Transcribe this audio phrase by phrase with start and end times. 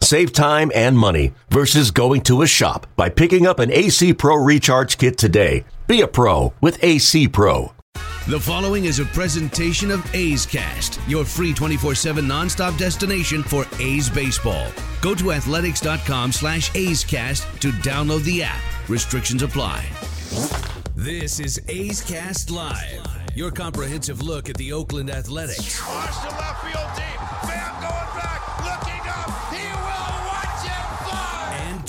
[0.00, 4.36] Save time and money versus going to a shop by picking up an AC Pro
[4.36, 5.64] Recharge Kit today.
[5.86, 7.72] Be a pro with AC Pro.
[8.28, 14.10] The following is a presentation of A's Cast, your free 24-7 nonstop destination for A's
[14.10, 14.66] baseball.
[15.00, 18.60] Go to athletics.com slash A's Cast to download the app.
[18.88, 19.86] Restrictions apply.
[20.96, 25.80] This is A's Cast Live, your comprehensive look at the Oakland Athletics.
[25.86, 27.20] Watch the left field deep.
[27.48, 28.35] Bam going back,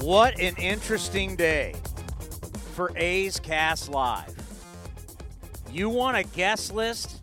[0.00, 1.74] What an interesting day
[2.76, 4.32] for A's Cast Live.
[5.72, 7.20] You want a guest list?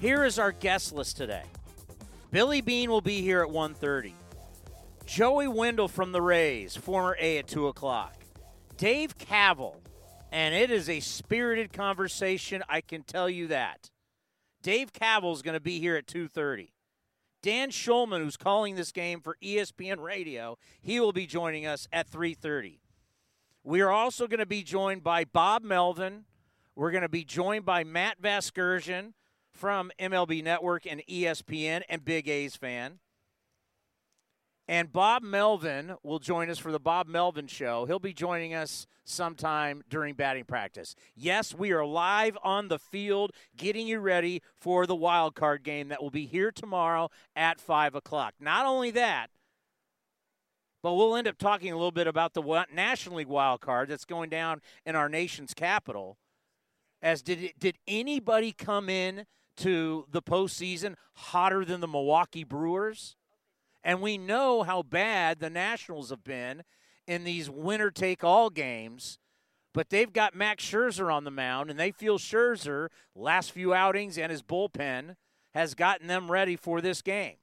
[0.00, 1.42] Here is our guest list today.
[2.30, 4.12] Billy Beane will be here at 1.30.
[5.04, 8.14] Joey Wendle from the Rays, former A at 2 o'clock.
[8.76, 9.74] Dave Kaval,
[10.30, 13.90] and it is a spirited conversation, I can tell you that.
[14.62, 16.68] Dave Kaval is going to be here at 2.30.
[17.46, 22.10] Dan Shulman, who's calling this game for ESPN Radio, he will be joining us at
[22.10, 22.80] 3:30.
[23.62, 26.24] We are also going to be joined by Bob Melvin.
[26.74, 29.12] We're going to be joined by Matt Vasgersian
[29.52, 32.98] from MLB Network and ESPN and Big A's fan.
[34.66, 37.86] And Bob Melvin will join us for the Bob Melvin Show.
[37.86, 40.94] He'll be joining us sometime during batting practice.
[41.14, 45.88] Yes, we are live on the field getting you ready for the wild card game
[45.88, 48.34] that will be here tomorrow at 5 o'clock.
[48.40, 49.30] Not only that,
[50.82, 54.04] but we'll end up talking a little bit about the National League wild card that's
[54.04, 56.18] going down in our nation's capital.
[57.02, 59.26] As did did anybody come in
[59.58, 63.16] to the postseason hotter than the Milwaukee Brewers?
[63.82, 66.62] And we know how bad the Nationals have been
[67.06, 69.18] in these winner take all games.
[69.72, 74.16] But they've got Max Scherzer on the mound, and they feel Scherzer, last few outings
[74.16, 75.16] and his bullpen,
[75.54, 77.36] has gotten them ready for this game.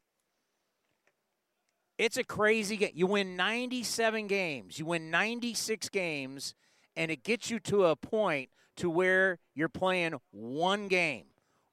[2.00, 2.92] It's a crazy game.
[2.96, 6.56] You win 97 games, you win 96 games,
[6.96, 11.26] and it gets you to a point to where you're playing one game.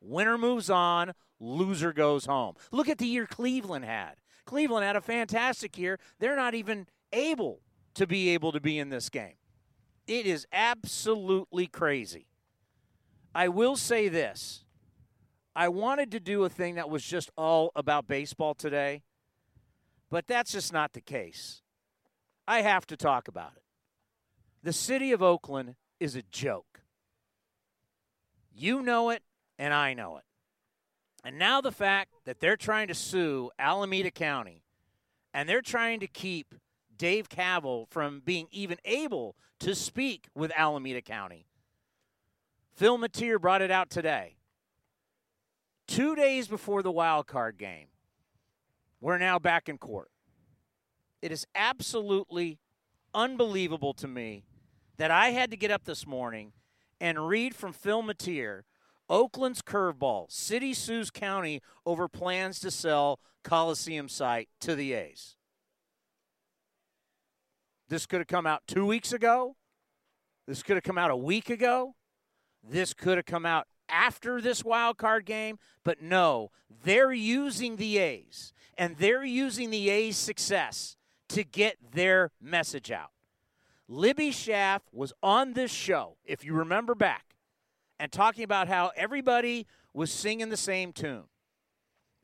[0.02, 2.54] Winner moves on, loser goes home.
[2.70, 4.16] Look at the year Cleveland had.
[4.44, 5.98] Cleveland had a fantastic year.
[6.18, 7.60] They're not even able
[7.94, 9.34] to be able to be in this game.
[10.06, 12.26] It is absolutely crazy.
[13.34, 14.64] I will say this.
[15.54, 19.02] I wanted to do a thing that was just all about baseball today,
[20.10, 21.62] but that's just not the case.
[22.46, 23.62] I have to talk about it.
[24.62, 26.80] The city of Oakland is a joke.
[28.52, 29.22] You know it,
[29.58, 30.24] and I know it.
[31.24, 34.64] And now the fact that they're trying to sue Alameda County
[35.34, 36.54] and they're trying to keep
[37.00, 41.46] Dave Kaval from being even able to speak with Alameda County.
[42.74, 44.36] Phil Matier brought it out today.
[45.88, 47.86] Two days before the wild card game,
[49.00, 50.10] we're now back in court.
[51.22, 52.58] It is absolutely
[53.14, 54.44] unbelievable to me
[54.98, 56.52] that I had to get up this morning
[57.00, 58.66] and read from Phil Matier
[59.08, 60.30] Oakland's curveball.
[60.30, 65.36] City sues county over plans to sell Coliseum site to the A's.
[67.90, 69.56] This could have come out two weeks ago.
[70.46, 71.96] This could have come out a week ago.
[72.62, 75.58] This could have come out after this wild card game.
[75.84, 76.52] But no,
[76.84, 80.96] they're using the A's and they're using the A's success
[81.30, 83.10] to get their message out.
[83.88, 87.34] Libby Schaaf was on this show, if you remember back,
[87.98, 91.24] and talking about how everybody was singing the same tune.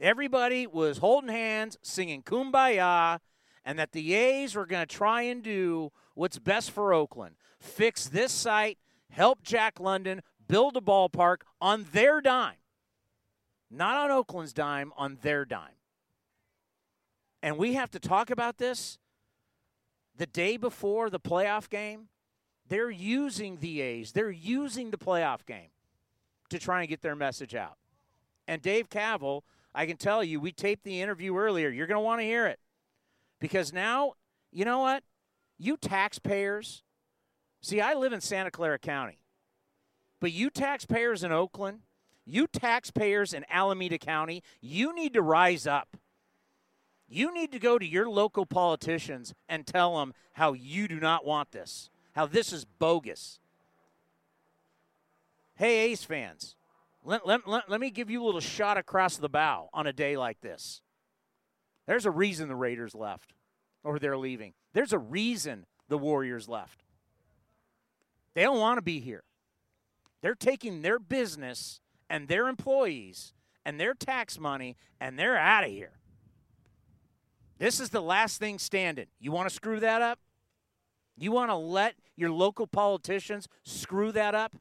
[0.01, 3.19] Everybody was holding hands, singing Kumbaya,
[3.67, 8.07] and that the A's were going to try and do what's best for Oakland fix
[8.07, 8.79] this site,
[9.11, 12.57] help Jack London build a ballpark on their dime.
[13.71, 15.75] Not on Oakland's dime, on their dime.
[17.43, 18.99] And we have to talk about this
[20.17, 22.09] the day before the playoff game
[22.69, 25.71] They're using the A's, they're using the playoff game
[26.51, 27.77] to try and get their message out.
[28.49, 29.43] And Dave Kaval,
[29.75, 31.69] I can tell you, we taped the interview earlier.
[31.69, 32.59] You're going to want to hear it.
[33.41, 34.15] Because now,
[34.53, 35.03] you know what?
[35.59, 36.83] You taxpayers,
[37.61, 39.19] see, I live in Santa Clara County,
[40.21, 41.81] but you taxpayers in Oakland,
[42.25, 45.97] you taxpayers in Alameda County, you need to rise up.
[47.09, 51.25] You need to go to your local politicians and tell them how you do not
[51.25, 53.39] want this, how this is bogus.
[55.55, 56.57] Hey, Ace fans,
[57.05, 59.93] let, let, let, let me give you a little shot across the bow on a
[59.93, 60.83] day like this.
[61.87, 63.35] There's a reason the Raiders left
[63.85, 64.55] or they're leaving.
[64.73, 66.83] There's a reason the Warriors left.
[68.35, 69.23] They don't want to be here.
[70.23, 71.81] They're taking their business
[72.11, 73.33] and their employees
[73.65, 75.93] and their tax money and they're out of here.
[77.59, 79.07] This is the last thing standing.
[79.19, 80.19] You want to screw that up?
[81.17, 84.55] You want to let your local politicians screw that up?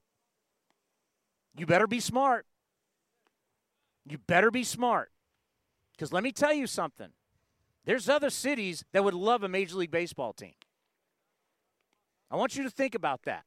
[1.57, 2.45] You better be smart.
[4.07, 5.11] You better be smart.
[5.95, 7.09] Because let me tell you something
[7.85, 10.53] there's other cities that would love a Major League Baseball team.
[12.29, 13.45] I want you to think about that.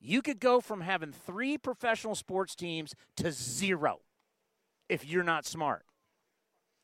[0.00, 4.00] You could go from having three professional sports teams to zero
[4.88, 5.84] if you're not smart.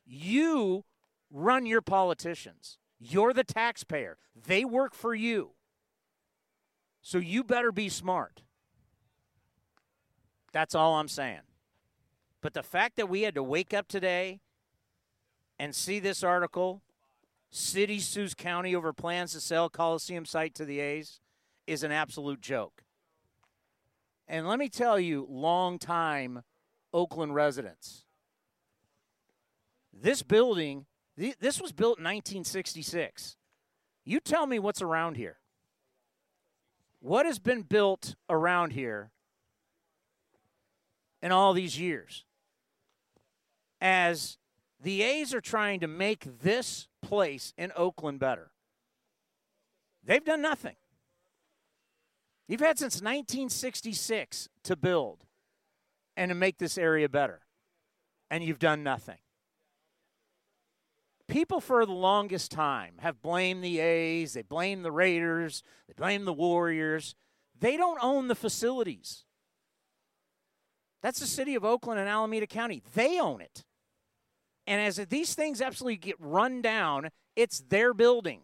[0.05, 0.85] You
[1.31, 2.79] run your politicians.
[2.99, 4.19] You're the taxpayer.
[4.35, 5.53] They work for you.
[7.01, 8.43] So you better be smart.
[10.53, 11.41] That's all I'm saying.
[12.47, 14.39] But the fact that we had to wake up today
[15.59, 16.81] and see this article,
[17.51, 21.19] City sues county over plans to sell Coliseum site to the A's,
[21.67, 22.85] is an absolute joke.
[24.29, 26.45] And let me tell you, long-time
[26.95, 28.05] Oakland residents,
[29.93, 33.37] this building, this was built in 1966.
[34.05, 35.39] You tell me what's around here.
[37.01, 39.11] What has been built around here
[41.21, 42.25] in all these years.
[43.81, 44.39] As
[44.81, 48.51] the A's are trying to make this place in Oakland better,
[50.03, 50.77] they've done nothing.
[52.49, 55.25] You've had since 1966 to build
[56.17, 57.41] and to make this area better,
[58.31, 59.19] and you've done nothing.
[61.29, 66.25] People for the longest time have blamed the A's, they blame the Raiders, they blame
[66.25, 67.17] the Warriors.
[67.59, 69.26] They don't own the facilities.
[71.03, 72.83] That's the city of Oakland and Alameda County.
[72.95, 73.65] They own it.
[74.67, 78.41] And as these things absolutely get run down, it's their building.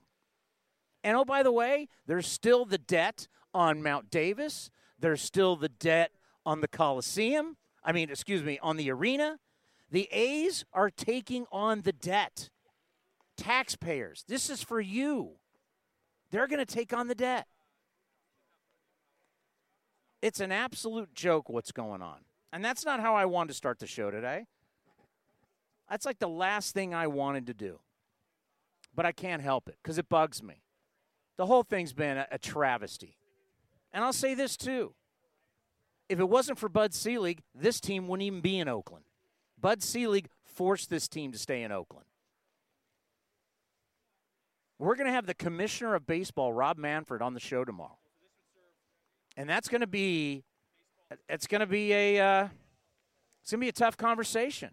[1.03, 4.71] And oh, by the way, there's still the debt on Mount Davis.
[4.99, 6.13] There's still the debt
[6.47, 7.57] on the Coliseum.
[7.85, 9.39] I mean, excuse me, on the arena.
[9.91, 12.51] The A's are taking on the debt.
[13.37, 15.33] Taxpayers, this is for you.
[16.31, 17.47] They're going to take on the debt.
[20.23, 22.21] It's an absolute joke what's going on.
[22.53, 24.47] And that's not how I wanted to start the show today.
[25.89, 27.81] That's like the last thing I wanted to do.
[28.95, 30.63] But I can't help it because it bugs me.
[31.39, 33.17] The whole thing's been a, a, travesty.
[33.93, 34.95] And I'll say this too.
[36.09, 39.05] If it wasn't for Bud Selig, this team wouldn't even be in Oakland.
[39.59, 42.07] Bud Selig forced this team to stay in Oakland.
[44.79, 47.99] We're going to have the commissioner of baseball, Rob Manfred, on the show tomorrow.
[49.37, 50.45] And that's going to be
[51.29, 52.49] it's going to be a uh,
[53.43, 54.71] it's going to be a tough conversation.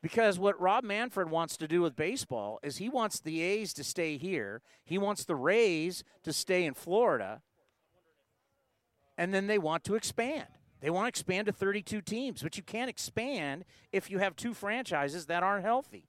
[0.00, 3.82] Because what Rob Manfred wants to do with baseball is he wants the A's to
[3.82, 4.62] stay here.
[4.84, 7.42] He wants the Rays to stay in Florida.
[9.16, 10.46] And then they want to expand.
[10.80, 14.54] They want to expand to 32 teams, but you can't expand if you have two
[14.54, 16.08] franchises that aren't healthy.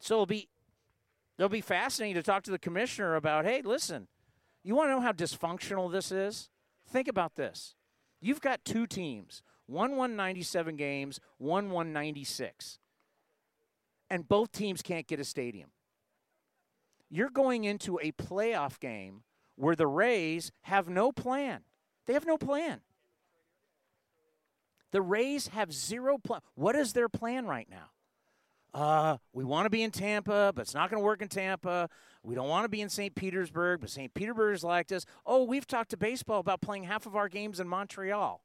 [0.00, 0.48] So it'll be
[1.38, 4.08] it'll be fascinating to talk to the commissioner about, "Hey, listen,
[4.62, 6.48] you want to know how dysfunctional this is?
[6.92, 7.74] Think about this.
[8.20, 9.42] You've got two teams.
[9.66, 12.78] One won 97 games, one won 96.
[14.10, 15.70] And both teams can't get a stadium.
[17.08, 19.22] You're going into a playoff game
[19.56, 21.62] where the Rays have no plan.
[22.06, 22.80] They have no plan.
[24.90, 26.42] The Rays have zero plan.
[26.54, 27.90] What is their plan right now?
[28.74, 31.88] Uh, we want to be in Tampa, but it's not going to work in Tampa.
[32.22, 33.14] We don't want to be in St.
[33.14, 34.12] Petersburg, but St.
[34.14, 35.04] Petersburg's liked us.
[35.26, 38.42] Oh, we've talked to baseball about playing half of our games in Montreal.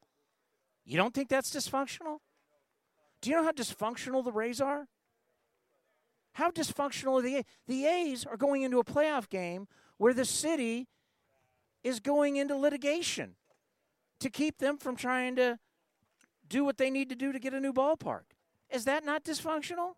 [0.86, 2.20] You don't think that's dysfunctional?
[3.22, 4.88] Do you know how dysfunctional the Rays are?
[6.34, 7.44] How dysfunctional are the A's?
[7.68, 9.68] The A's are going into a playoff game
[9.98, 10.88] where the city
[11.84, 13.36] is going into litigation
[14.20, 15.58] to keep them from trying to
[16.48, 18.34] do what they need to do to get a new ballpark.
[18.70, 19.94] Is that not dysfunctional?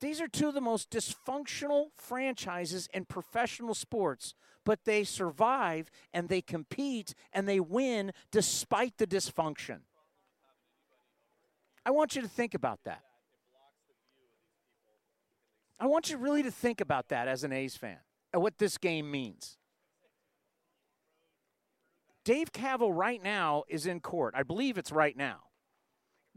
[0.00, 6.28] These are two of the most dysfunctional franchises in professional sports, but they survive and
[6.28, 9.80] they compete and they win despite the dysfunction.
[11.84, 13.02] I want you to think about that.
[15.80, 17.98] I want you really to think about that as an A's fan
[18.32, 19.56] and what this game means.
[22.24, 24.34] Dave Kaval right now is in court.
[24.36, 25.47] I believe it's right now.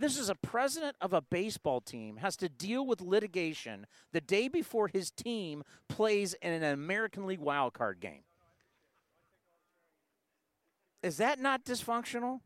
[0.01, 4.47] This is a president of a baseball team has to deal with litigation the day
[4.47, 8.23] before his team plays in an American League wildcard game.
[11.03, 12.39] Is that not dysfunctional?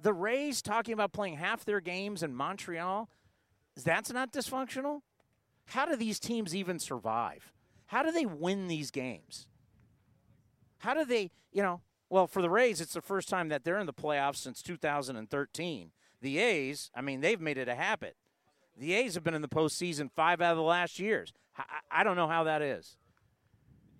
[0.00, 3.10] The Rays talking about playing half their games in Montreal,
[3.84, 5.02] that's not dysfunctional?
[5.66, 7.52] How do these teams even survive?
[7.84, 9.46] How do they win these games?
[10.78, 13.78] How do they, you know, well, for the Rays, it's the first time that they're
[13.78, 15.90] in the playoffs since 2013.
[16.22, 18.16] The A's, I mean, they've made it a habit.
[18.78, 21.32] The A's have been in the postseason five out of the last years.
[21.90, 22.96] I don't know how that is.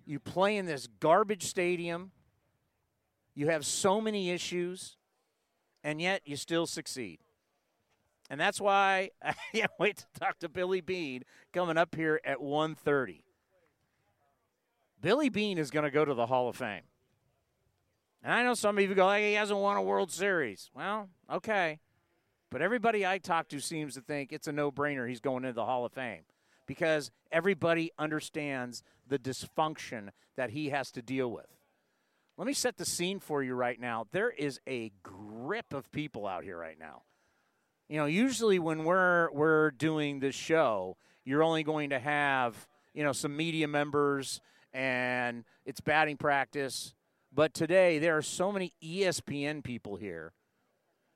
[0.05, 2.11] You play in this garbage stadium,
[3.35, 4.97] you have so many issues,
[5.83, 7.19] and yet you still succeed.
[8.29, 12.39] And that's why I can't wait to talk to Billy Beane coming up here at
[12.39, 13.21] 1.30.
[15.01, 16.83] Billy Beane is going to go to the Hall of Fame.
[18.23, 20.71] And I know some of you go, hey, he hasn't won a World Series.
[20.73, 21.79] Well, okay.
[22.53, 25.55] But everybody I talk to seems to think it's a no brainer he's going into
[25.55, 26.21] the Hall of Fame
[26.67, 31.47] because everybody understands the dysfunction that he has to deal with.
[32.37, 34.05] Let me set the scene for you right now.
[34.11, 37.01] There is a grip of people out here right now.
[37.89, 40.95] You know, usually when we're we're doing this show,
[41.25, 44.41] you're only going to have, you know, some media members
[44.71, 46.93] and it's batting practice.
[47.33, 50.33] But today there are so many ESPN people here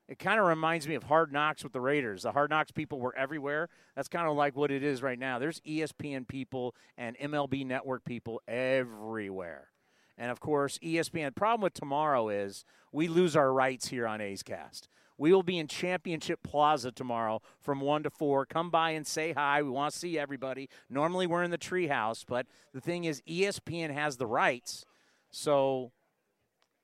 [0.08, 2.22] it kind of reminds me of Hard Knocks with the Raiders.
[2.22, 3.68] The Hard Knocks people were everywhere.
[3.94, 5.38] That's kind of like what it is right now.
[5.38, 9.68] There's ESPN people and MLB Network people everywhere.
[10.16, 11.34] And of course, ESPN.
[11.34, 14.88] Problem with tomorrow is we lose our rights here on A's Cast.
[15.18, 18.46] We will be in Championship Plaza tomorrow from 1 to 4.
[18.46, 19.62] Come by and say hi.
[19.62, 20.70] We want to see everybody.
[20.88, 24.86] Normally we're in the treehouse, but the thing is, ESPN has the rights.
[25.30, 25.90] So,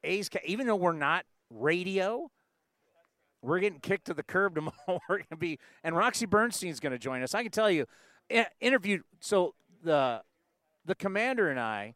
[0.02, 2.30] A's, even though we're not radio,
[3.44, 4.74] we're getting kicked to the curb tomorrow.
[5.08, 7.34] we're going to be, and Roxy Bernstein's going to join us.
[7.34, 7.86] I can tell you,
[8.60, 9.02] interviewed.
[9.20, 10.22] So the
[10.86, 11.94] the commander and I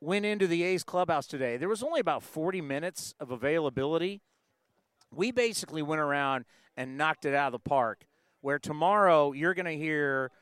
[0.00, 1.56] went into the A's clubhouse today.
[1.56, 4.20] There was only about 40 minutes of availability.
[5.14, 6.44] We basically went around
[6.76, 8.04] and knocked it out of the park.
[8.40, 10.32] Where tomorrow you're going to hear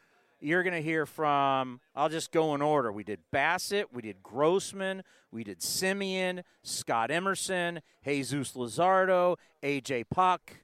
[0.43, 2.91] you're going to hear from, I'll just go in order.
[2.91, 10.57] We did Bassitt, we did Grossman, we did Semien, Scott Emerson, Jesus Luzardo, AJ Puk.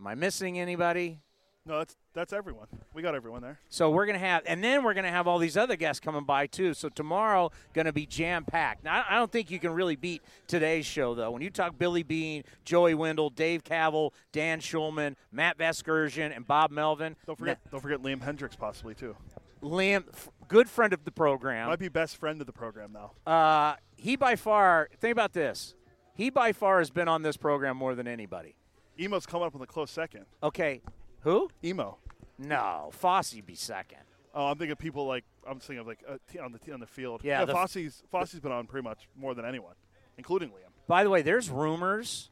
[0.00, 1.20] Am I missing anybody?
[1.68, 2.66] No, that's that's everyone.
[2.94, 3.60] We got everyone there.
[3.68, 6.46] So we're gonna have, and then we're gonna have all these other guests coming by
[6.46, 6.72] too.
[6.72, 8.84] So tomorrow gonna be jam packed.
[8.84, 11.30] Now I don't think you can really beat today's show though.
[11.30, 16.70] When you talk Billy Beane, Joey Wendle, Dave Kaval, Dan Shulman, Matt Vasgersian, and Bob
[16.70, 17.16] Melvin.
[17.26, 19.14] Don't forget, don't forget Liam Hendriks possibly too.
[19.62, 20.04] Liam,
[20.48, 21.68] good friend of the program.
[21.68, 23.12] Might be best friend of the program now.
[23.30, 24.88] Uh, he by far.
[24.98, 25.74] Think about this.
[26.14, 28.56] He by far has been on this program more than anybody.
[28.98, 30.26] Emo's coming up in the close second.
[30.42, 30.80] Okay,
[31.20, 31.50] who?
[31.62, 31.98] Emo.
[32.38, 34.00] No, Fosse be second.
[34.34, 36.86] Oh, I'm thinking of people like I'm thinking of like uh, on the on the
[36.86, 37.22] field.
[37.24, 39.74] Yeah, yeah Fosse's Fosse's been on pretty much more than anyone,
[40.16, 40.70] including Liam.
[40.86, 42.30] By the way, there's rumors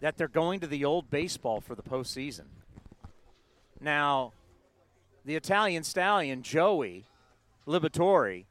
[0.00, 2.46] that they're going to the old baseball for the postseason.
[3.80, 4.32] Now,
[5.24, 7.04] the Italian stallion Joey
[7.66, 8.44] Liberatore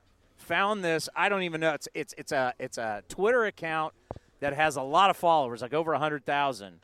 [0.46, 1.10] found this.
[1.16, 1.74] I don't even know.
[1.74, 3.94] It's it's it's a it's a Twitter account
[4.40, 6.80] that has a lot of followers, like over hundred thousand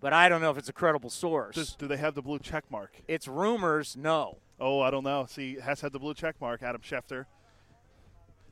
[0.00, 1.54] but I don't know if it's a credible source.
[1.54, 2.92] Does, do they have the blue check mark?
[3.06, 4.38] It's rumors, no.
[4.58, 5.26] Oh, I don't know.
[5.28, 6.62] See, has had the blue check mark.
[6.62, 7.26] Adam Schefter.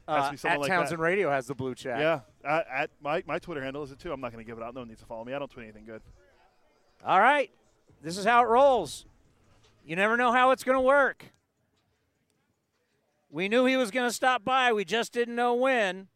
[0.06, 1.02] Uh, at like Townsend that.
[1.02, 1.98] Radio has the blue check.
[1.98, 4.10] Yeah, at, at my my Twitter handle is it too.
[4.10, 4.74] I'm not going to give it out.
[4.74, 5.34] No one needs to follow me.
[5.34, 6.00] I don't tweet anything good.
[7.04, 7.50] All right,
[8.02, 9.04] this is how it rolls.
[9.84, 11.26] You never know how it's going to work.
[13.30, 14.72] We knew he was going to stop by.
[14.72, 16.08] We just didn't know when.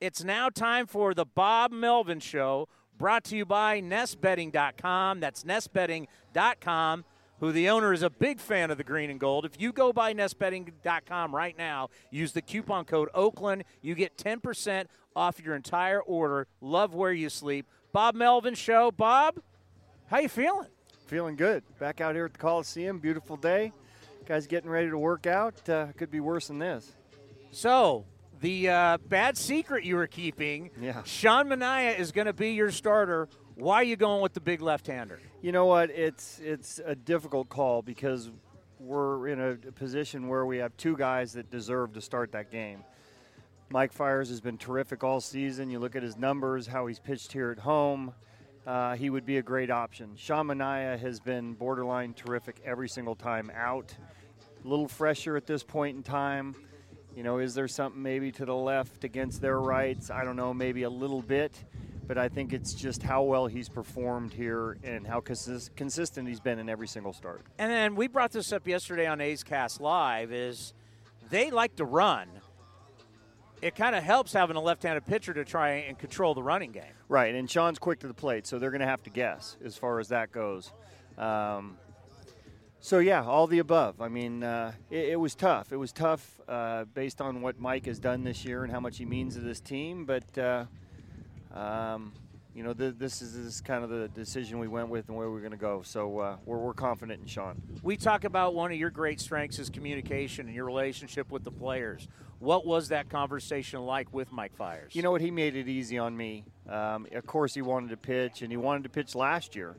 [0.00, 5.20] It's now time for the Bob Melvin Show brought to you by nestbedding.com.
[5.20, 7.04] That's nestbedding.com,
[7.40, 9.44] who the owner is a big fan of the green and gold.
[9.44, 14.86] If you go by nestbedding.com right now, use the coupon code Oakland, you get 10%
[15.16, 16.46] off your entire order.
[16.60, 17.66] Love where you sleep.
[17.92, 18.90] Bob Melvin Show.
[18.90, 19.40] Bob,
[20.06, 20.68] how you feeling?
[21.06, 21.62] Feeling good.
[21.78, 22.98] Back out here at the Coliseum.
[22.98, 23.72] Beautiful day.
[24.32, 25.68] Guys getting ready to work out.
[25.68, 26.96] Uh, could be worse than this.
[27.50, 28.06] So,
[28.40, 30.70] the uh, bad secret you were keeping.
[30.80, 31.02] Yeah.
[31.02, 33.28] Sean Manaea is going to be your starter.
[33.56, 35.20] Why are you going with the big left-hander?
[35.42, 35.90] You know what?
[35.90, 38.30] It's it's a difficult call because
[38.80, 42.84] we're in a position where we have two guys that deserve to start that game.
[43.68, 45.68] Mike Fiers has been terrific all season.
[45.68, 48.14] You look at his numbers, how he's pitched here at home.
[48.66, 50.12] Uh, he would be a great option.
[50.16, 53.94] Sean Manaea has been borderline terrific every single time out.
[54.64, 56.54] A little fresher at this point in time.
[57.16, 60.10] You know, is there something maybe to the left against their rights?
[60.10, 61.52] I don't know, maybe a little bit.
[62.06, 66.40] But I think it's just how well he's performed here and how consist- consistent he's
[66.40, 67.42] been in every single start.
[67.58, 70.74] And then we brought this up yesterday on A's Cast Live is
[71.30, 72.28] they like to run–
[73.62, 76.82] it kind of helps having a left-handed pitcher to try and control the running game.
[77.08, 79.76] Right, and Sean's quick to the plate, so they're going to have to guess as
[79.76, 80.72] far as that goes.
[81.16, 81.78] Um,
[82.82, 84.00] so yeah, all the above.
[84.00, 85.72] I mean, uh, it, it, was tough.
[85.72, 88.98] It was tough uh, based on what Mike has done this year and how much
[88.98, 90.04] he means to this team.
[90.04, 90.64] But uh,
[91.54, 92.12] um,
[92.54, 95.16] you know, th- this, is, this is kind of the decision we went with and
[95.16, 95.82] where we're going to go.
[95.82, 97.62] So uh, we're, we're confident in Sean.
[97.84, 101.52] We talk about one of your great strengths is communication and your relationship with the
[101.52, 102.08] players.
[102.40, 104.96] What was that conversation like with Mike Fiers?
[104.96, 105.20] You know what?
[105.20, 106.44] He made it easy on me.
[106.68, 109.76] Um, of course, he wanted to pitch, and he wanted to pitch last year.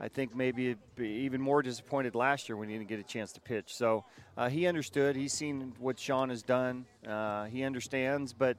[0.00, 3.40] I think maybe even more disappointed last year when he didn't get a chance to
[3.40, 3.74] pitch.
[3.74, 4.04] So
[4.36, 5.14] uh, he understood.
[5.14, 6.86] He's seen what Sean has done.
[7.06, 8.56] Uh, he understands, but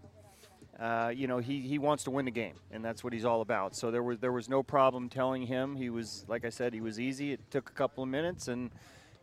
[0.79, 3.41] uh, you know, he, he wants to win the game, and that's what he's all
[3.41, 3.75] about.
[3.75, 5.75] So there was there was no problem telling him.
[5.75, 7.33] He was, like I said, he was easy.
[7.33, 8.71] It took a couple of minutes, and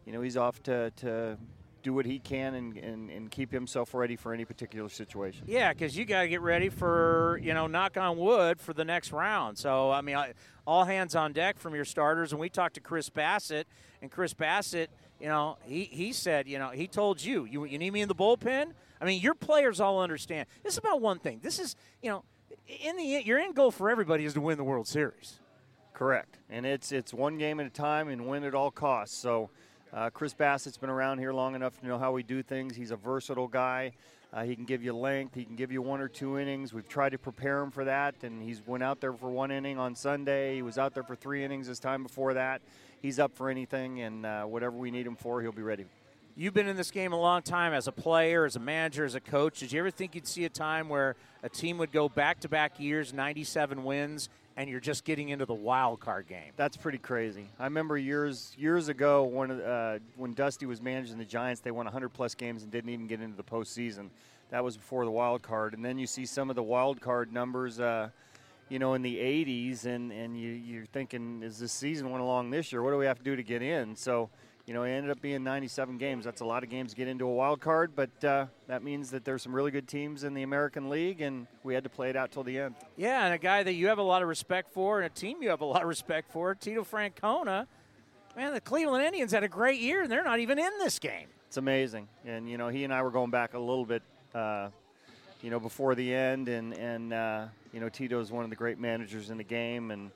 [0.09, 1.37] you know, he's off to, to
[1.83, 5.45] do what he can and, and, and keep himself ready for any particular situation.
[5.47, 8.85] Yeah, because you got to get ready for, you know, knock on wood for the
[8.85, 9.59] next round.
[9.59, 10.17] So, I mean,
[10.69, 12.31] all hands on deck from your starters.
[12.31, 13.65] And we talked to Chris Bassitt,
[14.03, 17.79] and Chris Bassitt, you know, he, he said, you know, he told you, you, you
[17.79, 18.73] need me in the bullpen?
[19.01, 20.47] I mean, your players all understand.
[20.63, 21.41] This is about one thing.
[21.43, 22.23] This is, you know,
[22.85, 25.41] in the your end goal for everybody is to win the World Series.
[25.95, 29.17] Correct, and it's it's one game at a time and win at all costs.
[29.17, 29.51] So,
[29.93, 32.77] uh, Chris Bassitt's been around here long enough to know how we do things.
[32.77, 33.93] He's a versatile guy.
[34.33, 35.35] Uh, he can give you length.
[35.35, 36.75] He can give you one or two innings.
[36.75, 39.79] We've tried to prepare him for that, and he's went out there for one inning
[39.79, 40.57] on Sunday.
[40.57, 42.61] He was out there for three innings this time before that.
[43.01, 45.87] He's up for anything, and uh, whatever we need him for, he'll be ready.
[46.37, 49.15] You've been in this game a long time as a player, as a manager, as
[49.15, 49.61] a coach.
[49.61, 52.49] Did you ever think you'd see a time where a team would go back to
[52.49, 56.53] back years, 97 wins, and you're just getting into the wild card game?
[56.57, 57.47] That's pretty crazy.
[57.61, 61.87] I remember years years ago when uh, when Dusty was managing the Giants, they won
[61.87, 64.09] 100 plus games and didn't even get into the postseason.
[64.51, 67.33] That was before the wild card, and then you see some of the wild card
[67.33, 67.81] numbers.
[67.81, 68.11] Uh,
[68.69, 72.51] you know, in the 80s, and, and you, you're thinking, is this season went along
[72.51, 72.83] this year?
[72.83, 73.97] What do we have to do to get in?
[73.97, 74.29] So,
[74.69, 76.27] you know, it ended up being 97 games.
[76.27, 79.11] That's a lot of games to get into a wild card, but uh, that means
[79.13, 82.11] that there's some really good teams in the American League, and we had to play
[82.11, 82.75] it out till the end.
[82.95, 85.43] Yeah, and a guy that you have a lot of respect for, and a team
[85.43, 87.67] you have a lot of respect for, Tito Francona.
[88.37, 91.29] Man, the Cleveland Indians had a great year, and they're not even in this game.
[91.47, 94.03] It's amazing, and you know, he and I were going back a little bit.
[94.35, 94.69] Uh,
[95.41, 98.57] you know, before the end, and and uh, you know, Tito is one of the
[98.57, 100.11] great managers in the game, and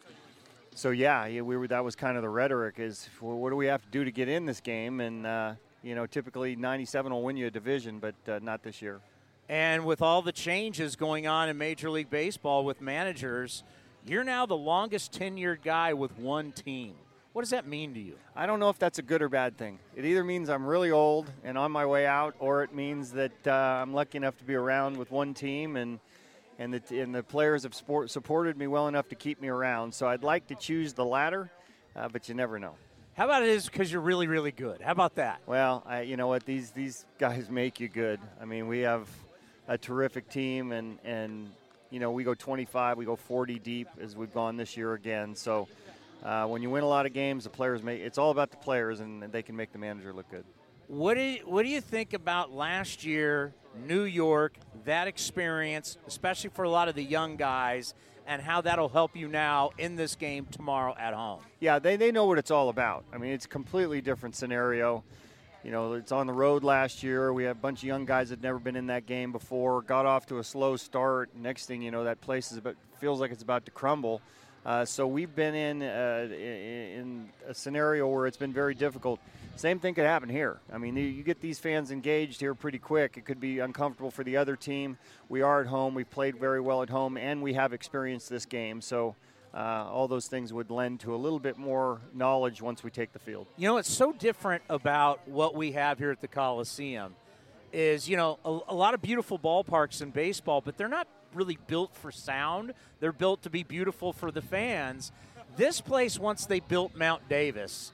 [0.75, 1.67] so yeah, we were.
[1.69, 4.11] That was kind of the rhetoric: is well, what do we have to do to
[4.11, 5.01] get in this game?
[5.01, 8.81] And uh, you know, typically 97 will win you a division, but uh, not this
[8.81, 9.01] year.
[9.49, 13.65] And with all the changes going on in Major League Baseball with managers,
[14.07, 16.95] you're now the longest tenured guy with one team.
[17.33, 18.15] What does that mean to you?
[18.37, 19.79] I don't know if that's a good or bad thing.
[19.97, 23.47] It either means I'm really old and on my way out, or it means that
[23.47, 25.99] uh, I'm lucky enough to be around with one team and
[26.59, 29.95] and the, and the players have support, supported me well enough to keep me around.
[29.95, 31.51] So I'd like to choose the latter,
[31.97, 32.75] uh, but you never know.
[33.15, 34.81] How about it is because you're really, really good?
[34.81, 35.41] How about that?
[35.47, 36.47] Well, I, you know what?
[36.47, 38.19] These these guys make you good.
[38.41, 39.07] I mean, we have
[39.69, 41.51] a terrific team, and and
[41.91, 45.37] you know we go 25, we go 40 deep as we've gone this year again.
[45.37, 45.69] So
[46.25, 48.57] uh, when you win a lot of games, the players make it's all about the
[48.57, 50.45] players, and they can make the manager look good.
[50.93, 53.55] What do you, what do you think about last year,
[53.87, 57.95] New York, that experience, especially for a lot of the young guys,
[58.27, 61.41] and how that'll help you now in this game tomorrow at home?
[61.61, 63.07] Yeah, they, they know what it's all about.
[63.11, 65.03] I mean, it's a completely different scenario.
[65.65, 67.33] You know, it's on the road last year.
[67.33, 70.05] We have a bunch of young guys that never been in that game before, got
[70.05, 71.31] off to a slow start.
[71.35, 74.21] Next thing you know, that place is about, feels like it's about to crumble.
[74.64, 79.18] Uh, so we've been in, uh, in a scenario where it's been very difficult.
[79.57, 80.61] Same thing could happen here.
[80.72, 83.16] I mean, you get these fans engaged here pretty quick.
[83.16, 84.98] It could be uncomfortable for the other team.
[85.29, 85.94] We are at home.
[85.94, 88.81] We've played very well at home, and we have experienced this game.
[88.81, 89.16] So
[89.53, 93.12] uh, all those things would lend to a little bit more knowledge once we take
[93.12, 93.46] the field.
[93.57, 97.14] You know, it's so different about what we have here at the Coliseum.
[97.72, 101.59] Is you know a, a lot of beautiful ballparks in baseball, but they're not really
[101.66, 102.75] built for sound.
[103.01, 105.12] They're built to be beautiful for the fans.
[105.57, 107.92] This place, once they built Mount Davis,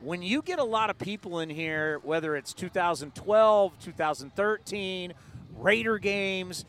[0.00, 5.14] when you get a lot of people in here, whether it's 2012, 2013,
[5.56, 6.64] Raider games,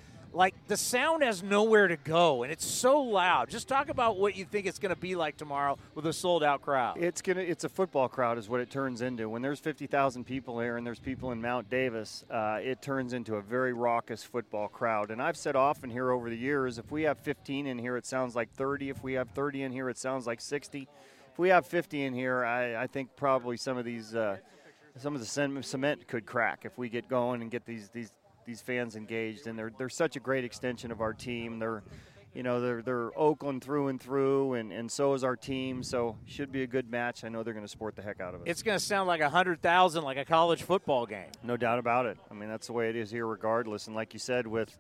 [0.68, 3.50] the sound has nowhere to go and it's so loud.
[3.50, 6.44] Just talk about what you think it's going to be like tomorrow with a sold
[6.44, 6.98] out crowd.
[6.98, 9.30] It's gonna it's a football crowd is what it turns into.
[9.30, 13.36] When there's 50,000 people here and there's people in Mount Davis, uh, it turns into
[13.36, 15.12] a very raucous football crowd.
[15.12, 18.06] And I've said often here over the years, if we have 15 in here, it
[18.06, 18.90] sounds like 30.
[18.90, 20.88] If we have 30 in here, it sounds like 60.
[21.32, 24.16] If we have 50 in here, I, I think probably some of these.
[24.16, 24.38] Uh,
[24.98, 28.14] some of the cement could crack if we get going and get these these
[28.46, 31.60] these fans engaged, and they're they're such a great extension of our team.
[31.60, 31.84] They're
[32.34, 35.82] you know they're they're Oakland through and through, and, and so is our team.
[35.84, 37.24] So should be a good match.
[37.24, 38.50] I know they're going to support the heck out of it.
[38.50, 41.32] It's going to sound like a hundred thousand, like a college football game.
[41.44, 42.18] No doubt about it.
[42.30, 43.88] I mean that's the way it is here, regardless.
[43.88, 44.78] And like you said, with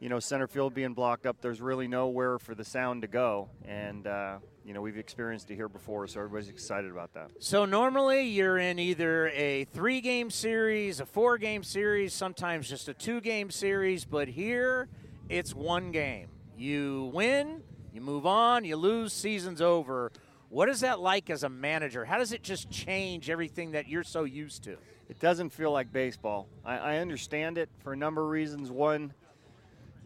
[0.00, 3.48] you know center field being blocked up, there's really nowhere for the sound to go,
[3.64, 4.38] and uh,
[4.70, 7.32] you know we've experienced it here before, so everybody's excited about that.
[7.40, 13.50] So normally you're in either a three-game series, a four-game series, sometimes just a two-game
[13.50, 14.86] series, but here
[15.28, 16.28] it's one game.
[16.56, 20.12] You win, you move on, you lose, season's over.
[20.50, 22.04] What is that like as a manager?
[22.04, 24.76] How does it just change everything that you're so used to?
[25.08, 26.46] It doesn't feel like baseball.
[26.64, 28.70] I, I understand it for a number of reasons.
[28.70, 29.14] One,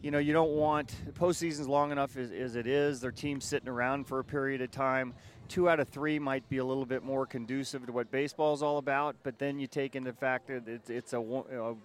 [0.05, 3.01] you know, you don't want postseason's long enough as, as it is.
[3.01, 5.15] Their team's sitting around for a period of time.
[5.47, 8.61] Two out of three might be a little bit more conducive to what baseball is
[8.61, 9.15] all about.
[9.23, 11.17] But then you take into fact that it's, it's a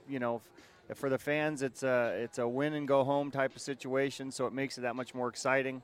[0.07, 0.43] you know
[0.95, 4.31] for the fans it's a it's a win and go home type of situation.
[4.31, 5.83] So it makes it that much more exciting.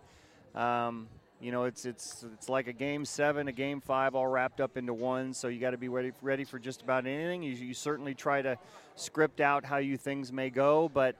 [0.54, 1.08] Um,
[1.40, 4.76] you know, it's it's it's like a game seven, a game five, all wrapped up
[4.76, 5.32] into one.
[5.32, 7.42] So you got to be ready ready for just about anything.
[7.42, 8.58] You, you certainly try to
[8.94, 11.16] script out how you things may go, but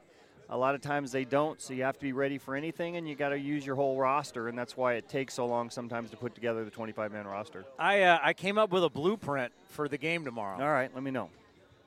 [0.48, 3.09] a lot of times they don't, so you have to be ready for anything, and
[3.09, 6.11] you got to use your whole roster, and that's why it takes so long sometimes
[6.11, 7.64] to put together the 25-man roster.
[7.78, 10.62] I uh, I came up with a blueprint for the game tomorrow.
[10.62, 11.30] All right, let me know.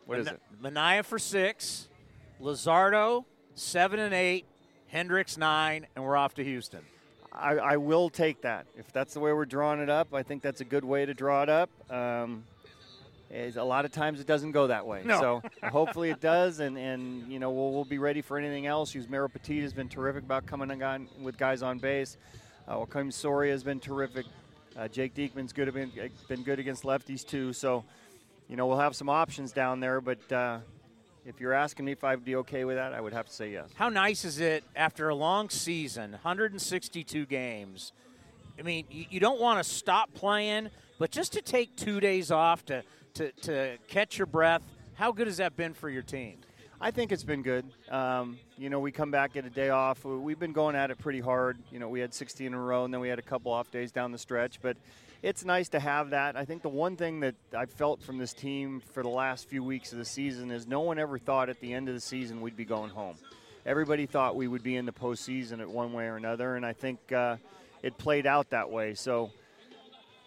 [0.06, 0.42] What Man- is it?
[0.62, 1.88] Manaea for six,
[2.42, 3.26] Luzardo
[3.60, 4.46] seven and eight,
[4.94, 6.82] Hendriks nine, and we're off to Houston.
[7.32, 8.66] I, I will take that.
[8.76, 11.14] If that's the way we're drawing it up, I think that's a good way to
[11.14, 11.70] draw it up.
[11.92, 12.44] Um,
[13.32, 15.02] is a lot of times it doesn't go that way.
[15.06, 15.20] No.
[15.20, 18.94] So hopefully it does, and, and you know we'll, we'll be ready for anything else.
[18.94, 22.18] Yusmeiro Petit has been terrific about coming and on with guys on base.
[22.68, 24.26] Uh, Soria has been terrific.
[24.78, 25.92] Uh, Jake Diekman's good been
[26.28, 27.54] been good against lefties too.
[27.54, 27.84] So
[28.48, 30.32] you know we'll have some options down there, but.
[30.32, 30.60] Uh,
[31.26, 33.52] if you're asking me if I'd be okay with that, I would have to say
[33.52, 33.70] yes.
[33.76, 37.92] How nice is it after a long season, 162 games?
[38.58, 42.32] I mean, you, you don't want to stop playing, but just to take two days
[42.32, 42.84] off to,
[43.16, 44.64] to, to catch your breath,
[44.96, 46.38] how good has that been for your team?
[46.82, 47.66] I think it's been good.
[47.90, 50.06] Um, you know, we come back get a day off.
[50.06, 51.58] We've been going at it pretty hard.
[51.72, 53.70] You know, we had 16 in a row, and then we had a couple off
[53.70, 54.62] days down the stretch.
[54.62, 54.78] But
[55.22, 56.38] it's nice to have that.
[56.38, 59.62] I think the one thing that I've felt from this team for the last few
[59.62, 62.40] weeks of the season is no one ever thought at the end of the season
[62.40, 63.18] we'd be going home.
[63.66, 66.72] Everybody thought we would be in the postseason at one way or another, and I
[66.72, 67.36] think uh,
[67.84, 68.94] it played out that way.
[68.94, 69.32] So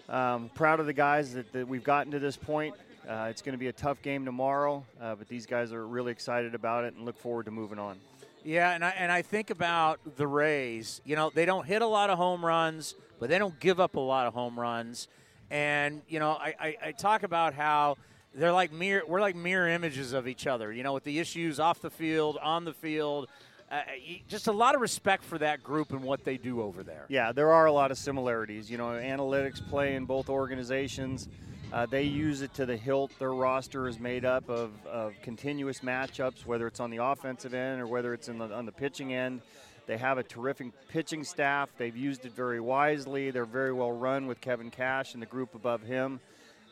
[0.09, 2.75] um, proud of the guys that, that we've gotten to this point.
[3.09, 6.13] Uh, it's going to be a tough game tomorrow, uh, but these guys are really
[6.13, 7.99] excited about it and look forward to moving on.
[8.45, 11.01] Yeah, and I, and I think about the Rays.
[11.05, 13.97] You know, they don't hit a lot of home runs, but they don't give up
[13.97, 15.09] a lot of home runs.
[15.51, 17.97] And you know, I, I, I talk about how
[18.35, 19.03] they're like mirror.
[19.07, 20.73] We're like mirror images of each other.
[20.73, 23.29] You know, with the issues off the field, on the field.
[23.73, 23.81] Uh,
[24.29, 27.07] just a lot of respect for that group and what they do over there.
[27.09, 28.71] Yeah, there are a lot of similarities.
[28.71, 31.27] You know, analytics play in both organizations.
[31.73, 33.13] Uh, they use it to the hilt.
[33.19, 37.81] Their roster is made up of, of continuous matchups, whether it's on the offensive end
[37.81, 39.41] or whether it's in the, on the pitching end.
[39.87, 41.71] They have a terrific pitching staff.
[41.79, 43.31] They've used it very wisely.
[43.31, 46.21] They're very well run with Kevin Cash and the group above him.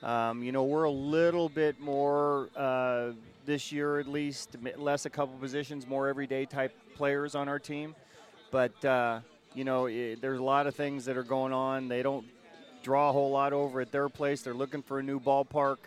[0.02, 3.12] Um, you know, we're a little bit more uh,
[3.46, 7.94] this year, at least, less a couple positions, more everyday type players on our team.
[8.50, 9.20] But uh,
[9.54, 11.88] you know, it, there's a lot of things that are going on.
[11.88, 12.26] They don't
[12.82, 14.42] draw a whole lot over at their place.
[14.42, 15.78] They're looking for a new ballpark.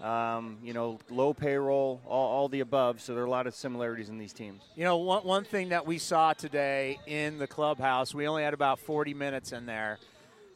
[0.00, 3.00] Um, you know, low payroll, all, all, the above.
[3.00, 4.62] So there are a lot of similarities in these teams.
[4.74, 8.54] You know, one, one thing that we saw today in the clubhouse, we only had
[8.54, 9.98] about 40 minutes in there.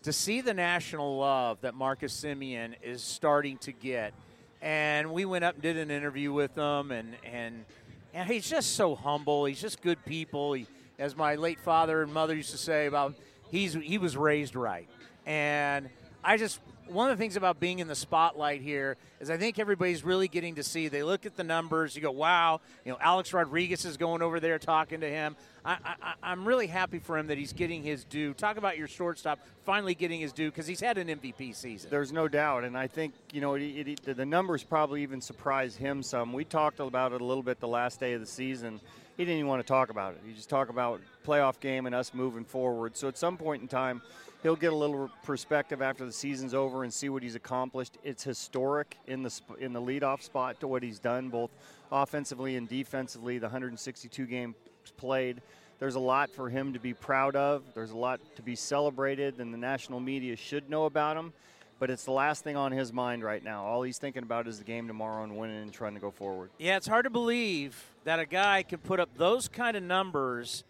[0.02, 4.14] To see the national love that Marcus Semien is starting to get.
[4.60, 7.64] And we went up and did an interview with him, and, and,
[8.14, 9.44] and he's just so humble.
[9.44, 10.52] He's just good people.
[10.52, 10.66] He,
[10.98, 13.14] as my late father and mother used to say about,
[13.50, 14.88] he's, he was raised right.
[15.26, 15.88] And
[16.22, 19.58] I just one of the things about being in the spotlight here is I think
[19.58, 20.88] everybody's really getting to see.
[20.88, 24.40] They look at the numbers, you go, "Wow!" You know, Alex Rodriguez is going over
[24.40, 25.36] there talking to him.
[25.64, 25.76] I,
[26.22, 28.34] I'm really happy for him that he's getting his due.
[28.34, 31.88] Talk about your shortstop finally getting his due because he's had an MVP season.
[31.88, 35.78] There's no doubt, and I think you know it, it, the numbers probably even surprised
[35.78, 36.32] him some.
[36.32, 38.80] We talked about it a little bit the last day of the season.
[39.16, 40.20] He didn't even want to talk about it.
[40.26, 42.96] He just talked about playoff game and us moving forward.
[42.96, 44.02] So at some point in time,
[44.42, 47.98] he'll get a little perspective after the season's over and see what he's accomplished.
[48.02, 51.50] It's historic in the in the leadoff spot to what he's done, both
[51.90, 53.38] offensively and defensively.
[53.38, 54.54] The 162 games
[54.96, 55.40] played.
[55.78, 57.62] There's a lot for him to be proud of.
[57.74, 61.32] There's a lot to be celebrated, and the national media should know about him.
[61.80, 63.64] But it's the last thing on his mind right now.
[63.64, 66.50] All he's thinking about is the game tomorrow and winning and trying to go forward.
[66.56, 70.62] Yeah, it's hard to believe that a guy can put up those kind of numbers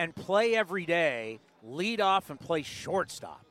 [0.00, 3.44] and play every day, lead off and play shortstop.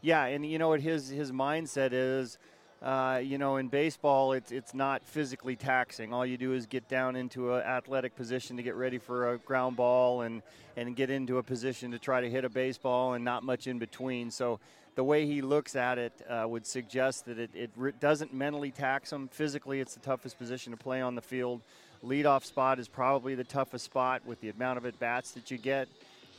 [0.00, 2.38] Yeah, and you know what his his mindset is
[2.80, 6.12] uh, you know, in baseball, it's it's not physically taxing.
[6.12, 9.38] All you do is get down into an athletic position to get ready for a
[9.38, 10.42] ground ball, and
[10.76, 13.80] and get into a position to try to hit a baseball, and not much in
[13.80, 14.30] between.
[14.30, 14.60] So
[14.94, 18.70] the way he looks at it uh, would suggest that it, it re- doesn't mentally
[18.70, 19.26] tax him.
[19.26, 21.62] Physically, it's the toughest position to play on the field.
[22.04, 25.58] Leadoff spot is probably the toughest spot with the amount of at bats that you
[25.58, 25.88] get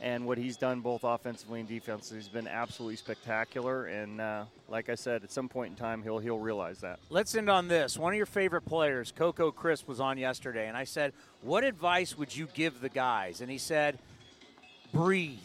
[0.00, 3.86] and what he's done both offensively and defensively has been absolutely spectacular.
[3.86, 6.98] And uh, like I said, at some point in time, he'll he'll realize that.
[7.10, 7.98] Let's end on this.
[7.98, 12.16] One of your favorite players, Coco Crisp, was on yesterday, and I said, "What advice
[12.16, 13.98] would you give the guys?" And he said,
[14.92, 15.38] "Breathe."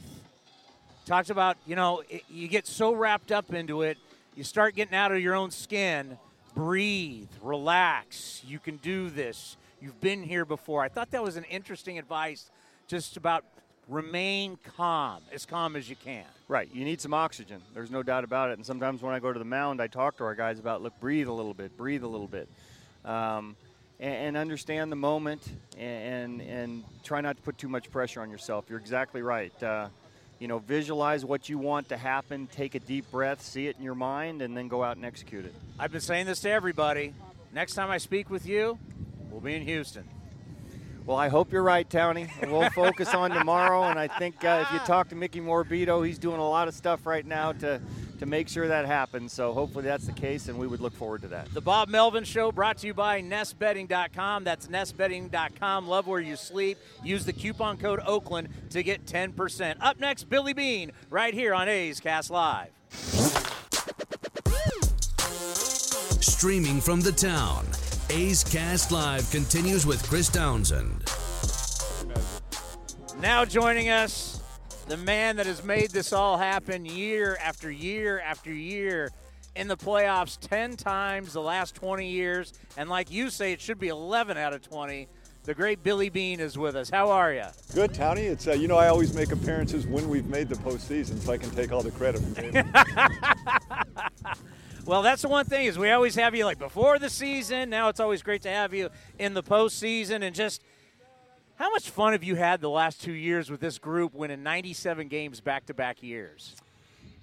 [1.05, 3.97] Talks about you know it, you get so wrapped up into it,
[4.35, 6.17] you start getting out of your own skin.
[6.55, 8.41] Breathe, relax.
[8.47, 9.57] You can do this.
[9.81, 10.81] You've been here before.
[10.81, 12.49] I thought that was an interesting advice,
[12.87, 13.43] just about
[13.87, 16.25] remain calm, as calm as you can.
[16.47, 16.69] Right.
[16.73, 17.61] You need some oxygen.
[17.73, 18.53] There's no doubt about it.
[18.53, 20.99] And sometimes when I go to the mound, I talk to our guys about, look,
[20.99, 22.47] breathe a little bit, breathe a little bit.
[23.03, 23.55] Um,
[23.99, 28.31] and, and, understand the moment and, and, try not to put too much pressure on
[28.31, 28.65] yourself.
[28.67, 29.63] You're exactly right.
[29.63, 29.87] Uh,
[30.39, 33.83] you know, visualize what you want to happen, take a deep breath, see it in
[33.83, 35.53] your mind, and then go out and execute it.
[35.79, 37.13] I've been saying this to everybody.
[37.53, 38.77] Next time I speak with you,
[39.35, 40.07] we'll be in Houston.
[41.05, 42.29] Well, I hope you're right, Townie.
[42.49, 46.17] We'll focus on tomorrow, and I think uh, if you talk to Mickey Morabito, he's
[46.17, 47.81] doing a lot of stuff right now to
[48.19, 49.33] to make sure that happens.
[49.33, 51.53] So hopefully that's the case, and we would look forward to that.
[51.53, 54.45] The Bob Melvin Show brought to you by NestBedding.com.
[54.45, 55.85] That's NestBedding.com.
[55.89, 56.77] Love where you sleep.
[57.03, 59.75] Use the coupon code Oakland to get 10%.
[59.81, 62.69] Up next, Billy Beane, right here on A's Cast Live.
[66.21, 67.67] Streaming from the town.
[68.11, 71.11] A's Cast Live continues with Chris Townsend.
[73.19, 74.43] Now joining us,
[74.87, 79.09] the man that has made this all happen year after year after year
[79.55, 82.53] in the playoffs 10 times the last 20 years.
[82.77, 85.07] And like you say, it should be 11 out of 20.
[85.43, 86.91] The great Billy Beane is with us.
[86.91, 87.45] How are you?
[87.73, 88.21] Good, Tony.
[88.21, 91.37] It's uh, you know I always make appearances when we've made the postseason, so I
[91.37, 92.65] can take all the credit from it.
[94.85, 97.71] Well, that's the one thing is we always have you like before the season.
[97.71, 100.61] Now it's always great to have you in the postseason and just
[101.55, 105.07] how much fun have you had the last two years with this group winning 97
[105.07, 106.55] games back to back years?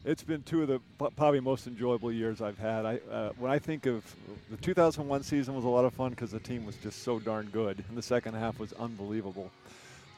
[0.05, 2.85] It's been two of the probably most enjoyable years I've had.
[2.85, 4.03] I, uh, when I think of
[4.51, 7.47] the 2001 season was a lot of fun because the team was just so darn
[7.53, 9.53] good, and the second half was unbelievable.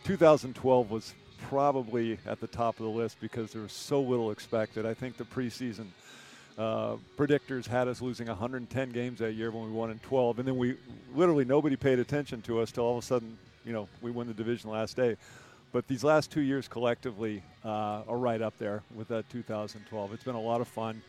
[0.05, 4.87] 2012 was probably at the top of the list because there was so little expected.
[4.87, 5.89] I think the preseason–
[6.57, 10.49] uh, predictors had us losing 110 games that year when we won in 12, and
[10.49, 10.77] then we
[11.15, 14.27] literally nobody paid attention to us till all of a sudden, you know, we won
[14.27, 15.17] the division last day.
[15.73, 20.13] But these last two years collectively uh, are right up there with that 2012.
[20.13, 21.03] It's been a lot of fun.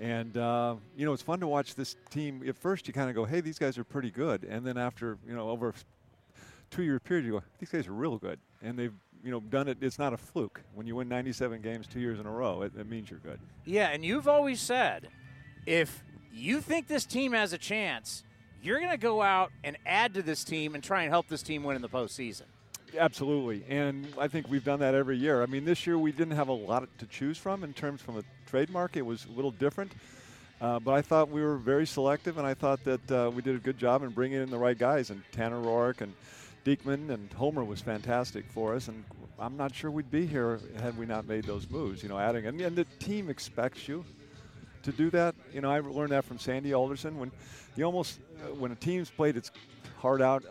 [0.00, 2.42] And, uh, you know, it's fun to watch this team.
[2.48, 4.44] At first, you kind of go, hey, these guys are pretty good.
[4.44, 5.72] And then after, you know, over a
[6.70, 8.38] two year period, you go, these guys are real good.
[8.62, 9.78] And they've you know done it.
[9.80, 10.60] It's not a fluke.
[10.74, 13.40] When you win 97 games two years in a row, it, it means you're good.
[13.64, 15.08] Yeah, and you've always said
[15.66, 16.02] if
[16.32, 18.24] you think this team has a chance,
[18.62, 21.42] you're going to go out and add to this team and try and help this
[21.42, 22.44] team win in the postseason.
[22.96, 25.42] Absolutely, and I think we've done that every year.
[25.42, 28.16] I mean, this year we didn't have a lot to choose from in terms from
[28.16, 28.96] a trademark.
[28.96, 29.92] It was a little different,
[30.62, 33.56] uh, but I thought we were very selective, and I thought that uh, we did
[33.56, 36.14] a good job in bringing in the right guys, and Tanner Roark and
[36.68, 39.02] Diekman and Homer was fantastic for us, and
[39.38, 42.02] I'm not sure we'd be here had we not made those moves.
[42.02, 44.04] You know, adding and, and the team expects you
[44.82, 45.34] to do that.
[45.54, 47.32] You know, I learned that from Sandy Alderson when
[47.74, 49.50] you almost uh, when a team's played its
[49.96, 50.44] heart out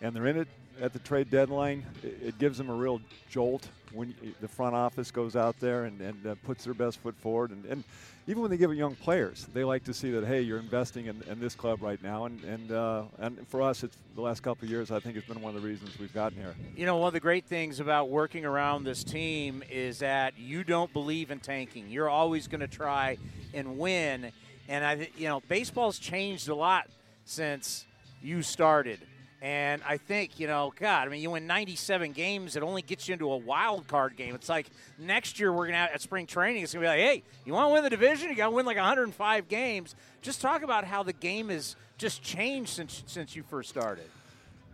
[0.00, 0.48] and they're in it
[0.80, 5.10] at the trade deadline, it, it gives them a real jolt when the front office
[5.10, 7.50] goes out there and, and uh, puts their best foot forward.
[7.50, 7.84] And, and
[8.26, 11.06] even when they give it young players, they like to see that hey, you're investing
[11.06, 12.26] in, in this club right now.
[12.26, 14.90] And and uh, and for us, it's the last couple of years.
[14.90, 16.54] I think it's been one of the reasons we've gotten here.
[16.76, 20.64] You know, one of the great things about working around this team is that you
[20.64, 21.88] don't believe in tanking.
[21.88, 23.18] You're always going to try
[23.52, 24.32] and win.
[24.68, 26.88] And I, you know, baseball's changed a lot
[27.24, 27.84] since
[28.22, 29.00] you started.
[29.42, 33.08] And I think, you know, God, I mean, you win 97 games, it only gets
[33.08, 34.34] you into a wild card game.
[34.34, 34.66] It's like
[34.98, 37.22] next year we're going to have at spring training, it's going to be like, hey,
[37.46, 38.28] you want to win the division?
[38.28, 39.94] You got to win like 105 games.
[40.20, 44.04] Just talk about how the game has just changed since since you first started.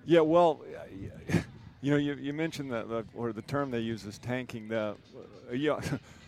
[0.05, 0.61] Yeah, well,
[1.81, 4.69] you know, you, you mentioned the or the term they use is tanking.
[4.69, 4.97] The
[5.51, 5.81] uh, yeah,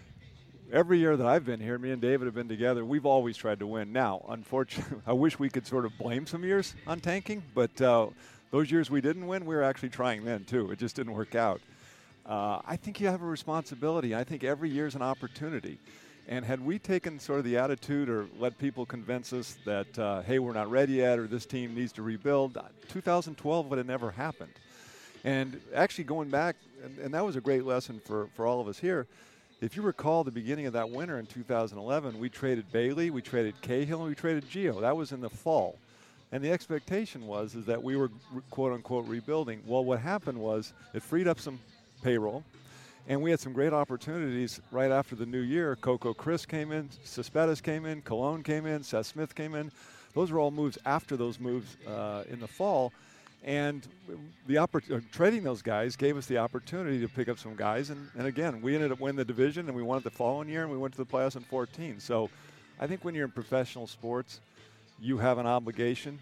[0.73, 2.85] every year that I've been here, me and David have been together.
[2.85, 3.93] We've always tried to win.
[3.93, 8.09] Now, unfortunately, I wish we could sort of blame some years on tanking, but uh,
[8.51, 10.71] those years we didn't win, we were actually trying then too.
[10.71, 11.61] It just didn't work out.
[12.27, 14.15] Uh, I think you have a responsibility.
[14.15, 15.79] I think every year is an opportunity.
[16.29, 20.21] And had we taken sort of the attitude or let people convince us that, uh,
[20.23, 24.11] hey, we're not ready yet or this team needs to rebuild, 2012 would have never
[24.11, 24.53] happened.
[25.25, 28.69] And actually, going back, and, and that was a great lesson for, for all of
[28.69, 29.07] us here.
[29.61, 33.61] If you recall the beginning of that winter in 2011, we traded Bailey, we traded
[33.61, 34.81] Cahill, and we traded Gio.
[34.81, 35.77] That was in the fall.
[36.31, 38.11] And the expectation was is that we were
[38.51, 39.63] quote unquote rebuilding.
[39.67, 41.59] Well, what happened was it freed up some
[42.05, 42.45] payroll,
[43.09, 45.75] and we had some great opportunities right after the new year.
[45.75, 49.73] Coco Crisp came in, Cespedes came in, Colon came in, Seth Smith came in.
[50.15, 52.93] Those were all moves after those moves uh, in the fall.
[53.45, 53.87] And
[54.47, 57.91] the oppor- uh, trading those guys gave us the opportunity to pick up some guys.
[57.91, 60.49] And, and again, we ended up winning the division, and we won it the following
[60.49, 62.01] year, and we went to the playoffs in 14.
[62.01, 62.31] So
[62.81, 64.41] I think when you're in professional sports,
[65.01, 66.19] you have an obligation.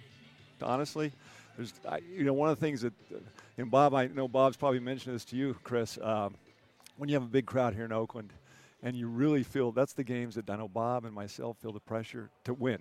[0.63, 1.13] Honestly,
[1.57, 3.19] there's I, you know one of the things that, uh,
[3.57, 5.99] and Bob, I know Bob's probably mentioned this to you, Chris.
[6.01, 6.35] Um,
[6.97, 8.33] when you have a big crowd here in Oakland,
[8.83, 11.81] and you really feel that's the games that I know Bob and myself feel the
[11.81, 12.79] pressure to win,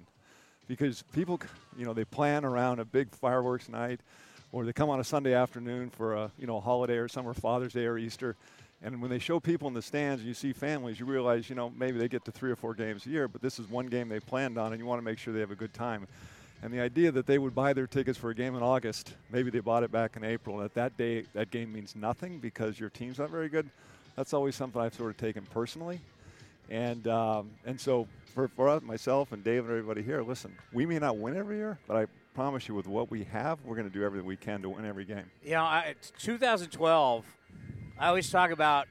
[0.68, 1.40] because people,
[1.78, 4.00] you know, they plan around a big fireworks night,
[4.52, 7.34] or they come on a Sunday afternoon for a you know a holiday or summer
[7.34, 8.36] Father's Day or Easter.
[8.84, 11.56] And when they show people in the stands and you see families, you realize, you
[11.56, 13.88] know, maybe they get to three or four games a year, but this is one
[13.88, 16.08] game they planned on, and you want to make sure they have a good time.
[16.62, 19.50] And the idea that they would buy their tickets for a game in August, maybe
[19.50, 22.80] they bought it back in April, and at that day, that game means nothing because
[22.80, 23.70] your team's not very good,
[24.16, 26.00] that's always something I've sort of taken personally.
[26.70, 30.86] And, um, and so for, for us, myself and Dave and everybody here, listen, we
[30.86, 33.90] may not win every year, but I promise you with what we have, we're going
[33.90, 35.24] to do everything we can to win every game.
[35.42, 37.26] You know, I, 2012,
[37.98, 38.88] I always talk about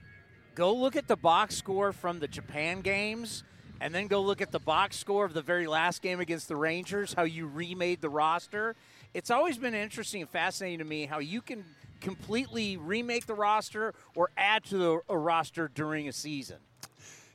[0.54, 3.44] go look at the box score from the Japan games
[3.80, 6.56] and then go look at the box score of the very last game against the
[6.56, 8.74] Rangers, how you remade the roster.
[9.12, 11.64] It's always been interesting and fascinating to me how you can
[12.00, 16.56] completely remake the roster or add to the, a roster during a season.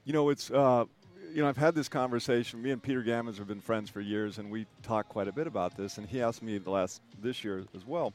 [0.06, 0.86] You know, it's uh,
[1.34, 2.62] you know I've had this conversation.
[2.62, 5.48] Me and Peter Gammons have been friends for years, and we talk quite a bit
[5.48, 5.98] about this.
[5.98, 8.14] And he asked me the last this year as well.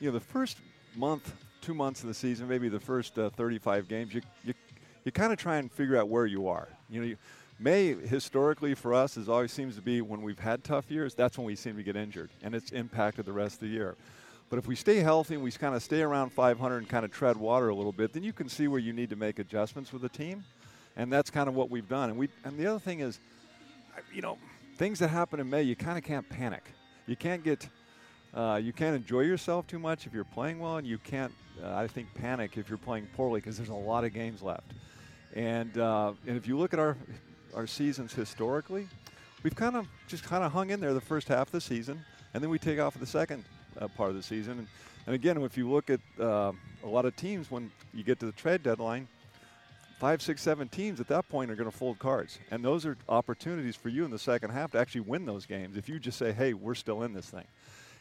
[0.00, 0.58] You know, the first
[0.96, 4.54] month, two months of the season, maybe the first uh, 35 games, you you,
[5.04, 6.68] you kind of try and figure out where you are.
[6.88, 7.16] You know, you,
[7.62, 11.14] May historically for us is always seems to be when we've had tough years.
[11.14, 13.96] That's when we seem to get injured, and it's impacted the rest of the year.
[14.48, 17.12] But if we stay healthy and we kind of stay around 500 and kind of
[17.12, 19.92] tread water a little bit, then you can see where you need to make adjustments
[19.92, 20.42] with the team,
[20.96, 22.10] and that's kind of what we've done.
[22.10, 23.20] And we and the other thing is,
[24.14, 24.38] you know,
[24.76, 26.64] things that happen in May, you kind of can't panic.
[27.06, 27.68] You can't get,
[28.34, 31.74] uh, you can't enjoy yourself too much if you're playing well, and you can't, uh,
[31.74, 34.72] I think, panic if you're playing poorly because there's a lot of games left.
[35.34, 36.96] And uh, and if you look at our
[37.54, 38.88] our seasons historically,
[39.42, 42.04] we've kind of just kind of hung in there the first half of the season,
[42.34, 43.44] and then we take off the second
[43.80, 44.58] uh, part of the season.
[44.58, 44.68] And,
[45.06, 46.52] and again, if you look at uh,
[46.84, 49.08] a lot of teams when you get to the trade deadline,
[50.00, 52.96] five, six, seven teams at that point are going to fold cards, and those are
[53.06, 55.76] opportunities for you in the second half to actually win those games.
[55.76, 57.44] If you just say, "Hey, we're still in this thing,"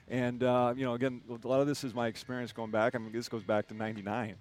[0.10, 2.96] and uh, you know, again, a lot of this is my experience going back.
[2.96, 4.36] I mean, this goes back to '99.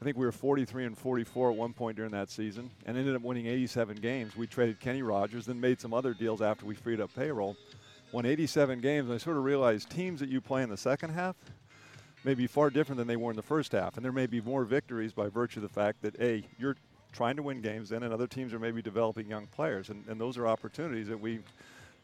[0.00, 3.14] I think we were 43 and 44 at one point during that season and ended
[3.14, 4.36] up winning 87 games.
[4.36, 7.56] We traded Kenny Rogers, then made some other deals after we freed up payroll.
[8.12, 9.08] Won 87 games.
[9.08, 11.36] And I sort of realized teams that you play in the second half
[12.24, 13.96] may be far different than they were in the first half.
[13.96, 16.76] And there may be more victories by virtue of the fact that, A, you're
[17.12, 19.88] trying to win games then, and other teams are maybe developing young players.
[19.88, 21.40] And, and those are opportunities that we,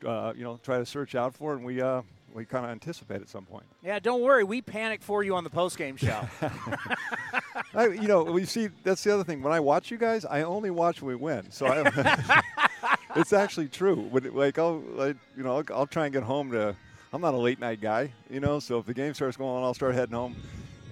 [0.06, 2.02] uh, you know, try to search out for, and we, uh,
[2.34, 3.64] we kind of anticipate at some point.
[3.82, 4.44] Yeah, don't worry.
[4.44, 6.28] We panic for you on the postgame show.
[7.74, 9.42] I, you know, we see that's the other thing.
[9.42, 11.50] When I watch you guys, I only watch when we win.
[11.50, 12.42] So I,
[13.16, 13.96] it's actually true.
[13.96, 16.76] When, like I'll, like, you know, I'll, I'll, try and get home to
[17.12, 18.60] I'm not a late night guy, you know.
[18.60, 20.36] So if the game starts going on, I'll start heading home.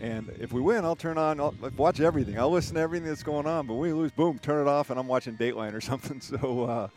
[0.01, 2.39] And if we win, I'll turn on, I'll watch everything.
[2.39, 3.67] I'll listen to everything that's going on.
[3.67, 6.21] But when we lose, boom, turn it off, and I'm watching Dateline or something.
[6.21, 6.65] So.
[6.65, 6.89] Uh,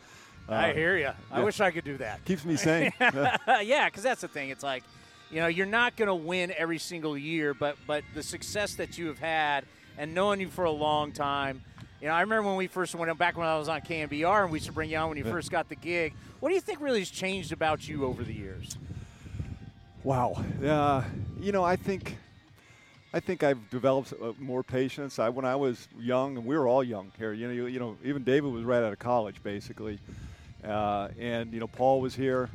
[0.48, 1.10] I hear you.
[1.30, 2.24] I wish I could do that.
[2.24, 2.92] Keeps me sane.
[3.00, 4.50] yeah, because that's the thing.
[4.50, 4.82] It's like,
[5.30, 8.98] you know, you're not going to win every single year, but but the success that
[8.98, 9.64] you have had
[9.96, 11.62] and knowing you for a long time.
[12.00, 14.50] You know, I remember when we first went back when I was on KNBR and
[14.50, 15.30] we used to bring you on when you yeah.
[15.30, 16.12] first got the gig.
[16.40, 18.76] What do you think really has changed about you over the years?
[20.04, 20.42] Wow.
[20.60, 21.04] Uh,
[21.40, 22.16] you know, I think
[23.14, 25.20] I think I've developed uh, more patience.
[25.20, 27.32] I, when I was young, and we were all young here.
[27.32, 30.00] You know, you, you know, even David was right out of college, basically.
[30.64, 32.50] Uh, and you know, Paul was here.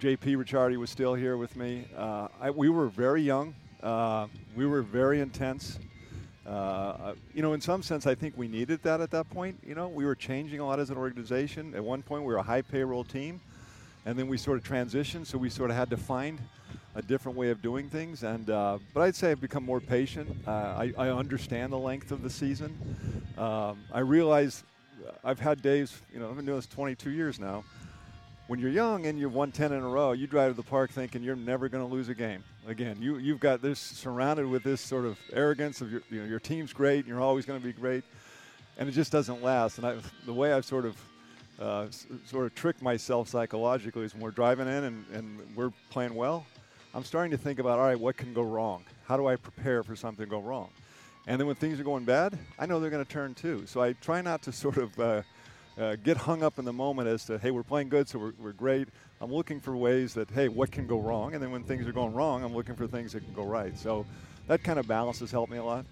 [0.00, 0.34] J.P.
[0.34, 1.86] Ricciardi was still here with me.
[1.96, 3.54] Uh, I, we were very young.
[3.80, 4.26] Uh,
[4.56, 5.78] we were very intense.
[6.44, 9.60] Uh, you know, in some sense, I think we needed that at that point.
[9.64, 11.72] You know, we were changing a lot as an organization.
[11.76, 13.40] At one point, we were a high payroll team,
[14.06, 15.26] and then we sort of transitioned.
[15.26, 16.40] So we sort of had to find
[16.94, 18.22] a different way of doing things.
[18.22, 20.30] And uh, but I'd say I've become more patient.
[20.46, 22.76] Uh, I, I, understand the length of the season.
[23.38, 24.64] Um, I realize
[25.24, 27.64] I've had days, you know, I've been doing this 22 years now.
[28.48, 30.90] When you're young and you've won 10 in a row, you drive to the park
[30.90, 32.42] thinking you're never going to lose a game.
[32.66, 36.26] Again, you you've got this surrounded with this sort of arrogance of your you know
[36.26, 38.02] your team's great and you're always going to be great,
[38.76, 39.78] and it just doesn't last.
[39.78, 40.96] And I, the way I've sort of
[41.60, 41.86] uh,
[42.26, 46.46] sort of tricked myself psychologically is when we're driving in and, and we're playing well,
[46.92, 48.84] I'm starting to think about all right, what can go wrong?
[49.06, 50.70] How do I prepare for something to go wrong?
[51.26, 53.64] And then when things are going bad, I know they're going to turn too.
[53.66, 55.22] So I try not to sort of uh,
[55.78, 58.32] uh, get hung up in the moment as to, hey, we're playing good, so we're,
[58.38, 58.88] we're great.
[59.20, 61.34] I'm looking for ways that, hey, what can go wrong?
[61.34, 63.78] And then when things are going wrong, I'm looking for things that can go right.
[63.78, 64.04] So
[64.48, 65.86] that kind of balance has helped me a lot.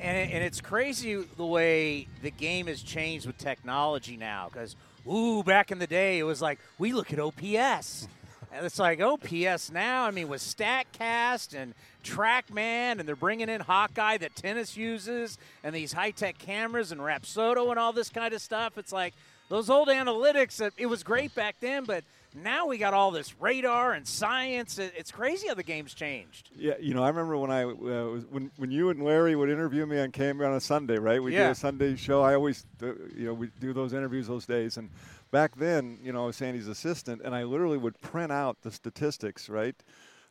[0.00, 4.48] And, and it's crazy the way the game has changed with technology now.
[4.50, 4.76] Because,
[5.06, 8.08] ooh, back in the day, it was like, we look at OPS.
[8.52, 10.04] And it's like OPS now.
[10.04, 15.74] I mean, with StatCast and TrackMan, and they're bringing in Hawkeye that tennis uses, and
[15.74, 18.78] these high tech cameras and Rapsodo and all this kind of stuff.
[18.78, 19.14] It's like
[19.48, 20.70] those old analytics.
[20.76, 24.78] It was great back then, but now we got all this radar and science.
[24.78, 26.50] It's crazy how the game's changed.
[26.54, 29.50] Yeah, you know, I remember when I uh, was, when when you and Larry would
[29.50, 31.22] interview me on camera on a Sunday, right?
[31.22, 31.46] We yeah.
[31.46, 32.22] do a Sunday show.
[32.22, 32.86] I always, uh,
[33.16, 34.90] you know, we do those interviews those days, and
[35.30, 38.70] back then, you know, I was Sandy's assistant, and I literally would print out the
[38.70, 39.74] statistics, right?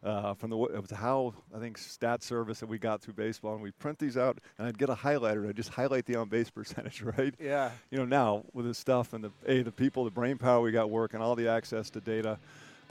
[0.03, 3.55] Uh, from the it was Howe I think stat service that we got through baseball,
[3.55, 6.15] and we print these out, and I'd get a highlighter, and I'd just highlight the
[6.15, 7.33] on base percentage, right?
[7.39, 7.71] Yeah.
[7.89, 10.71] You know, now with this stuff and the a the people, the brain power we
[10.71, 12.37] got working, all the access to data,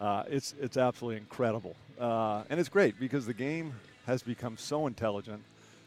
[0.00, 3.72] uh, it's it's absolutely incredible, uh, and it's great because the game
[4.06, 5.42] has become so intelligent,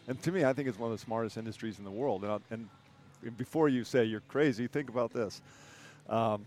[0.09, 2.23] and to me, I think it's one of the smartest industries in the world.
[2.23, 2.41] And,
[3.21, 5.39] and before you say you're crazy, think about this.
[6.09, 6.45] Um,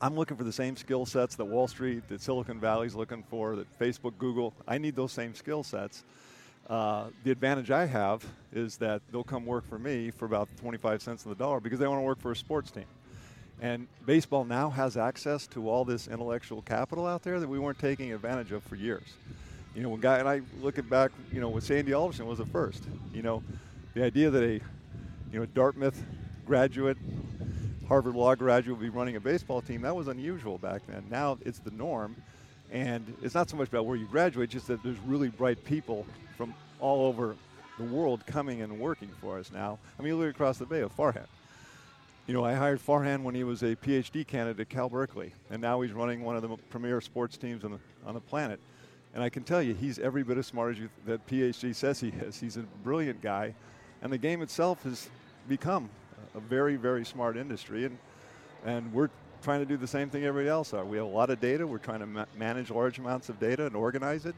[0.00, 3.54] I'm looking for the same skill sets that Wall Street, that Silicon Valley's looking for,
[3.54, 4.52] that Facebook, Google.
[4.66, 6.02] I need those same skill sets.
[6.68, 11.02] Uh, the advantage I have is that they'll come work for me for about 25
[11.02, 12.86] cents on the dollar because they want to work for a sports team.
[13.60, 17.78] And baseball now has access to all this intellectual capital out there that we weren't
[17.78, 19.04] taking advantage of for years.
[19.76, 22.38] You know, when guy and I look at back, you know, with Sandy Alderson was
[22.38, 22.82] the first.
[23.14, 23.42] You know,
[23.94, 24.54] the idea that a,
[25.32, 26.02] you know, Dartmouth
[26.44, 26.98] graduate
[27.92, 29.82] Harvard Law graduate will be running a baseball team.
[29.82, 31.04] That was unusual back then.
[31.10, 32.16] Now it's the norm.
[32.70, 36.06] And it's not so much about where you graduate, just that there's really bright people
[36.38, 37.36] from all over
[37.76, 39.78] the world coming and working for us now.
[39.98, 41.26] I mean, look across the bay of Farhan.
[42.26, 45.60] You know, I hired Farhan when he was a PhD candidate at Cal Berkeley, and
[45.60, 48.58] now he's running one of the premier sports teams on the, on the planet.
[49.12, 52.00] And I can tell you, he's every bit as smart as you, that PhD says
[52.00, 52.40] he is.
[52.40, 53.54] He's a brilliant guy,
[54.00, 55.10] and the game itself has
[55.46, 55.90] become
[56.34, 57.98] a very, very smart industry, and
[58.64, 59.10] and we're
[59.42, 60.84] trying to do the same thing everybody else are.
[60.84, 61.66] We have a lot of data.
[61.66, 64.36] We're trying to ma- manage large amounts of data and organize it,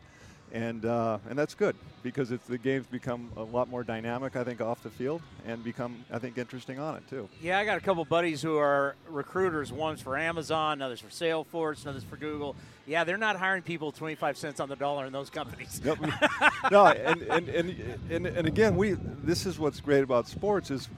[0.52, 4.34] and uh, and that's good because it's the game's become a lot more dynamic.
[4.36, 7.28] I think off the field and become I think interesting on it too.
[7.42, 9.72] Yeah, I got a couple buddies who are recruiters.
[9.72, 12.56] One's for Amazon, another's for Salesforce, another's for Google.
[12.86, 15.80] Yeah, they're not hiring people 25 cents on the dollar in those companies.
[15.82, 15.98] Yep.
[16.70, 20.88] no, and, and, and, and, and again, we this is what's great about sports is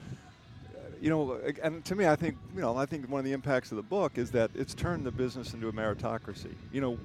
[1.01, 3.71] you know, and to me, I think, you know, I think one of the impacts
[3.71, 6.53] of the book is that it's turned the business into a meritocracy.
[6.71, 6.99] You know,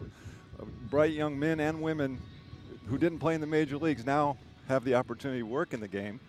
[0.90, 2.18] bright young men and women
[2.86, 4.36] who didn't play in the major leagues now
[4.68, 6.20] have the opportunity to work in the game,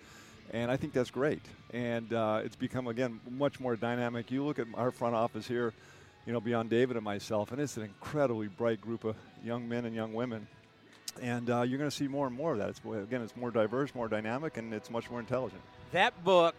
[0.52, 1.42] and I think that's great.
[1.72, 4.32] And uh, it's become again much more dynamic.
[4.32, 5.74] You look at our front office here,
[6.26, 9.86] you know, beyond David and myself, and it's an incredibly bright group of young men
[9.86, 10.48] and young women.
[11.22, 12.70] And uh, you're going to see more and more of that.
[12.70, 15.62] It's, again, it's more diverse, more dynamic, and it's much more intelligent.
[15.92, 16.56] That book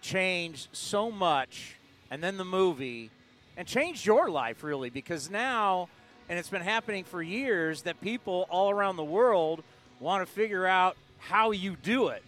[0.00, 1.76] changed so much,
[2.10, 3.10] and then the movie,
[3.56, 5.88] and changed your life really because now,
[6.28, 9.62] and it's been happening for years that people all around the world
[9.98, 12.22] want to figure out how you do it.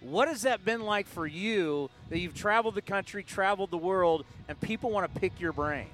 [0.00, 4.24] What has that been like for you that you've traveled the country, traveled the world,
[4.48, 5.88] and people want to pick your brain?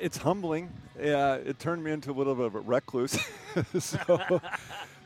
[0.00, 0.70] It's humbling.
[0.96, 3.18] It turned me into a little bit of a recluse.
[3.78, 4.40] so,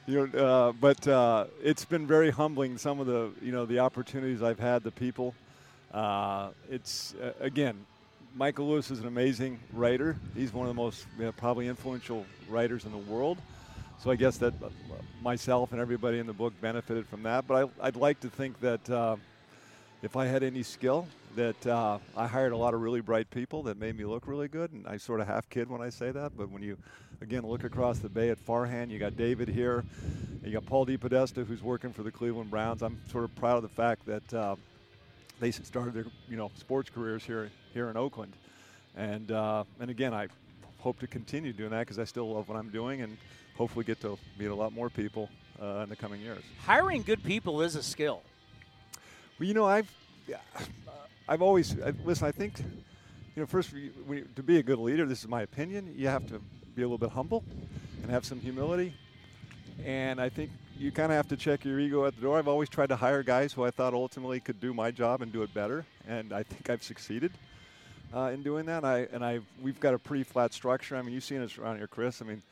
[0.06, 2.78] you know, uh, but uh, it's been very humbling.
[2.78, 5.34] Some of the, you know, the opportunities I've had, the people.
[5.92, 7.86] Uh, it's uh, again,
[8.36, 10.16] Michael Lewis is an amazing writer.
[10.34, 13.38] He's one of the most you know, probably influential writers in the world.
[14.02, 14.68] So I guess that uh,
[15.22, 17.46] myself and everybody in the book benefited from that.
[17.46, 19.16] But I, would like to think that uh,
[20.02, 21.06] if I had any skill,
[21.36, 24.48] that uh, I hired a lot of really bright people that made me look really
[24.48, 24.72] good.
[24.72, 26.36] And I sort of half kid when I say that.
[26.36, 26.76] But when you,
[27.20, 29.84] again, look across the bay at Farhan, you got David here,
[30.44, 32.82] you got Paul DePodesta who's working for the Cleveland Browns.
[32.82, 34.56] I'm sort of proud of the fact that uh,
[35.40, 38.32] they started their you know sports careers here here in Oakland.
[38.96, 40.28] And uh, and again, I
[40.78, 43.16] hope to continue doing that because I still love what I'm doing and
[43.56, 45.30] hopefully get to meet a lot more people
[45.60, 46.42] uh, in the coming years.
[46.64, 48.22] Hiring good people is a skill.
[49.38, 49.90] Well, you know, I've
[51.28, 52.26] I've always I, listen.
[52.26, 53.72] I think you know, first
[54.06, 55.92] when, to be a good leader, this is my opinion.
[55.96, 56.40] You have to
[56.74, 57.44] be a little bit humble
[58.02, 58.94] and have some humility.
[59.84, 62.38] And I think you kind of have to check your ego at the door.
[62.38, 65.32] I've always tried to hire guys who I thought ultimately could do my job and
[65.32, 67.32] do it better, and I think I've succeeded
[68.14, 68.84] uh, in doing that.
[68.84, 70.96] I and I we've got a pretty flat structure.
[70.96, 72.22] I mean, you've seen us around here, Chris.
[72.22, 72.42] I mean,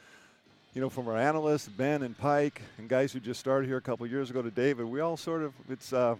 [0.74, 3.82] you know, from our analysts, Ben and Pike, and guys who just started here a
[3.82, 6.16] couple years ago to David, we all sort of it's uh,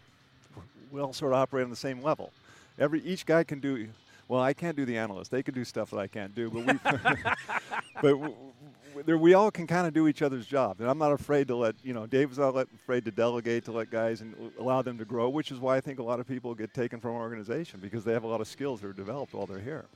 [0.92, 2.32] we all sort of operate on the same level.
[2.78, 3.88] Every each guy can do.
[4.28, 5.30] Well, I can't do the analyst.
[5.30, 6.82] They can do stuff that I can't do, but
[8.02, 8.22] we.
[9.04, 11.56] but we all can kind of do each other's job, and I'm not afraid to
[11.56, 12.06] let you know.
[12.06, 15.50] Dave's not let, afraid to delegate to let guys and allow them to grow, which
[15.50, 18.12] is why I think a lot of people get taken from our organization because they
[18.12, 19.86] have a lot of skills that are developed while they're here.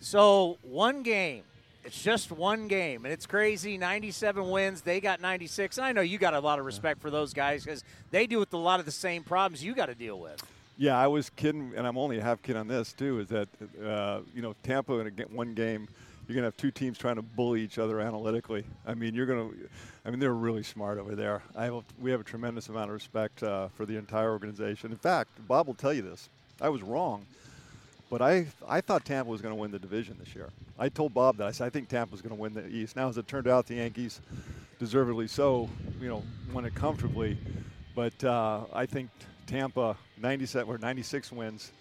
[0.00, 1.42] So one game,
[1.84, 3.76] it's just one game, and it's crazy.
[3.76, 5.78] 97 wins, they got 96.
[5.78, 8.40] And I know you got a lot of respect for those guys because they deal
[8.40, 10.42] with a lot of the same problems you got to deal with.
[10.80, 13.20] Yeah, I was kidding, and I'm only a half kid on this too.
[13.20, 13.48] Is that
[13.84, 15.86] uh, you know Tampa in a, one game
[16.26, 18.64] you're to have two teams trying to bully each other analytically.
[18.86, 19.68] I mean, you're to,
[20.06, 21.42] I mean, they're really smart over there.
[21.56, 24.92] I have, we have a tremendous amount of respect uh, for the entire organization.
[24.92, 26.28] In fact, Bob will tell you this.
[26.60, 27.26] I was wrong,
[28.08, 30.50] but I, I thought Tampa was to win the division this year.
[30.78, 31.48] I told Bob that.
[31.48, 32.94] I said, I think Tampa was to win the East.
[32.94, 34.20] Now, as it turned out, the Yankees,
[34.78, 35.68] deservedly so,
[36.00, 36.22] you know,
[36.54, 37.36] won it comfortably.
[37.96, 39.10] But uh, I think
[39.50, 41.72] Tampa, 97 or 96 wins,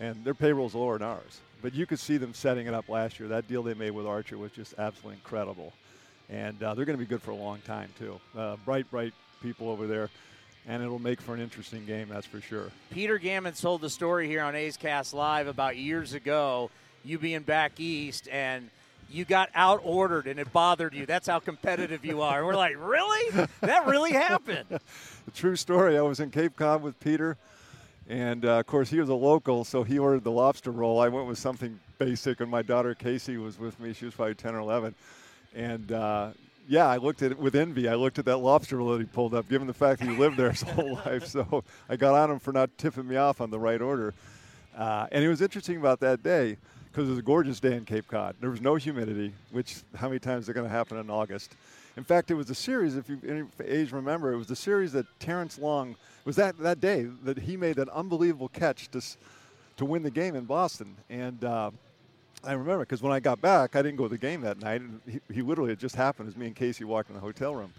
[0.00, 3.18] and their payroll's lower than ours but you could see them setting it up last
[3.18, 3.28] year.
[3.28, 5.72] That deal they made with Archer was just absolutely incredible,
[6.28, 8.20] and uh, they're going to be good for a long time too.
[8.36, 9.12] Uh, bright, bright
[9.42, 10.08] people over there,
[10.66, 12.70] and it'll make for an interesting game, that's for sure.
[12.90, 16.70] Peter Gammon told the story here on A's Cast Live about years ago,
[17.04, 18.70] you being back east and.
[19.10, 21.06] You got out ordered and it bothered you.
[21.06, 22.44] That's how competitive you are.
[22.44, 23.46] we're like, really?
[23.60, 24.66] That really happened.
[24.68, 24.80] the
[25.34, 25.96] true story.
[25.96, 27.36] I was in Cape Cod with Peter
[28.08, 30.98] and uh, of course, he was a local, so he ordered the lobster roll.
[30.98, 33.92] I went with something basic, and my daughter Casey was with me.
[33.92, 34.94] She was probably 10 or 11.
[35.54, 36.30] And uh,
[36.66, 37.86] yeah, I looked at it with envy.
[37.86, 40.16] I looked at that lobster roll that he pulled up, given the fact that he
[40.16, 41.26] lived there his whole life.
[41.26, 44.14] So I got on him for not tipping me off on the right order.
[44.74, 46.56] Uh, and it was interesting about that day
[46.90, 48.36] because it was a gorgeous day in Cape Cod.
[48.40, 51.54] There was no humidity, which how many times are going to happen in August?
[51.96, 54.92] In fact, it was a series, if you any age remember, it was the series
[54.92, 59.02] that Terrence Long was that that day that he made that unbelievable catch to
[59.78, 60.96] to win the game in Boston.
[61.08, 61.70] And uh,
[62.44, 64.80] I remember because when I got back, I didn't go to the game that night.
[64.80, 67.54] And he, he literally it just happened as me and Casey walked in the hotel
[67.54, 67.72] room.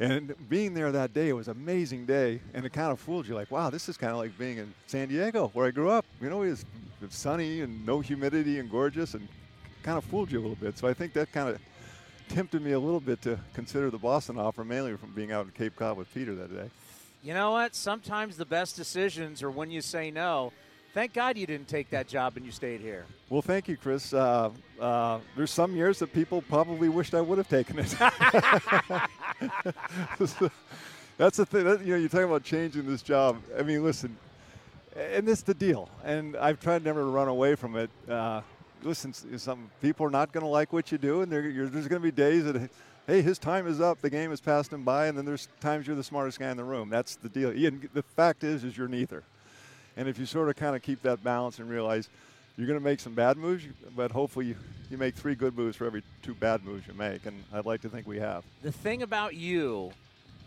[0.00, 3.26] And being there that day, it was an amazing day, and it kind of fooled
[3.26, 3.34] you.
[3.34, 6.06] Like, wow, this is kind of like being in San Diego, where I grew up.
[6.20, 6.64] You know, it was
[7.10, 9.26] sunny and no humidity and gorgeous, and
[9.82, 10.78] kind of fooled you a little bit.
[10.78, 11.60] So I think that kind of
[12.28, 15.52] tempted me a little bit to consider the Boston offer, mainly from being out in
[15.52, 16.70] Cape Cod with Peter that day.
[17.22, 17.74] You know what?
[17.74, 20.52] Sometimes the best decisions are when you say no.
[20.98, 23.06] Thank God you didn't take that job and you stayed here.
[23.30, 24.12] Well, thank you, Chris.
[24.12, 27.86] Uh, uh, there's some years that people probably wished I would have taken it.
[31.16, 31.66] That's the thing.
[31.66, 33.40] That, you know, you're talking about changing this job.
[33.56, 34.16] I mean, listen,
[34.96, 35.88] and it's the deal.
[36.04, 37.90] And I've tried never to run away from it.
[38.08, 38.40] Uh,
[38.82, 42.00] listen, some people are not going to like what you do, and there's going to
[42.00, 42.68] be days that,
[43.06, 45.86] hey, his time is up, the game has passed him by, and then there's times
[45.86, 46.90] you're the smartest guy in the room.
[46.90, 47.50] That's the deal.
[47.50, 49.22] And the fact is, is you're neither.
[49.98, 52.08] And if you sort of kind of keep that balance and realize
[52.56, 54.56] you're going to make some bad moves, but hopefully you,
[54.90, 57.82] you make three good moves for every two bad moves you make, and I'd like
[57.82, 58.44] to think we have.
[58.62, 59.92] The thing about you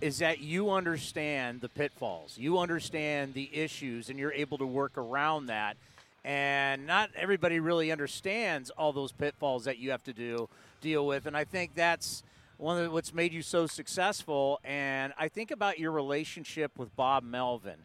[0.02, 4.98] is that you understand the pitfalls, you understand the issues, and you're able to work
[4.98, 5.78] around that
[6.24, 10.48] and not everybody really understands all those pitfalls that you have to do
[10.80, 11.26] deal with.
[11.26, 12.24] And I think that's
[12.58, 14.60] one of what's made you so successful.
[14.64, 17.78] And I think about your relationship with Bob Melvin.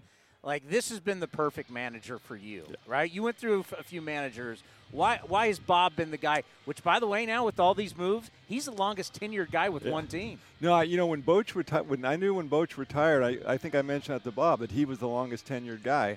[0.47, 2.77] Like this has been the perfect manager for you, yeah.
[2.87, 3.11] right?
[3.11, 4.63] You went through a few managers.
[4.93, 6.45] Why why has Bob been the guy?
[6.67, 9.85] Which, by the way, now with all these moves, he's the longest tenured guy with
[9.85, 9.91] yeah.
[9.91, 10.39] one team.
[10.61, 13.75] No, you know when Boch retired, when I knew when Boch retired, I, I think
[13.75, 16.17] I mentioned that to Bob that he was the longest tenured guy.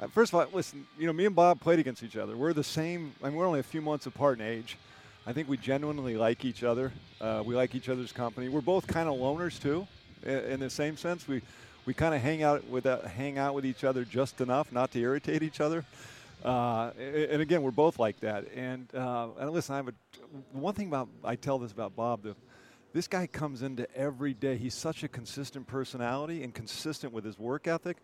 [0.00, 2.36] Uh, first of all, listen, you know, me and Bob played against each other.
[2.36, 3.12] We're the same.
[3.24, 4.76] I mean, we're only a few months apart in age.
[5.26, 6.92] I think we genuinely like each other.
[7.20, 8.48] Uh, we like each other's company.
[8.48, 9.88] We're both kind of loners too,
[10.22, 11.26] in, in the same sense.
[11.26, 11.42] We
[11.88, 14.90] we kind of hang out with uh, hang out with each other just enough not
[14.90, 15.86] to irritate each other.
[16.44, 18.44] Uh, and again, we're both like that.
[18.54, 19.94] And, uh, and listen, I have a,
[20.52, 22.24] one thing about I tell this about Bob.
[22.24, 22.36] The,
[22.92, 24.58] this guy comes into every day.
[24.58, 27.96] He's such a consistent personality and consistent with his work ethic.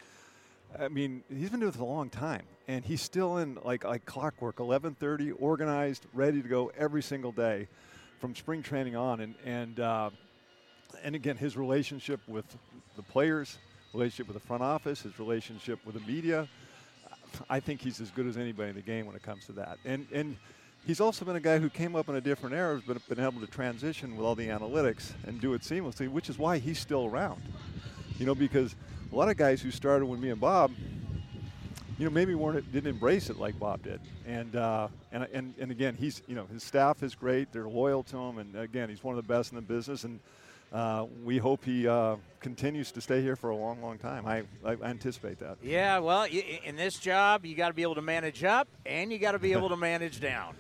[0.81, 4.07] I mean, he's been doing this a long time, and he's still in like like
[4.07, 7.69] clockwork, 11:30, organized, ready to go every single day,
[8.19, 9.21] from spring training on.
[9.21, 10.09] And and uh,
[11.03, 12.47] and again, his relationship with
[12.97, 13.59] the players,
[13.95, 16.49] relationship with the front office, his relationship with the media.
[17.49, 19.79] I think he's as good as anybody in the game when it comes to that.
[19.85, 20.37] And and
[20.87, 23.41] he's also been a guy who came up in a different era, but been able
[23.41, 27.07] to transition with all the analytics and do it seamlessly, which is why he's still
[27.07, 27.41] around.
[28.19, 28.77] You know, because
[29.11, 30.73] a lot of guys who started with me and Bob,
[31.99, 34.01] you know, maybe weren't didn't embrace it like Bob did.
[34.27, 37.53] And uh, and and and again, he's you know his staff is great.
[37.53, 40.05] They're loyal to him, and again, he's one of the best in the business.
[40.05, 40.21] And
[40.75, 44.27] uh, we hope he uh, continues to stay here for a long, long time.
[44.27, 45.57] I, I anticipate that.
[45.63, 49.19] Yeah, well, in this job, you got to be able to manage up and you
[49.19, 50.57] got to be able to manage down,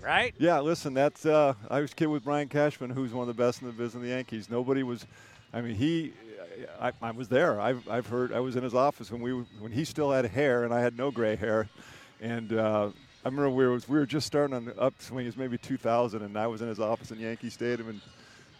[0.00, 0.34] right?
[0.38, 3.40] Yeah, listen, that's uh, I was a kid with Brian Cashman, who's one of the
[3.40, 4.48] best in the business of the Yankees.
[4.48, 5.06] Nobody was,
[5.52, 6.14] I mean, he.
[6.78, 7.58] I, I was there.
[7.60, 8.32] I've, I've heard.
[8.32, 10.96] I was in his office when we when he still had hair and I had
[10.96, 11.68] no gray hair,
[12.20, 12.90] and uh,
[13.24, 15.24] I remember we were we were just starting on the upswing.
[15.24, 18.00] It was maybe 2000, and I was in his office in Yankee Stadium, and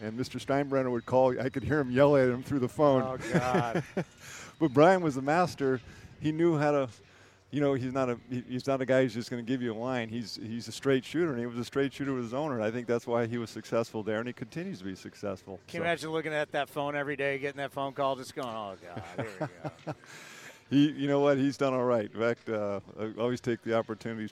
[0.00, 0.44] and Mr.
[0.44, 1.38] Steinbrenner would call.
[1.40, 3.02] I could hear him yell at him through the phone.
[3.02, 3.84] Oh God!
[4.58, 5.80] but Brian was the master.
[6.20, 6.88] He knew how to.
[7.52, 8.16] You know, he's not a
[8.48, 10.08] he's not a guy who's just going to give you a line.
[10.08, 12.54] He's he's a straight shooter, and he was a straight shooter with his owner.
[12.54, 15.58] And I think that's why he was successful there, and he continues to be successful.
[15.66, 15.78] Can so.
[15.78, 18.76] you imagine looking at that phone every day, getting that phone call, just going, "Oh
[18.80, 19.46] God, here we
[19.86, 19.94] go."
[20.70, 21.38] he, you know what?
[21.38, 22.08] He's done all right.
[22.14, 24.30] In fact, uh, I always take the opportunities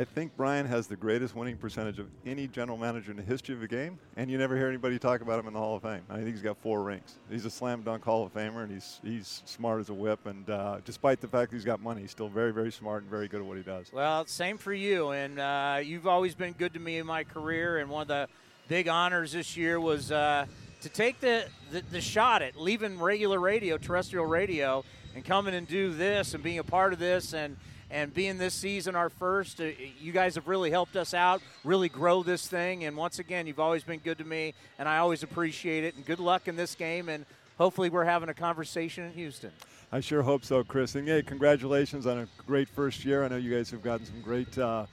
[0.00, 3.54] I think Brian has the greatest winning percentage of any general manager in the history
[3.54, 5.82] of the game, and you never hear anybody talk about him in the Hall of
[5.82, 6.00] Fame.
[6.08, 7.18] I think he's got four rings.
[7.28, 10.24] He's a slam dunk Hall of Famer, and he's he's smart as a whip.
[10.24, 13.10] And uh, despite the fact that he's got money, he's still very very smart and
[13.10, 13.92] very good at what he does.
[13.92, 17.76] Well, same for you, and uh, you've always been good to me in my career.
[17.76, 18.26] And one of the
[18.68, 20.46] big honors this year was uh,
[20.80, 24.82] to take the, the the shot at leaving regular radio, terrestrial radio,
[25.14, 27.58] and coming and do this and being a part of this and
[27.90, 29.66] and being this season our first, uh,
[30.00, 32.84] you guys have really helped us out, really grow this thing.
[32.84, 35.96] And once again, you've always been good to me, and I always appreciate it.
[35.96, 37.26] And good luck in this game, and
[37.58, 39.50] hopefully, we're having a conversation in Houston.
[39.92, 40.94] I sure hope so, Chris.
[40.94, 43.24] And hey, congratulations on a great first year.
[43.24, 44.56] I know you guys have gotten some great.
[44.56, 44.86] Uh,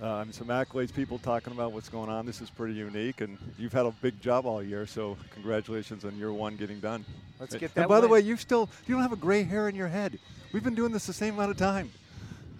[0.00, 2.24] uh, some accolades, people talking about what's going on.
[2.24, 4.86] This is pretty unique, and you've had a big job all year.
[4.86, 7.04] So congratulations on year one getting done.
[7.40, 7.80] Let's get that.
[7.80, 8.02] And by win.
[8.02, 10.20] the way, you still you don't have a gray hair in your head.
[10.52, 11.90] We've been doing this the same amount of time.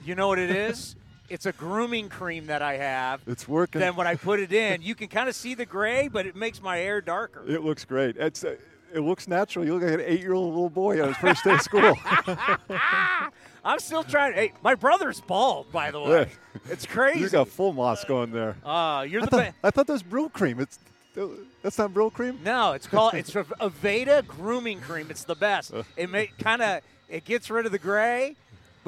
[0.08, 0.96] You know what it is?
[1.28, 3.20] it's a grooming cream that I have.
[3.26, 3.78] It's working.
[3.78, 6.34] Then when I put it in, you can kind of see the gray, but it
[6.34, 7.44] makes my hair darker.
[7.46, 8.16] It looks great.
[8.16, 8.56] It's uh,
[8.94, 9.66] it looks natural.
[9.66, 11.94] You look like an eight-year-old little boy on his first day of school.
[13.64, 14.32] I'm still trying.
[14.32, 16.30] Hey, my brother's bald, by the way.
[16.70, 17.20] It's crazy.
[17.20, 18.56] You got full moss going there.
[18.64, 20.58] Uh, you're I the thought, I thought that was Brylcreem.
[20.58, 20.78] It's
[21.62, 22.40] that's not Brylcreem.
[22.42, 25.08] No, it's called it's a Aveda grooming cream.
[25.10, 25.74] It's the best.
[25.74, 25.82] Uh.
[25.98, 26.80] It may kind of
[27.10, 28.36] it gets rid of the gray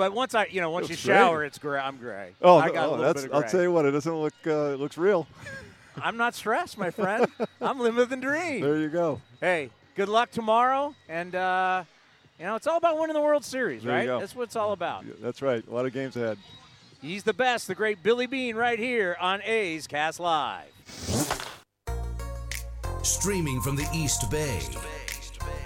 [0.01, 1.79] but once I, you know, once you shower, it's gray.
[1.79, 2.31] I'm gray.
[2.41, 3.39] Oh, I got oh, a little bit of gray.
[3.39, 4.33] I'll tell you what, it doesn't look.
[4.47, 5.27] Uh, it looks real.
[6.03, 7.27] I'm not stressed, my friend.
[7.61, 8.63] I'm living the dream.
[8.63, 9.21] There you go.
[9.43, 11.85] Hey, good luck tomorrow, and uh,
[12.39, 14.21] you know it's all about winning the World Series, there right?
[14.21, 15.05] That's what it's all about.
[15.05, 15.63] Yeah, that's right.
[15.67, 16.39] A lot of games ahead.
[17.03, 20.73] He's the best, the great Billy Beane, right here on A's Cast Live.
[23.03, 24.61] Streaming from the East Bay.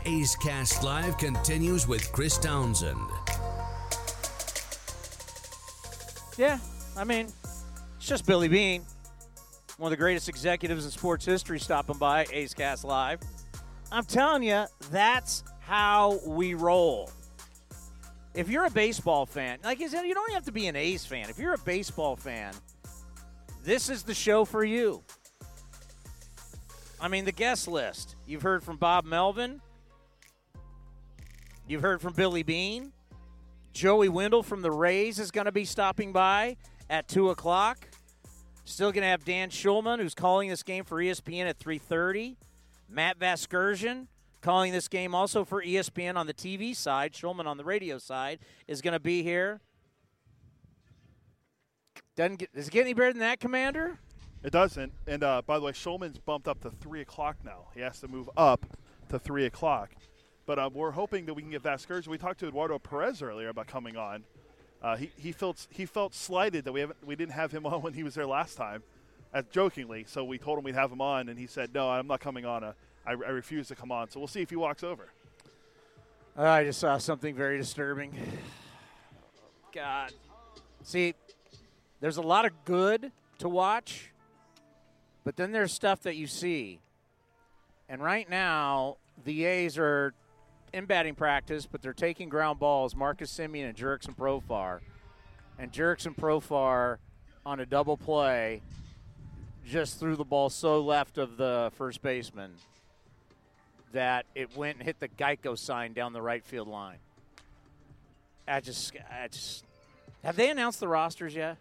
[0.06, 2.98] A's Cast Live continues with Chris Townsend.
[6.36, 6.58] Yeah,
[6.96, 7.28] I mean,
[7.96, 8.82] it's just Billy Beane,
[9.78, 13.20] one of the greatest executives in sports history, stopping by A's Cast Live.
[13.92, 17.10] I'm telling you, that's how we roll.
[18.34, 21.30] If you're a baseball fan, like you don't have to be an A's fan.
[21.30, 22.52] If you're a baseball fan,
[23.62, 25.04] this is the show for you.
[27.00, 28.16] I mean, the guest list.
[28.26, 29.60] You've heard from Bob Melvin.
[31.68, 32.93] You've heard from Billy Beane.
[33.74, 36.56] Joey Wendle from the Rays is going to be stopping by
[36.88, 37.88] at 2 o'clock.
[38.64, 42.36] Still going to have Dan Shulman, who's calling this game for ESPN at 3.30.
[42.88, 44.06] Matt Vasgersian
[44.40, 47.12] calling this game also for ESPN on the TV side.
[47.12, 49.60] Shulman on the radio side is going to be here.
[52.14, 53.98] Doesn't get, does it get any better than that, Commander?
[54.44, 54.92] It doesn't.
[55.08, 57.66] And uh, by the way, Shulman's bumped up to three o'clock now.
[57.74, 58.64] He has to move up
[59.08, 59.90] to three o'clock.
[60.46, 62.06] But uh, we're hoping that we can get Vasquez.
[62.06, 64.24] We talked to Eduardo Perez earlier about coming on.
[64.82, 67.80] Uh, he, he felt he felt slighted that we haven't we didn't have him on
[67.82, 68.82] when he was there last time,
[69.32, 70.04] as jokingly.
[70.06, 72.44] So we told him we'd have him on, and he said, "No, I'm not coming
[72.44, 72.62] on.
[72.62, 72.72] Uh,
[73.06, 75.08] I, I refuse to come on." So we'll see if he walks over.
[76.36, 78.12] I just saw something very disturbing.
[79.72, 80.12] God.
[80.82, 81.14] See,
[82.00, 84.10] there's a lot of good to watch,
[85.22, 86.80] but then there's stuff that you see.
[87.88, 90.12] And right now, the A's are
[90.74, 92.94] in batting practice, but they're taking ground balls.
[92.94, 94.80] Marcus Semien and Jurickson Profar.
[95.58, 96.98] And Jurickson Profar
[97.46, 98.60] on a double play
[99.64, 102.52] just threw the ball so left of the first baseman
[103.92, 106.98] that it went and hit the Geico sign down the right field line.
[108.46, 109.64] I just, I just,
[110.24, 111.56] have they announced the rosters yet?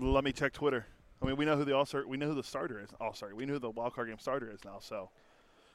[0.00, 0.86] Let me check Twitter.
[1.22, 2.06] I mean, we know who the all star.
[2.06, 2.90] We know who the starter is.
[3.00, 4.78] Oh, sorry, we know who the wild card game starter is now.
[4.80, 5.08] So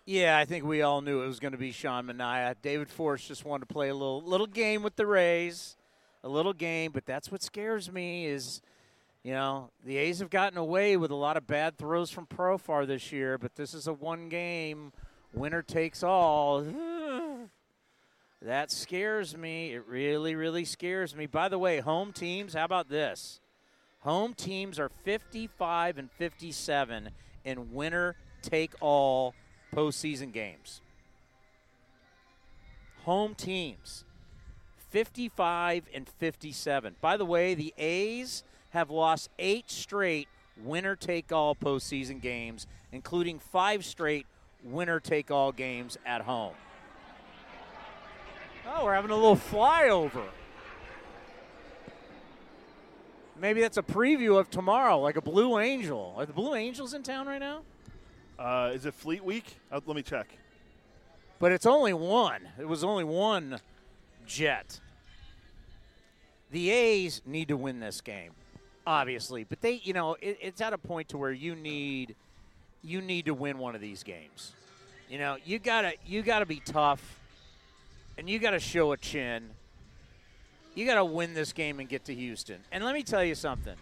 [0.09, 2.55] Yeah, I think we all knew it was going to be Sean Manaea.
[2.63, 5.77] David Forst just wanted to play a little little game with the Rays,
[6.23, 6.91] a little game.
[6.91, 8.59] But that's what scares me is,
[9.21, 12.87] you know, the A's have gotten away with a lot of bad throws from Profar
[12.87, 13.37] this year.
[13.37, 14.93] But this is a one game,
[15.31, 16.65] winner takes all.
[18.41, 19.73] That scares me.
[19.73, 21.25] It really, really scares me.
[21.25, 23.41] By the way, home teams, how about this?
[23.99, 27.09] Home teams are 55 and 57
[27.43, 29.35] in winner take all
[29.73, 30.81] postseason games.
[33.05, 34.03] Home teams
[34.89, 36.95] 55 and 57.
[37.01, 40.27] By the way, the A's have lost eight straight
[40.63, 44.25] winner take all postseason games, including five straight
[44.63, 46.55] winner take all games at home.
[48.67, 50.25] Oh, we're having a little flyover.
[53.39, 56.13] Maybe that's a preview of tomorrow, like a Blue Angel.
[56.17, 57.61] Are the Blue Angels in town right now?
[58.39, 59.57] Uh, is it Fleet Week?
[59.71, 60.27] Uh, let me check.
[61.39, 62.47] But it's only one.
[62.57, 63.59] It was only one
[64.25, 64.79] jet.
[66.51, 68.31] The A's need to win this game,
[68.87, 69.43] obviously.
[69.43, 72.15] But they, you know, it, it's at a point to where you need,
[72.81, 74.53] you need to win one of these games.
[75.09, 77.19] You know, you gotta, you gotta be tough,
[78.17, 79.49] and you gotta show a chin.
[80.75, 82.61] You gotta win this game and get to Houston.
[82.71, 83.75] And let me tell you something.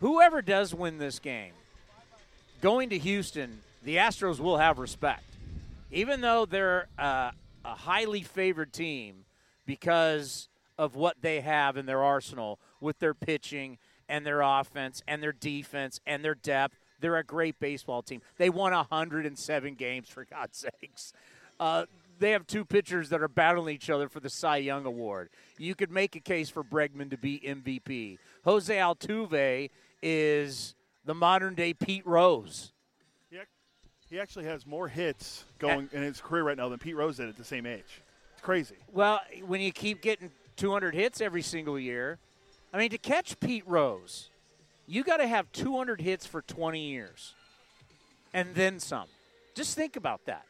[0.00, 1.52] Whoever does win this game,
[2.60, 5.24] going to Houston, the Astros will have respect.
[5.90, 7.30] Even though they're uh,
[7.64, 9.24] a highly favored team
[9.64, 10.48] because
[10.78, 13.78] of what they have in their arsenal with their pitching
[14.08, 18.22] and their offense and their defense and their depth, they're a great baseball team.
[18.38, 21.12] They won 107 games, for God's sakes.
[21.58, 21.86] Uh,
[22.18, 25.28] they have two pitchers that are battling each other for the Cy Young Award.
[25.58, 28.18] You could make a case for Bregman to be MVP.
[28.44, 29.70] Jose Altuve
[30.02, 30.74] is
[31.06, 32.72] the modern day Pete Rose.
[33.30, 33.46] He, ac-
[34.10, 37.30] he actually has more hits going in his career right now than Pete Rose did
[37.30, 38.02] at the same age.
[38.34, 38.74] It's crazy.
[38.92, 42.18] Well, when you keep getting 200 hits every single year,
[42.74, 44.28] I mean, to catch Pete Rose,
[44.86, 47.34] you got to have 200 hits for 20 years
[48.34, 49.06] and then some.
[49.54, 50.44] Just think about that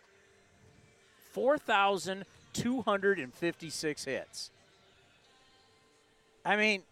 [1.33, 4.51] 4,256 hits.
[6.45, 6.83] I mean,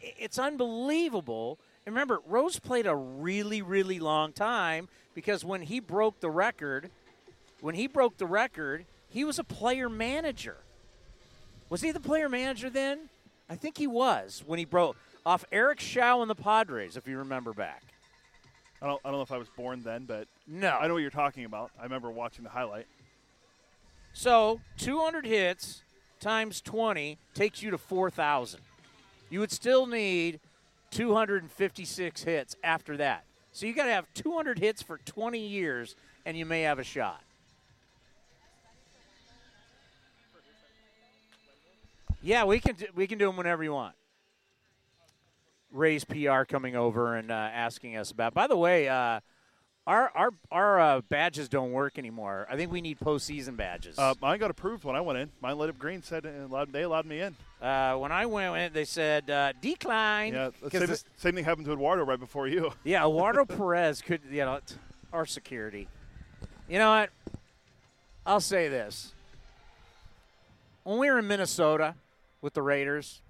[0.00, 1.58] it's unbelievable.
[1.84, 6.90] And remember, Rose played a really, really long time because when he broke the record,
[7.60, 10.58] when he broke the record, he was a player manager.
[11.68, 13.08] Was he the player manager then?
[13.48, 17.18] I think he was when he broke off Eric Show and the Padres, if you
[17.18, 17.82] remember back.
[18.80, 20.70] I don't, I don't know if I was born then, but No.
[20.70, 21.70] I know what you're talking about.
[21.78, 22.86] I remember watching the highlight.
[24.12, 25.82] So 200 hits
[26.20, 28.60] times 20 takes you to 4,000.
[29.30, 30.40] You would still need
[30.92, 33.24] 256 hits after that.
[33.50, 36.84] So you got to have 200 hits for 20 years, and you may have a
[36.84, 37.22] shot.
[42.22, 43.96] Yeah, we can do, we can do them whenever you want.
[45.72, 48.32] Ray's PR coming over and uh, asking us about.
[48.32, 49.20] By the way, uh,
[49.86, 52.46] our our our uh, badges don't work anymore.
[52.50, 53.98] I think we need postseason badges.
[53.98, 55.30] Uh, mine got approved when I went in.
[55.40, 56.02] Mine lit up green.
[56.02, 57.34] Said allowed, they allowed me in.
[57.60, 60.34] Uh, when I went in, they said uh, decline.
[60.34, 62.72] Yeah, same, this- same thing happened to Eduardo right before you.
[62.84, 64.60] yeah, Eduardo Perez could, you know,
[65.12, 65.88] our security.
[66.68, 67.10] You know what?
[68.24, 69.12] I'll say this.
[70.84, 71.94] when we were in Minnesota
[72.40, 73.20] with the Raiders,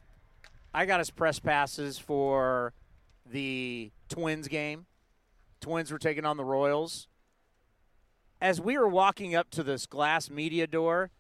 [0.75, 2.73] I got us press passes for
[3.31, 4.85] the Twins game.
[5.63, 7.09] Twins were taking on the Royals.
[8.41, 11.11] As we were walking up to this glass media door,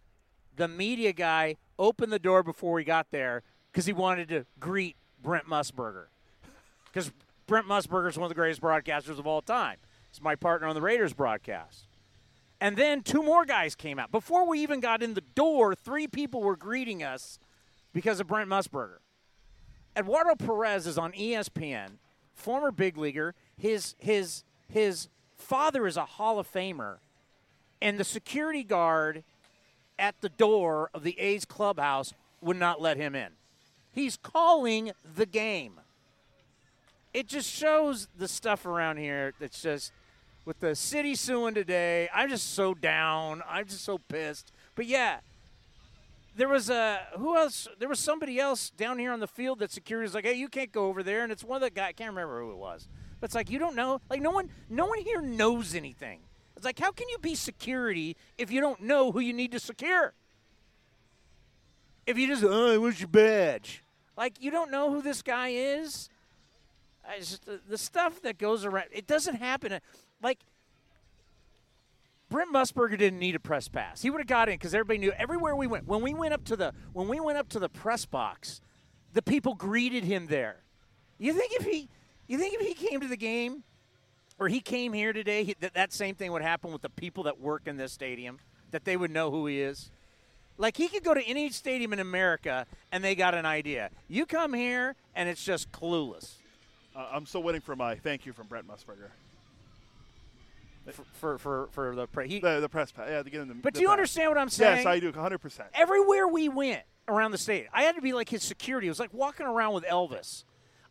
[0.55, 4.97] the media guy opened the door before we got there because he wanted to greet
[5.23, 6.07] Brent Musburger.
[6.93, 7.11] Because
[7.47, 9.77] Brent Musburger is one of the greatest broadcasters of all time.
[10.11, 11.87] He's my partner on the Raiders broadcast.
[12.61, 14.13] And then two more guys came out.
[14.13, 17.39] Before we even got in the door, three people were greeting us
[17.93, 18.99] because of Brent Musburger.
[19.97, 21.99] Eduardo Perez is on ESPN,
[22.35, 23.35] former big leaguer.
[23.63, 25.07] His his his
[25.37, 26.97] father is a Hall of Famer,
[27.81, 29.23] and the security guard
[30.01, 33.29] at the door of the A's clubhouse would not let him in.
[33.93, 35.79] He's calling the game.
[37.15, 39.93] It just shows the stuff around here that's just
[40.45, 42.09] with the city suing today.
[42.13, 43.45] I'm just so down.
[43.49, 44.51] I'm just so pissed.
[44.75, 45.21] But yeah,
[46.35, 47.69] there was a who else?
[47.79, 50.49] There was somebody else down here on the field that security was like, "Hey, you
[50.49, 51.87] can't go over there." And it's one of the guy.
[51.87, 52.89] I can't remember who it was.
[53.23, 54.01] But it's like you don't know.
[54.11, 56.23] Like no one, no one here knows anything.
[56.57, 59.61] It's like how can you be security if you don't know who you need to
[59.61, 60.13] secure?
[62.05, 63.85] If you just, oh, what's your badge?
[64.17, 66.09] Like you don't know who this guy is.
[67.17, 69.71] Just, the, the stuff that goes around, it doesn't happen.
[69.71, 69.79] Uh,
[70.21, 70.41] like
[72.29, 74.03] Brent Musburger didn't need a press pass.
[74.03, 75.87] He would have got in because everybody knew everywhere we went.
[75.87, 78.61] When we went up to the when we went up to the press box,
[79.13, 80.65] the people greeted him there.
[81.19, 81.89] You think if he
[82.33, 83.63] you think if he came to the game
[84.39, 87.25] or he came here today, he, that that same thing would happen with the people
[87.25, 88.39] that work in this stadium,
[88.71, 89.91] that they would know who he is.
[90.57, 93.91] Like he could go to any stadium in America and they got an idea.
[94.09, 96.33] You come here and it's just clueless.
[96.97, 99.11] Uh, I'm still waiting for my thank you from Brent Musburger.
[100.91, 103.09] For for for, for the pre- he, The, the press pass.
[103.11, 103.55] Yeah, to get in the.
[103.55, 103.93] But the do you back.
[103.93, 104.79] understand what I'm saying?
[104.79, 105.07] Yes, I do.
[105.07, 105.39] 100.
[105.39, 108.87] percent everywhere we went around the state, I had to be like his security.
[108.89, 110.45] It was like walking around with Elvis.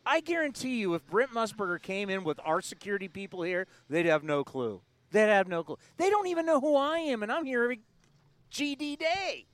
[0.04, 4.24] I guarantee you, if Brent Musburger came in with our security people here, they'd have
[4.24, 4.80] no clue.
[5.12, 5.78] They'd have no clue.
[5.96, 7.80] They don't even know who I am, and I'm here every
[8.50, 9.46] GD day.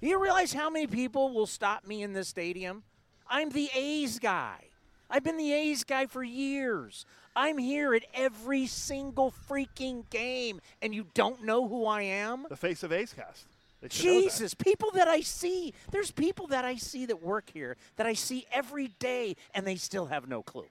[0.00, 2.82] You realize how many people will stop me in this stadium?
[3.28, 4.66] I'm the A's guy.
[5.08, 7.06] I've been the A's guy for years.
[7.36, 12.46] I'm here at every single freaking game, and you don't know who I am?
[12.48, 13.46] The face of A's Cast.
[13.88, 15.74] Jesus, people that I see.
[15.90, 19.76] There's people that I see that work here that I see every day, and they
[19.76, 20.66] still have no clue.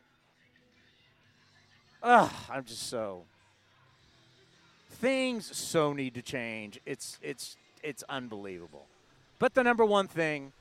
[2.01, 3.23] Ugh, I'm just so.
[4.89, 6.79] Things so need to change.
[6.85, 8.87] It's it's it's unbelievable.
[9.39, 10.53] But the number one thing,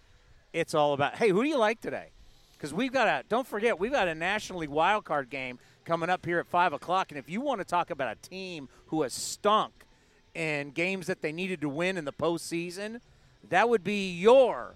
[0.53, 1.17] it's all about.
[1.17, 2.09] Hey, who do you like today?
[2.57, 3.25] Because we've got a.
[3.29, 6.73] Don't forget, we've got a National League wild card game coming up here at five
[6.73, 7.11] o'clock.
[7.11, 9.73] And if you want to talk about a team who has stunk
[10.35, 13.01] in games that they needed to win in the postseason,
[13.49, 14.75] that would be your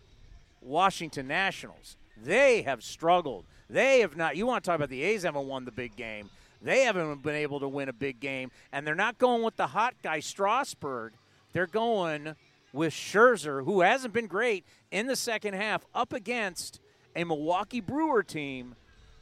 [0.60, 1.96] Washington Nationals.
[2.22, 3.44] They have struggled.
[3.68, 4.36] They have not.
[4.36, 6.30] You want to talk about the A's haven't won the big game.
[6.62, 9.68] They haven't been able to win a big game, and they're not going with the
[9.68, 11.12] hot guy Strasburg.
[11.52, 12.34] They're going
[12.72, 16.80] with Scherzer, who hasn't been great in the second half, up against
[17.14, 18.74] a Milwaukee Brewer team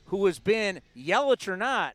[0.07, 1.95] who has been Yelich or not.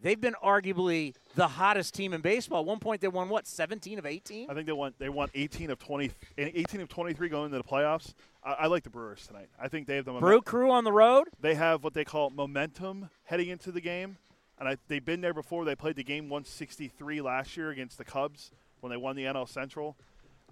[0.00, 2.60] They've been arguably the hottest team in baseball.
[2.60, 4.50] At one point, they won what, 17 of 18?
[4.50, 4.92] I think they won.
[4.98, 8.12] They won 18 of 20, eh, 18 of 23 going into the playoffs.
[8.44, 9.48] I, I like the Brewers tonight.
[9.60, 10.42] I think they have the Brew.
[10.42, 11.28] Crew on the road.
[11.40, 14.18] They have what they call momentum heading into the game,
[14.58, 15.64] and I, they've been there before.
[15.64, 19.48] They played the game 163 last year against the Cubs when they won the NL
[19.48, 19.96] Central.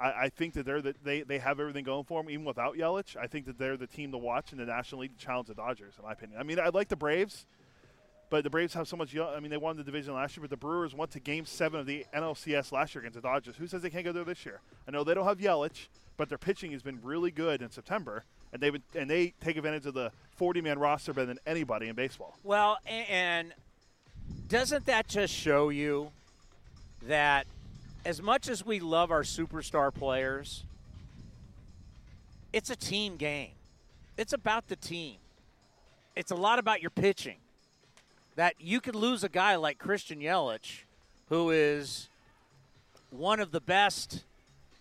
[0.01, 2.77] I, I think that they're the, they they have everything going for them, even without
[2.77, 3.17] Yelich.
[3.17, 5.55] I think that they're the team to watch in the National League to challenge the
[5.55, 6.41] Dodgers, in my opinion.
[6.41, 7.47] I mean, I like the Braves.
[8.35, 9.15] But the Braves have so much.
[9.15, 11.47] young- I mean, they won the division last year, but the Brewers went to Game
[11.47, 13.55] Seven of the NLCS last year against the Dodgers.
[13.55, 14.61] Who says they can't go there this year?
[14.89, 18.25] I know they don't have Yelich, but their pitching has been really good in September,
[18.53, 22.37] and they and they take advantage of the 40-man roster better than anybody in baseball.
[22.43, 23.55] Well, and
[24.49, 26.11] doesn't that just show you
[27.03, 27.47] that
[28.05, 30.65] as much as we love our superstar players,
[32.53, 33.53] it's a team game.
[34.19, 35.19] It's about the team.
[36.17, 37.37] It's a lot about your pitching.
[38.37, 40.83] That you could lose a guy like Christian Yelich,
[41.29, 42.09] who is
[43.11, 44.25] one of the best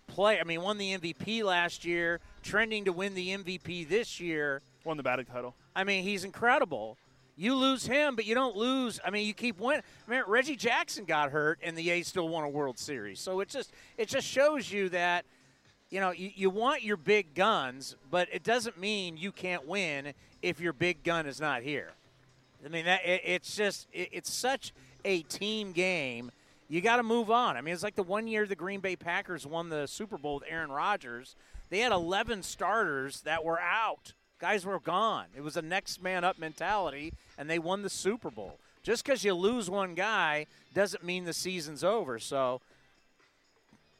[0.08, 0.40] play.
[0.40, 4.60] I mean, won the MVP last year, trending to win the MVP this year.
[4.84, 5.54] Won the batting title.
[5.74, 6.96] I mean, he's incredible.
[7.36, 9.00] You lose him, but you don't lose.
[9.04, 9.82] I mean, you keep winning.
[10.06, 13.18] I mean, Reggie Jackson got hurt, and the A's still won a World Series.
[13.18, 15.24] So it just it just shows you that
[15.90, 20.12] you know you, you want your big guns, but it doesn't mean you can't win
[20.42, 21.90] if your big gun is not here.
[22.64, 24.72] I mean, that it, it's just it, it's such
[25.04, 26.30] a team game,
[26.68, 27.56] you got to move on.
[27.56, 30.36] I mean, it's like the one year the Green Bay Packers won the Super Bowl
[30.36, 31.36] with Aaron Rodgers.
[31.70, 34.14] They had 11 starters that were out.
[34.38, 35.26] Guys were gone.
[35.36, 38.58] It was a next man up mentality, and they won the Super Bowl.
[38.82, 42.18] Just because you lose one guy doesn't mean the season's over.
[42.18, 42.60] So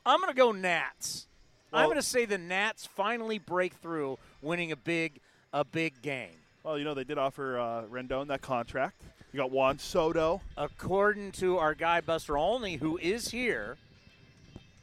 [0.05, 1.27] I'm going to go Nats.
[1.73, 5.21] I'm going to say the Nats finally break through, winning a big,
[5.53, 6.44] a big game.
[6.65, 9.03] Well, you know they did offer uh, Rendon that contract.
[9.35, 10.41] You got Juan Soto.
[10.57, 13.77] According to our guy Buster Olney, who is here,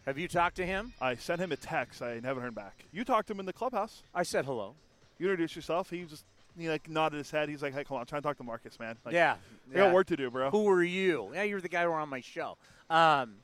[0.05, 0.93] have you talked to him?
[1.01, 2.03] I sent him a text.
[2.03, 2.85] I haven't heard back.
[2.91, 4.03] You talked to him in the clubhouse.
[4.13, 4.75] I said hello.
[5.17, 5.89] You introduced yourself.
[5.89, 6.23] He just
[6.55, 7.49] he like nodded his head.
[7.49, 9.37] He's like, "Hey, come on, I'm trying to talk to Marcus, man." Like, yeah,
[9.71, 9.93] I got yeah.
[9.93, 10.51] work to do, bro.
[10.51, 11.31] Who are you?
[11.33, 12.57] Yeah, you're the guy who were on my show.
[12.91, 13.37] Um,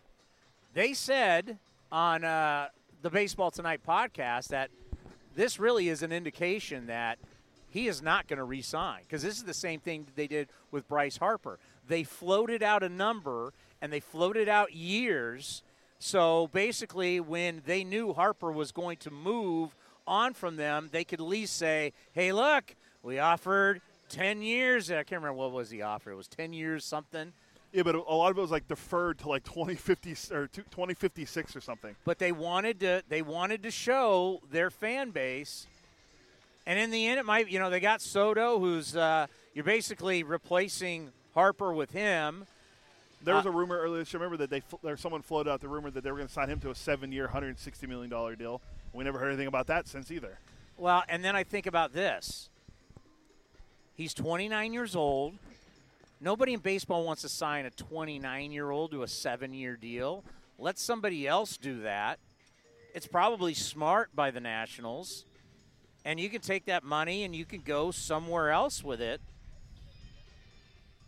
[0.76, 1.58] they said
[1.92, 2.68] on uh,
[3.02, 4.70] the Baseball Tonight podcast that
[5.36, 7.18] this really is an indication that
[7.78, 10.47] he is not going to resign because this is the same thing that they did
[10.71, 11.59] with Bryce Harper.
[11.88, 15.61] They floated out a number and they floated out years.
[15.99, 19.75] So basically, when they knew Harper was going to move
[20.07, 25.03] on from them, they could at least say, "Hey, look, we offered 10 years." I
[25.03, 26.11] can't remember what was the offer.
[26.11, 27.32] It was 10 years something.
[27.73, 31.61] Yeah, but a lot of it was like deferred to like 2050 or 2056 or
[31.61, 31.95] something.
[32.05, 35.67] but they wanted to they wanted to show their fan base
[36.68, 40.22] and in the end it might you know they got soto who's uh, you're basically
[40.22, 42.45] replacing harper with him
[43.24, 44.20] There was Uh, a rumor earlier this year.
[44.22, 46.49] Remember that they there someone floated out the rumor that they were going to sign
[46.49, 48.61] him to a seven-year, 160 million dollar deal.
[48.93, 50.38] We never heard anything about that since either.
[50.78, 52.49] well and then i think about this
[53.95, 55.34] he's 29 years old
[56.22, 60.24] nobody in baseball wants to sign a 29 year old to a seven year deal
[60.59, 62.20] let somebody else do that
[62.95, 65.26] it's probably smart by the nationals
[66.08, 69.20] and you can take that money and you can go somewhere else with it.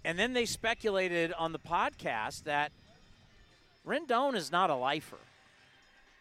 [0.04, 2.74] And then they speculated on the podcast that
[3.88, 5.16] Rendon is not a lifer.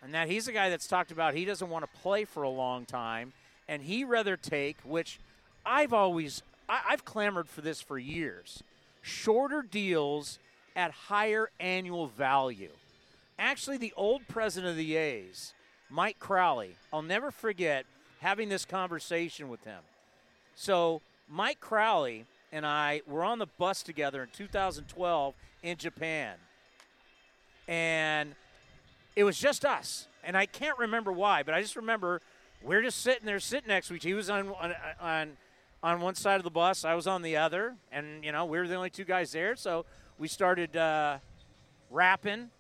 [0.01, 2.49] And that he's a guy that's talked about he doesn't want to play for a
[2.49, 3.33] long time
[3.67, 5.19] and he rather take which
[5.67, 8.63] I've always I, I've clamored for this for years.
[9.03, 10.39] Shorter deals
[10.77, 12.71] at higher annual value.
[13.41, 15.53] Actually, the old president of the A's,
[15.91, 17.85] Mike Crowley, I'll never forget
[18.21, 19.81] having this conversation with him.
[20.55, 26.37] So, Mike Crowley and I were on the bus together in 2012 in Japan.
[27.67, 28.35] And
[29.15, 30.09] it was just us.
[30.25, 32.21] And I can't remember why, but I just remember
[32.63, 34.05] we're just sitting there, sitting next to each.
[34.05, 35.37] He was on on on,
[35.83, 38.59] on one side of the bus, I was on the other, and you know we
[38.59, 39.55] were the only two guys there.
[39.55, 39.85] So
[40.19, 41.19] we started uh,
[41.91, 42.51] rapping,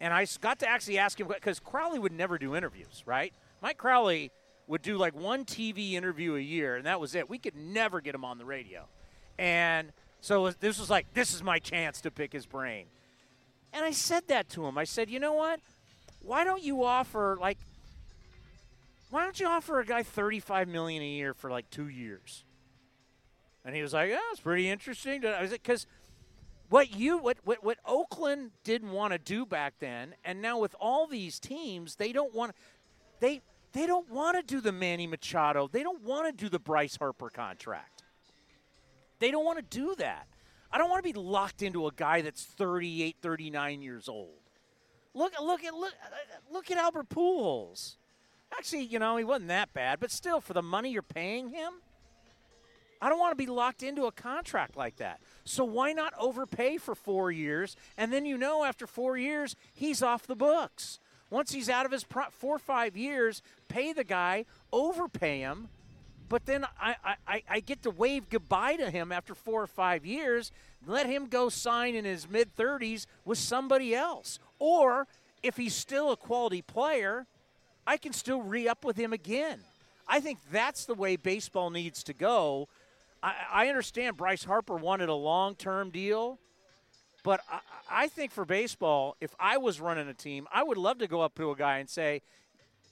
[0.00, 3.32] and I got to actually ask him because Crowley would never do interviews, right?
[3.60, 4.30] Mike Crowley
[4.68, 7.28] would do like one TV interview a year, and that was it.
[7.28, 8.84] We could never get him on the radio,
[9.38, 12.86] and so this was like this is my chance to pick his brain.
[13.72, 14.78] And I said that to him.
[14.78, 15.60] I said, you know what?
[16.22, 17.58] Why don't you offer like
[19.10, 22.44] why don't you offer a guy 35 million a year for like 2 years?
[23.64, 25.86] And he was like, "Yeah, it's pretty interesting." I was like, "Cuz
[26.68, 30.74] what you what, what what Oakland didn't want to do back then, and now with
[30.80, 32.54] all these teams, they don't want
[33.20, 33.42] they
[33.72, 35.68] they don't want to do the Manny Machado.
[35.70, 38.02] They don't want to do the Bryce Harper contract.
[39.18, 40.26] They don't want to do that.
[40.70, 44.38] I don't want to be locked into a guy that's 38, 39 years old.
[45.14, 45.94] Look, look at look,
[46.50, 47.96] look at Albert Pujols.
[48.52, 51.74] Actually, you know he wasn't that bad, but still, for the money you're paying him,
[53.00, 55.20] I don't want to be locked into a contract like that.
[55.44, 60.02] So why not overpay for four years, and then you know after four years he's
[60.02, 60.98] off the books.
[61.30, 65.68] Once he's out of his pro- four or five years, pay the guy, overpay him,
[66.28, 66.96] but then I,
[67.26, 70.52] I- I, get to wave goodbye to him after four or five years,
[70.86, 74.38] let him go sign in his mid 30s with somebody else.
[74.58, 75.06] Or
[75.42, 77.26] if he's still a quality player,
[77.86, 79.60] I can still re up with him again.
[80.06, 82.68] I think that's the way baseball needs to go.
[83.22, 86.38] I, I understand Bryce Harper wanted a long term deal,
[87.22, 87.60] but I,
[87.90, 91.20] I think for baseball, if I was running a team, I would love to go
[91.22, 92.22] up to a guy and say,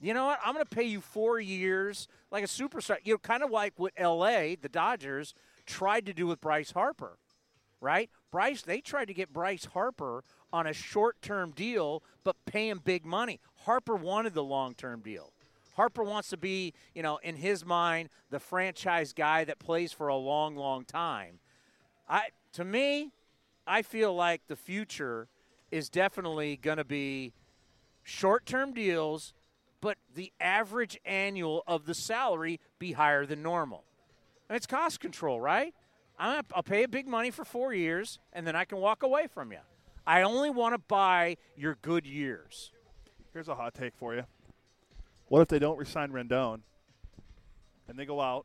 [0.00, 0.38] you know what?
[0.44, 2.98] I'm going to pay you four years like a superstar.
[3.04, 5.34] You know, kind of like what L.A., the Dodgers,
[5.64, 7.18] tried to do with Bryce Harper,
[7.80, 8.10] right?
[8.30, 10.22] Bryce, they tried to get Bryce Harper
[10.52, 13.40] on a short term deal, but pay him big money.
[13.64, 15.32] Harper wanted the long term deal.
[15.76, 20.08] Harper wants to be, you know, in his mind, the franchise guy that plays for
[20.08, 21.38] a long, long time.
[22.08, 23.12] I, to me,
[23.66, 25.28] I feel like the future
[25.70, 27.34] is definitely going to be
[28.02, 29.34] short-term deals,
[29.86, 33.84] but the average annual of the salary be higher than normal.
[34.48, 35.72] And it's cost control, right?
[36.18, 39.28] I'm, I'll pay a big money for four years, and then I can walk away
[39.32, 39.60] from you.
[40.04, 42.72] I only want to buy your good years.
[43.32, 44.24] Here's a hot take for you.
[45.28, 46.62] What if they don't resign Rendon
[47.86, 48.44] and they go out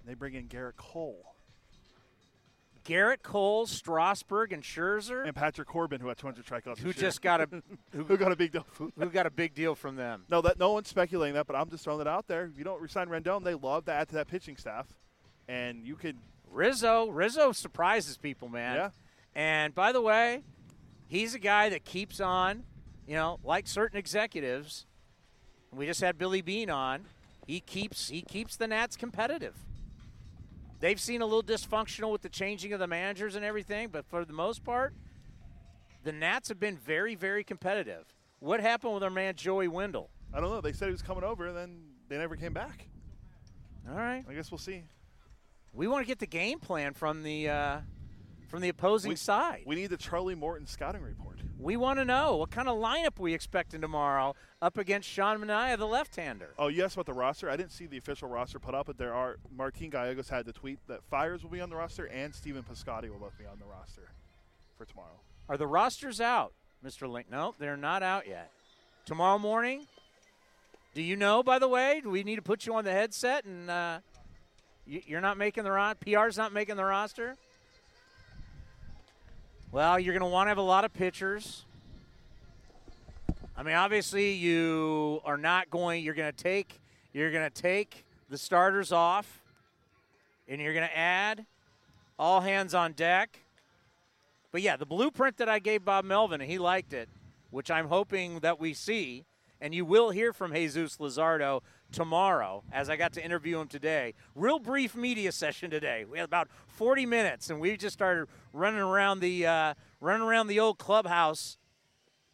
[0.00, 1.31] and they bring in Gerrit Cole
[2.84, 7.08] Gerrit Cole, Strasburg, and Scherzer, and Patrick Corbin, who had 200 strikeouts, who this year.
[7.08, 7.46] just got a
[7.92, 8.66] who who, got a big deal?
[8.76, 10.24] who got a big deal from them.
[10.28, 12.44] No, that no one's speculating that, but I'm just throwing it out there.
[12.44, 14.86] If you don't resign Rendon, they love to add to that pitching staff,
[15.48, 16.16] and you could.
[16.50, 18.76] Rizzo, Rizzo surprises people, man.
[18.76, 18.90] Yeah.
[19.34, 20.42] And by the way,
[21.08, 22.64] he's a guy that keeps on,
[23.06, 24.86] you know, like certain executives.
[25.72, 27.06] We just had Billy Beane on.
[27.46, 29.54] He keeps he keeps the Nats competitive.
[30.82, 34.24] They've seen a little dysfunctional with the changing of the managers and everything, but for
[34.24, 34.92] the most part,
[36.02, 38.04] the Nats have been very, very competitive.
[38.40, 40.10] What happened with our man Joey Wendle?
[40.34, 40.60] I don't know.
[40.60, 42.88] They said he was coming over, and then they never came back.
[43.88, 44.82] All right, I guess we'll see.
[45.72, 47.78] we want to get the game plan from the uh,
[48.48, 49.62] from the opposing We- side.
[49.64, 51.31] We need the Charlie Morton scouting report.
[51.62, 55.78] We want to know what kind of lineup we expecting tomorrow up against Sean Manaea,
[55.78, 56.54] the left-hander.
[56.58, 57.48] Oh, you asked about the roster.
[57.48, 59.36] I didn't see the official roster put up, but there are.
[59.56, 63.08] Martin Gallegos had the tweet that Fiers will be on the roster and Stephen Piscotty
[63.08, 64.10] will both be on the roster
[64.76, 65.20] for tomorrow.
[65.48, 66.52] Are the rosters out,
[66.84, 67.08] Mr.
[67.08, 67.30] Link?
[67.30, 68.50] No, they're not out yet.
[69.06, 69.86] Tomorrow morning.
[70.94, 71.44] Do you know?
[71.44, 74.00] By the way, do we need to put you on the headset and uh,
[74.84, 77.36] you, you're not making the ro- PR's not making the roster?
[79.72, 81.64] Well, you're going to want to have a lot of pitchers.
[83.56, 86.04] I mean, obviously, you are not going.
[86.04, 86.78] You're going to take.
[87.14, 89.40] You're going to take the starters off,
[90.46, 91.46] and you're going to add
[92.18, 93.38] all hands on deck.
[94.50, 97.08] But yeah, the blueprint that I gave Bob Melvin, and he liked it,
[97.50, 99.24] which I'm hoping that we see,
[99.58, 101.62] and you will hear from Jesus Luzardo
[101.92, 104.14] tomorrow, as I got to interview him today.
[104.34, 106.04] Real brief media session today.
[106.04, 110.48] We had about 40 minutes, and we just started running around the uh, running around
[110.48, 111.58] the old clubhouse,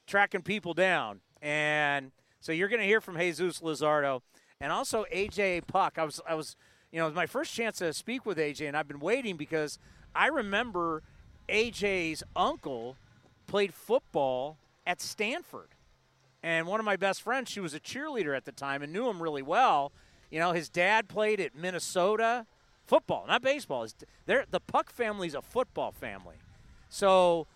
[0.06, 1.20] tracking people down.
[1.42, 4.22] And so you're going to hear from Jesus Luzardo,
[4.60, 5.98] and also AJ Puk.
[5.98, 6.56] I was I was
[6.90, 9.36] you know it was my first chance to speak with AJ, and I've been waiting
[9.36, 9.78] because
[10.14, 11.02] I remember
[11.48, 12.96] AJ's uncle
[13.46, 15.68] played football at Stanford.
[16.42, 19.08] And one of my best friends, she was a cheerleader at the time and knew
[19.08, 19.92] him really well.
[20.30, 22.46] You know, his dad played at Minnesota
[22.86, 23.86] football, not baseball.
[24.26, 26.36] They're, the Puk family's a football family.
[26.88, 27.46] So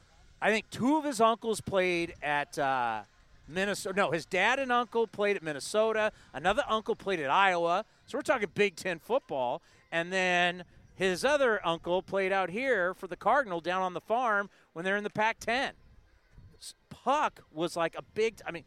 [0.41, 3.03] I think two of his uncles played at uh,
[3.49, 3.97] Minnesota.
[3.97, 6.13] No, his dad and uncle played at Minnesota.
[6.33, 7.85] Another uncle played at Iowa.
[8.07, 9.63] So we're talking Big Ten football.
[9.91, 10.65] And then
[10.95, 14.97] his other uncle played out here for the Cardinal down on the farm when they're
[14.97, 15.73] in the Pac 10.
[17.05, 18.41] Puk was like a big.
[18.47, 18.65] I mean,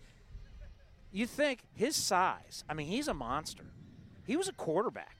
[1.11, 2.63] you think his size.
[2.69, 3.65] I mean, he's a monster.
[4.25, 5.17] He was a quarterback.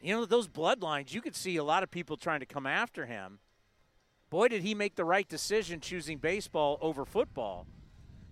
[0.00, 1.12] You know those bloodlines.
[1.12, 3.38] You could see a lot of people trying to come after him.
[4.30, 7.66] Boy, did he make the right decision choosing baseball over football.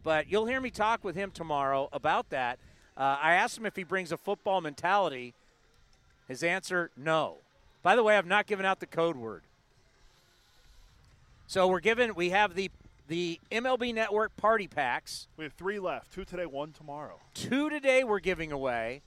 [0.03, 2.59] But you'll hear me talk with him tomorrow about that.
[2.97, 5.35] Uh, I asked him if he brings a football mentality.
[6.29, 7.39] His answer, no.
[7.83, 9.43] By the way, I've not given out the code word.
[11.47, 12.15] So we're given.
[12.15, 12.71] We have the
[13.09, 15.29] the MLB Network party packs.
[15.37, 17.19] We have three left two today, one tomorrow.
[17.35, 19.03] Two today we're giving away.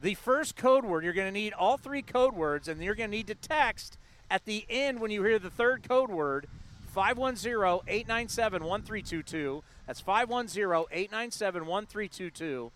[0.00, 3.10] The first code word, you're going to need all three code words, and you're going
[3.10, 3.98] to need to text
[4.30, 6.46] at the end when you hear the third code word
[6.86, 9.64] 510 897 1322.
[9.86, 12.70] That's 510 897 1322.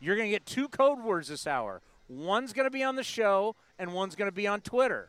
[0.00, 1.80] You're going to get two code words this hour.
[2.08, 5.08] One's going to be on the show, and one's going to be on Twitter.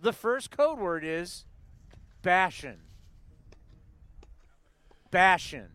[0.00, 1.44] The first code word is
[2.22, 2.83] bashin'.
[5.14, 5.68] Bashin'.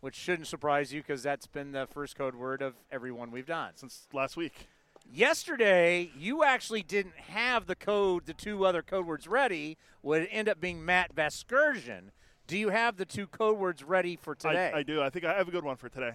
[0.00, 3.72] Which shouldn't surprise you because that's been the first code word of everyone we've done.
[3.74, 4.68] Since last week.
[5.12, 9.76] Yesterday, you actually didn't have the code, the two other code words ready.
[10.02, 12.10] Would end up being Matt Vasgersian.
[12.46, 14.70] Do you have the two code words ready for today?
[14.72, 15.02] I, I do.
[15.02, 16.12] I think I have a good one for today.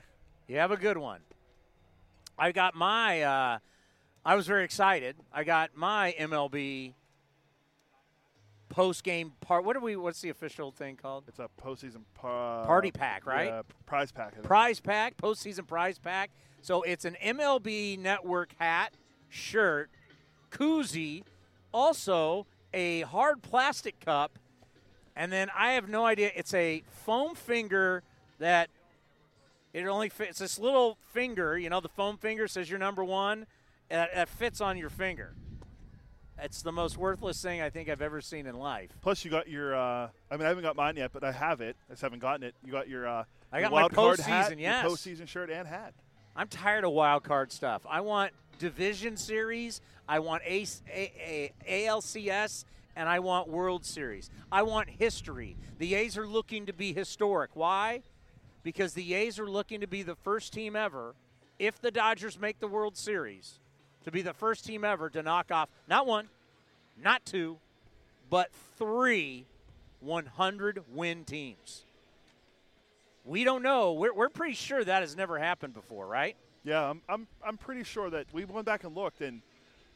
[0.48, 1.20] You have a good one.
[2.39, 3.22] I got my.
[3.22, 3.59] Uh,
[4.26, 5.17] I was very excited.
[5.32, 6.93] I got my MLB
[8.74, 9.63] post game part.
[9.63, 9.95] What are we?
[9.95, 11.25] What's the official thing called?
[11.28, 13.47] It's a postseason pa- Party pack, right?
[13.50, 14.41] Yeah, prize pack.
[14.41, 16.32] Prize pack, postseason prize pack.
[16.63, 18.93] So it's an MLB Network hat,
[19.29, 19.91] shirt,
[20.50, 21.21] koozie,
[21.71, 24.39] also a hard plastic cup,
[25.16, 26.32] and then I have no idea.
[26.36, 28.01] It's a foam finger
[28.39, 28.70] that
[29.71, 30.39] it only fits.
[30.39, 33.45] This little finger, you know, the foam finger says you're number one.
[33.89, 35.36] That fits on your finger.
[36.43, 38.89] It's the most worthless thing I think I've ever seen in life.
[39.01, 39.75] Plus, you got your.
[39.75, 41.78] Uh, I mean, I haven't got mine yet, but I have it.
[41.89, 42.53] I just haven't gotten it.
[42.65, 43.07] You got your.
[43.07, 44.83] Uh, I got my wild card hat, postseason, yes.
[44.83, 45.93] Your postseason shirt and hat.
[46.36, 47.86] I'm tired of wild card stuff.
[47.89, 49.79] I want division series.
[50.07, 52.65] I want A- A- A- ALCS
[52.95, 54.29] and I want World Series.
[54.51, 55.55] I want history.
[55.78, 57.51] The A's are looking to be historic.
[57.53, 58.01] Why?
[58.63, 61.15] Because the A's are looking to be the first team ever,
[61.59, 63.59] if the Dodgers make the World Series,
[64.04, 66.28] to be the first team ever to knock off not one,
[67.01, 67.58] not two,
[68.30, 69.46] but three
[70.01, 71.84] 100 win teams.
[73.25, 73.93] We don't know.
[73.93, 76.36] We're, we're pretty sure that has never happened before, right?
[76.63, 79.42] Yeah, I'm, I'm, I'm pretty sure that we went back and looked, and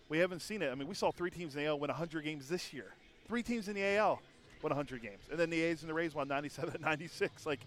[0.09, 0.71] we haven't seen it.
[0.71, 2.93] I mean, we saw three teams in the AL win 100 games this year.
[3.27, 4.21] Three teams in the AL
[4.61, 5.23] won 100 games.
[5.29, 7.45] And then the A's and the Rays won 97 and 96.
[7.45, 7.59] Like,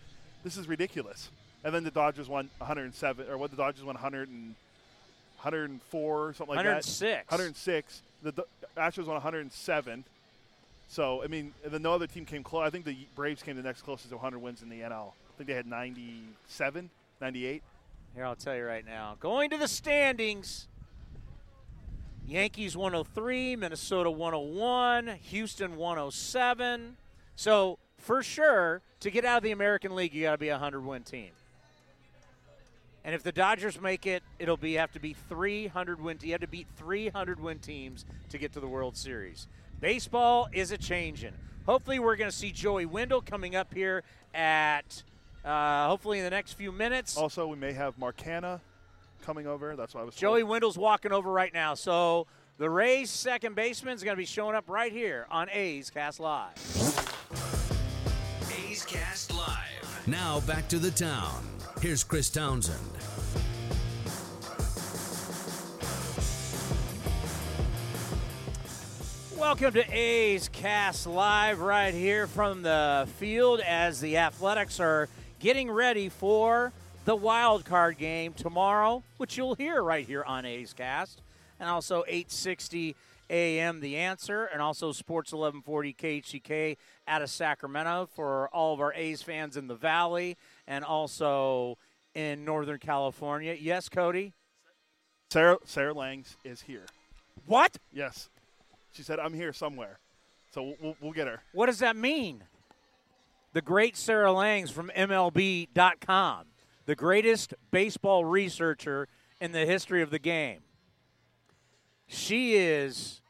[0.42, 1.30] this is ridiculous.
[1.62, 4.54] And then the Dodgers won 107, or what the Dodgers won 100 and
[5.42, 6.98] 104, something like 106.
[7.00, 7.30] that.
[7.30, 8.02] 106.
[8.20, 8.36] 106.
[8.36, 8.44] The
[8.76, 10.04] Astros won 107.
[10.88, 12.66] So, I mean, then no other team came close.
[12.66, 15.08] I think the Braves came the next closest to 100 wins in the NL.
[15.12, 16.90] I think they had 97,
[17.20, 17.62] 98.
[18.14, 19.16] Here, I'll tell you right now.
[19.20, 20.66] Going to the standings
[22.30, 26.96] Yankees 103, Minnesota 101, Houston 107.
[27.34, 30.52] So, for sure, to get out of the American League, you got to be a
[30.52, 31.30] 100 win team.
[33.04, 36.18] And if the Dodgers make it, it'll be have to be 300 win.
[36.22, 39.48] You have to beat 300 win teams to get to the World Series.
[39.80, 41.32] Baseball is a changing.
[41.66, 44.02] Hopefully, we're going to see Joey Wendle coming up here
[44.34, 45.02] at
[45.44, 47.16] uh, hopefully in the next few minutes.
[47.16, 48.60] Also, we may have Marcana
[49.22, 49.76] coming over.
[49.76, 50.14] That's why I was.
[50.14, 50.50] Joey told.
[50.50, 51.74] Wendle's walking over right now.
[51.74, 52.26] So
[52.58, 56.20] the Rays second baseman is going to be showing up right here on A's Cast
[56.20, 56.54] Live.
[58.68, 59.79] A's Cast Live.
[60.06, 61.46] Now back to the town.
[61.82, 62.78] Here's Chris Townsend.
[69.36, 75.70] Welcome to A's Cast Live right here from the field as the Athletics are getting
[75.70, 76.72] ready for
[77.04, 81.20] the wild card game tomorrow, which you'll hear right here on A's Cast,
[81.58, 82.96] and also 860
[83.30, 86.76] AM The Answer, and also Sports 1140 KHTK
[87.06, 90.36] out of Sacramento for all of our A's fans in the Valley
[90.66, 91.78] and also
[92.14, 93.56] in Northern California.
[93.58, 94.32] Yes, Cody?
[95.30, 96.86] Sarah Sarah Langs is here.
[97.46, 97.78] What?
[97.92, 98.28] Yes,
[98.92, 99.98] she said I'm here somewhere,
[100.52, 101.42] so we'll, we'll, we'll get her.
[101.52, 102.44] What does that mean?
[103.52, 106.46] The great Sarah Langs from MLB.com,
[106.86, 109.08] the greatest baseball researcher
[109.40, 110.60] in the history of the game.
[112.12, 113.20] She is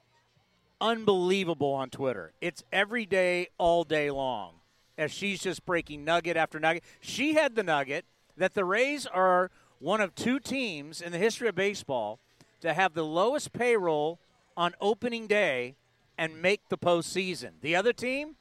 [0.81, 2.33] unbelievable on Twitter.
[2.41, 4.55] It's every day, all day long,
[4.97, 6.83] as she's just breaking nugget after nugget.
[6.99, 8.07] She had the nugget
[8.39, 9.51] that the Rays are
[9.81, 12.21] one of two teams in the history of baseball
[12.63, 14.19] to have the lowest payroll
[14.57, 15.75] on opening day
[16.17, 17.51] and make the postseason.
[17.61, 18.37] The other team,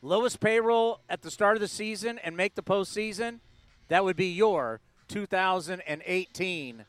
[0.00, 3.40] lowest payroll at the start of the season and make the postseason,
[3.88, 6.86] that would be your 2018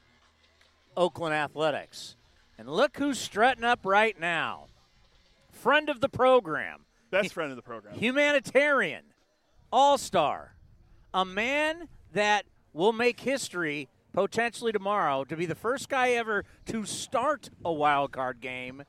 [0.95, 2.15] Oakland Athletics.
[2.57, 4.67] And look who's strutting up right now.
[5.51, 7.95] Friend of the program, Best friend of the program.
[7.95, 9.03] humanitarian,
[9.71, 10.55] all star,
[11.13, 16.85] a man that will make history potentially tomorrow to be the first guy ever to
[16.85, 18.83] start a wild card game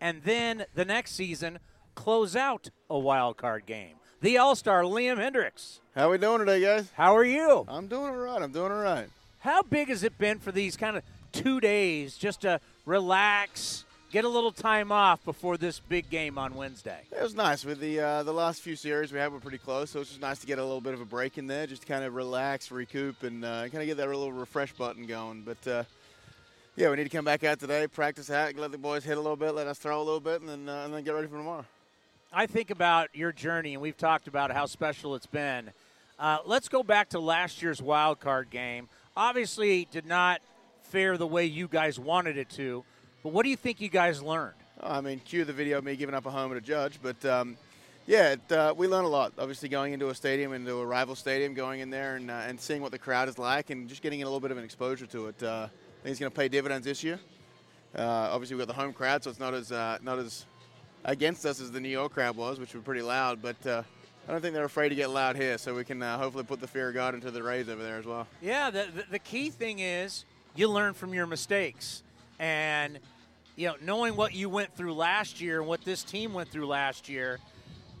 [0.00, 1.58] and then the next season
[1.94, 3.96] close out a wild card game.
[4.20, 5.80] The all star, Liam Hendriks.
[5.94, 6.90] How we doing today, guys?
[6.94, 7.64] How are you?
[7.68, 8.42] I'm doing all right.
[8.42, 9.08] I'm doing all right.
[9.40, 14.24] How big has it been for these kind of two days just to relax, get
[14.24, 17.02] a little time off before this big game on Wednesday?
[17.12, 19.90] It was nice with the uh, the last few series we had were pretty close,
[19.90, 21.82] so it's just nice to get a little bit of a break in there, just
[21.82, 25.42] to kind of relax, recoup, and uh, kind of get that little refresh button going.
[25.42, 25.84] But uh,
[26.76, 29.20] yeah, we need to come back out today, practice out, let the boys hit a
[29.20, 31.28] little bit, let us throw a little bit, and then uh, and then get ready
[31.28, 31.66] for tomorrow.
[32.32, 35.70] I think about your journey, and we've talked about how special it's been.
[36.18, 38.88] Uh, let's go back to last year's wild card game.
[39.16, 40.40] Obviously, did not
[40.90, 42.84] fare the way you guys wanted it to,
[43.22, 44.54] but what do you think you guys learned?
[44.80, 47.22] Oh, I mean, cue the video of me giving up a home to Judge, but
[47.24, 47.56] um,
[48.06, 49.32] yeah, it, uh, we learned a lot.
[49.38, 52.60] Obviously, going into a stadium, into a rival stadium, going in there and, uh, and
[52.60, 55.06] seeing what the crowd is like, and just getting a little bit of an exposure
[55.06, 55.42] to it.
[55.42, 57.18] Uh, I think it's going to pay dividends this year.
[57.96, 60.46] Uh, obviously, we've got the home crowd, so it's not as uh, not as
[61.04, 63.42] against us as the New York crowd was, which were pretty loud.
[63.42, 63.82] But uh,
[64.28, 66.68] I don't think they're afraid to get loud here, so we can hopefully put the
[66.68, 68.26] fear of God into the Rays over there as well.
[68.40, 72.02] Yeah, the, the, the key thing is you learn from your mistakes.
[72.38, 72.98] And,
[73.56, 76.66] you know, knowing what you went through last year and what this team went through
[76.66, 77.38] last year,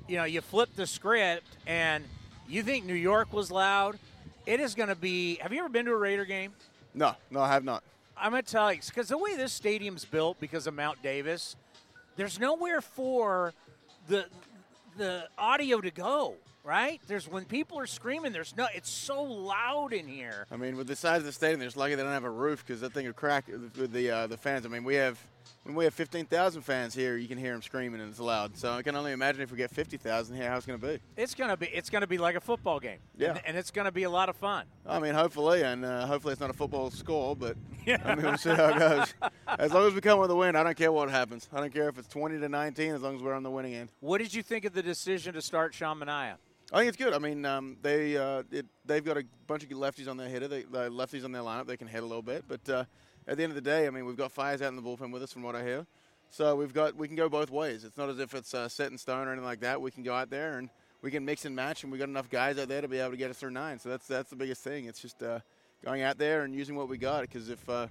[0.06, 2.04] you know, you flip the script and
[2.48, 3.98] you think New York was loud.
[4.46, 5.36] It is going to be.
[5.36, 6.52] Have you ever been to a Raider game?
[6.94, 7.82] No, no, I have not.
[8.16, 11.54] I'm going to tell you, because the way this stadium's built because of Mount Davis,
[12.16, 13.52] there's nowhere for
[14.08, 14.26] the
[14.96, 16.34] the audio to go.
[16.68, 17.00] Right?
[17.06, 18.32] There's when people are screaming.
[18.32, 18.66] There's no.
[18.74, 20.46] It's so loud in here.
[20.52, 22.30] I mean, with the size of the stadium, they're just lucky they don't have a
[22.30, 24.66] roof because that thing would crack with the uh, the fans.
[24.66, 25.18] I mean, we have
[25.62, 28.56] when we have 15,000 fans here, you can hear them screaming and it's loud.
[28.56, 30.98] So I can only imagine if we get 50,000 here, how it's going to be.
[31.16, 32.98] It's gonna be it's gonna be like a football game.
[33.16, 33.30] Yeah.
[33.30, 34.66] and, and it's gonna be a lot of fun.
[34.86, 38.36] I mean, hopefully, and uh, hopefully it's not a football score, but I mean, we'll
[38.36, 39.14] see how it goes.
[39.58, 41.48] As long as we come with a win, I don't care what happens.
[41.50, 43.74] I don't care if it's 20 to 19, as long as we're on the winning
[43.74, 43.88] end.
[44.00, 46.34] What did you think of the decision to start Sean Manaea?
[46.70, 47.14] I think it's good.
[47.14, 50.48] I mean, um, they uh, it, they've got a bunch of lefties on their hitter.
[50.48, 51.66] They, they lefties on their lineup.
[51.66, 52.84] They can hit a little bit, but uh,
[53.26, 55.10] at the end of the day, I mean, we've got Fiers out in the bullpen
[55.10, 55.86] with us, from what I hear.
[56.30, 57.84] So we've got we can go both ways.
[57.84, 59.80] It's not as if it's uh, set in stone or anything like that.
[59.80, 60.68] We can go out there and
[61.00, 63.12] we can mix and match, and we've got enough guys out there to be able
[63.12, 63.78] to get us through nine.
[63.78, 64.84] So that's that's the biggest thing.
[64.84, 65.40] It's just uh,
[65.82, 67.22] going out there and using what we got.
[67.22, 67.86] Because if uh,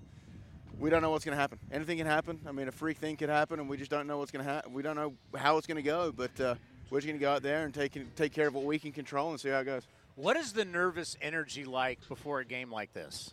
[0.80, 2.40] we don't know what's going to happen, anything can happen.
[2.46, 4.52] I mean, a freak thing could happen, and we just don't know what's going to
[4.52, 4.72] happen.
[4.72, 6.56] We don't know how it's going to go, but uh,
[6.90, 8.92] we're just going to go out there and take take care of what we can
[8.92, 9.84] control and see how it goes.
[10.16, 13.32] What is the nervous energy like before a game like this?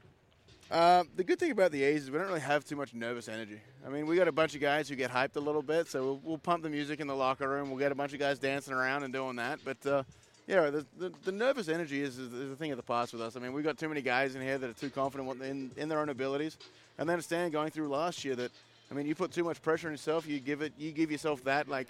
[0.70, 3.28] Uh, the good thing about the A's is we don't really have too much nervous
[3.28, 3.60] energy.
[3.86, 6.02] I mean, we got a bunch of guys who get hyped a little bit, so
[6.02, 7.68] we'll, we'll pump the music in the locker room.
[7.70, 9.60] We'll get a bunch of guys dancing around and doing that.
[9.64, 10.02] But uh,
[10.46, 13.22] yeah, the, the, the nervous energy is, is, is a thing of the past with
[13.22, 13.36] us.
[13.36, 15.88] I mean, we've got too many guys in here that are too confident in, in
[15.88, 16.56] their own abilities,
[16.98, 18.50] and then understand going through last year that
[18.90, 20.26] I mean, you put too much pressure on yourself.
[20.26, 21.88] You give it, you give yourself that like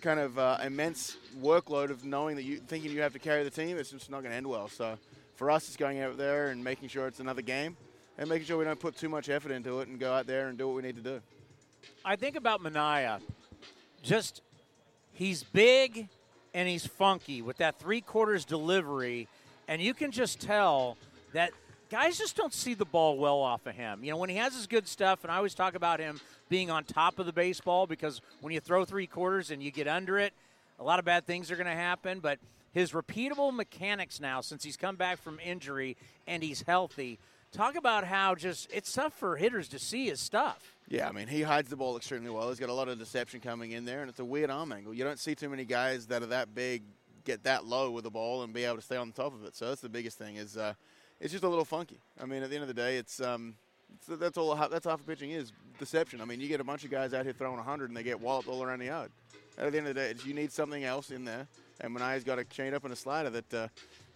[0.00, 3.50] kind of uh, immense workload of knowing that you thinking you have to carry the
[3.50, 3.76] team.
[3.78, 4.68] It's just not going to end well.
[4.68, 4.98] So
[5.36, 7.76] for us, it's going out there and making sure it's another game
[8.18, 10.48] and making sure we don't put too much effort into it and go out there
[10.48, 11.20] and do what we need to do.
[12.04, 13.20] I think about Manaea.
[14.02, 14.42] Just
[15.12, 16.08] he's big
[16.54, 19.28] and he's funky with that three quarters delivery,
[19.68, 20.96] and you can just tell
[21.32, 21.50] that
[21.90, 24.02] guys just don't see the ball well off of him.
[24.02, 26.70] You know, when he has his good stuff, and I always talk about him being
[26.70, 30.18] on top of the baseball because when you throw three quarters and you get under
[30.18, 30.32] it,
[30.78, 32.20] a lot of bad things are going to happen.
[32.20, 32.38] But
[32.72, 35.96] his repeatable mechanics now, since he's come back from injury
[36.26, 37.18] and he's healthy,
[37.52, 40.76] talk about how just it's tough for hitters to see his stuff.
[40.88, 42.48] Yeah, I mean, he hides the ball extremely well.
[42.48, 44.94] He's got a lot of deception coming in there, and it's a weird arm angle.
[44.94, 46.84] You don't see too many guys that are that big
[47.24, 49.56] get that low with the ball and be able to stay on top of it.
[49.56, 50.74] So that's the biggest thing is uh,
[51.20, 51.98] it's just a little funky.
[52.20, 53.56] I mean, at the end of the day, it's, um,
[53.96, 56.20] it's that's all that's half the pitching is deception.
[56.20, 58.20] I mean, you get a bunch of guys out here throwing 100 and they get
[58.20, 59.10] walloped all around the yard.
[59.58, 61.48] At the end of the day, you need something else in there,
[61.80, 63.54] and Manaea's got a change up and a slider that.
[63.54, 63.68] Uh,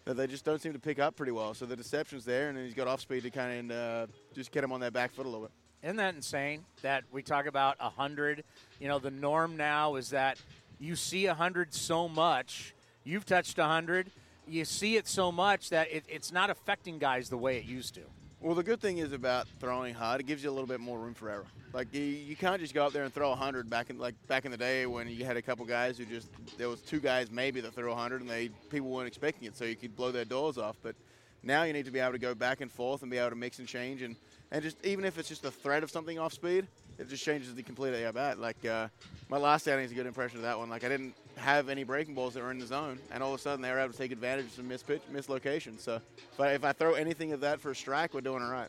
[0.07, 1.53] that they just don't seem to pick up pretty well.
[1.53, 4.51] So the deception's there, and then he's got off speed to kind of uh, just
[4.51, 5.51] get him on that back foot a little bit.
[5.83, 8.45] Isn't that insane that we talk about 100?
[8.81, 10.39] You know, the norm now is that
[10.79, 12.75] you see 100 so much.
[13.05, 14.11] You've touched 100.
[14.47, 17.95] You see it so much that it, it's not affecting guys the way it used
[17.95, 18.03] to.
[18.43, 20.99] Well, the good thing is about throwing hard, it gives you a little bit more
[20.99, 21.45] room for error.
[21.75, 24.47] Like you, you can't just go up there and throw 100 back in like back
[24.47, 27.31] in the day when you had a couple guys who just there was two guys
[27.31, 30.25] maybe that threw 100 and they people weren't expecting it, so you could blow their
[30.25, 30.79] doors off.
[30.83, 30.97] But
[31.43, 33.37] now you need to be able to go back and forth and be able to
[33.37, 34.17] mix and change and
[34.51, 36.67] and just even if it's just a threat of something off speed,
[37.01, 38.39] it just changes the complete at bat.
[38.39, 38.89] Like uh,
[39.31, 40.69] my last outing is a good impression of that one.
[40.69, 43.41] Like I didn't have any breaking balls that were in the zone, and all of
[43.41, 45.79] a sudden they were able to take advantage of some miss pitch, mislocation.
[45.79, 46.01] So
[46.33, 48.69] if I, if I throw anything of that for a strike, we're doing all right.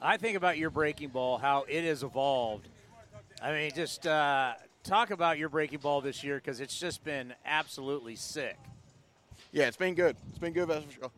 [0.00, 2.68] I think about your breaking ball, how it has evolved.
[3.42, 7.34] I mean, just uh, talk about your breaking ball this year because it's just been
[7.44, 8.56] absolutely sick.
[9.52, 10.16] Yeah, it's been good.
[10.30, 11.10] It's been good, that's for sure.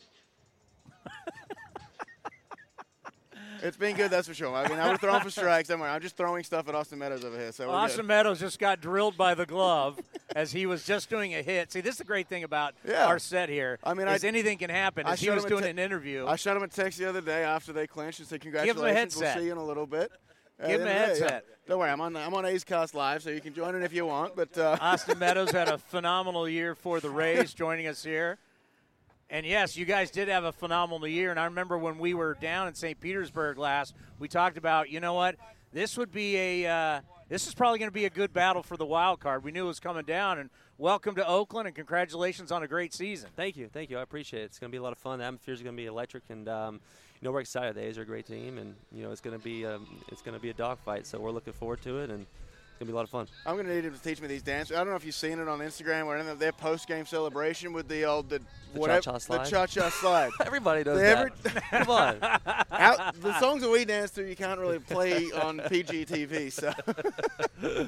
[3.62, 4.54] It's been good, that's for sure.
[4.54, 5.70] I mean, I was throwing for strikes.
[5.70, 7.52] I'm just throwing stuff at Austin Meadows over here.
[7.52, 8.08] So Austin good.
[8.08, 9.98] Meadows just got drilled by the glove
[10.36, 11.70] as he was just doing a hit.
[11.72, 13.06] See, this is the great thing about Yeah.
[13.06, 13.78] our set here.
[13.84, 15.06] I mean, is I- anything can happen.
[15.06, 16.26] I he was doing te- an interview.
[16.26, 18.56] I shot him a text the other day after they clinched and said, him a
[18.58, 20.10] "Congratulations, we'll see you in a little bit."
[20.66, 21.44] Give him a end of the day, headset.
[21.48, 21.54] yeah.
[21.68, 23.92] Don't worry, I'm on I'm on A's Cast Live, so you can join in if
[23.92, 24.36] you want.
[24.36, 28.38] But uh, Austin Meadows had a phenomenal year for the Rays, joining us here.
[29.30, 31.30] And yes, you guys did have a phenomenal year.
[31.30, 32.98] And I remember when we were down in St.
[32.98, 35.36] Petersburg last, we talked about, you know what,
[35.72, 38.76] this would be a, uh, this is probably going to be a good battle for
[38.76, 39.44] the wild card.
[39.44, 40.40] We knew it was coming down.
[40.40, 43.30] And welcome to Oakland, and congratulations on a great season.
[43.36, 43.98] Thank you, thank you.
[43.98, 44.46] I appreciate it.
[44.46, 45.20] It's going to be a lot of fun.
[45.20, 46.80] The atmosphere is going to be electric, and um,
[47.20, 47.76] you know we're excited.
[47.76, 50.22] The A's are a great team, and you know it's going to be um, it's
[50.22, 51.06] going to be a dogfight.
[51.06, 52.26] So we're looking forward to it, and
[52.80, 53.26] it's going to be a lot of fun.
[53.44, 54.74] I'm going to need him to teach me these dances.
[54.74, 56.38] I don't know if you've seen it on Instagram or anything.
[56.38, 58.38] Their post game celebration with the old the,
[58.72, 59.44] The whatever cha-cha the slide?
[59.44, 60.30] cha cha slide.
[60.46, 61.62] Everybody does They that.
[61.84, 62.18] Come on.
[62.72, 66.50] Out, the songs that we dance to, you can't really play on PGTV.
[66.50, 66.72] So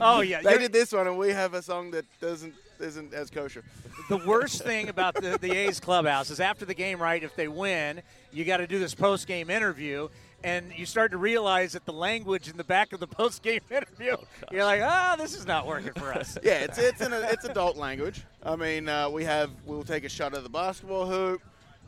[0.01, 0.43] Oh, yeah.
[0.43, 3.63] they did this one, and we have a song that doesn't isn't as kosher.
[4.09, 7.23] the worst thing about the, the A's clubhouse is after the game, right?
[7.23, 8.03] If they win,
[8.33, 10.09] you got to do this post game interview,
[10.45, 13.61] and you start to realize that the language in the back of the post game
[13.71, 14.17] interview,
[14.51, 16.37] you're like, ah, this is not working for us.
[16.43, 18.23] Yeah, it's it's an, it's adult language.
[18.43, 21.41] I mean, uh, we have we'll take a shot at the basketball hoop.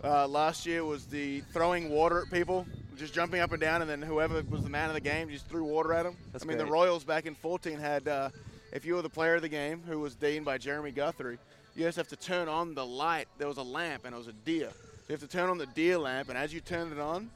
[0.02, 2.66] Uh, last year was the throwing water at people.
[2.96, 5.46] just jumping up and down, and then whoever was the man of the game just
[5.48, 6.16] threw water at him.
[6.32, 6.66] That's I mean, great.
[6.66, 8.28] the Royals back in 14 had, uh,
[8.72, 11.38] if you were the player of the game, who was deemed by Jeremy Guthrie,
[11.74, 13.26] you just have to turn on the light.
[13.38, 14.68] There was a lamp, and it was a deer.
[14.70, 17.30] So you have to turn on the deer lamp, and as you turn it on,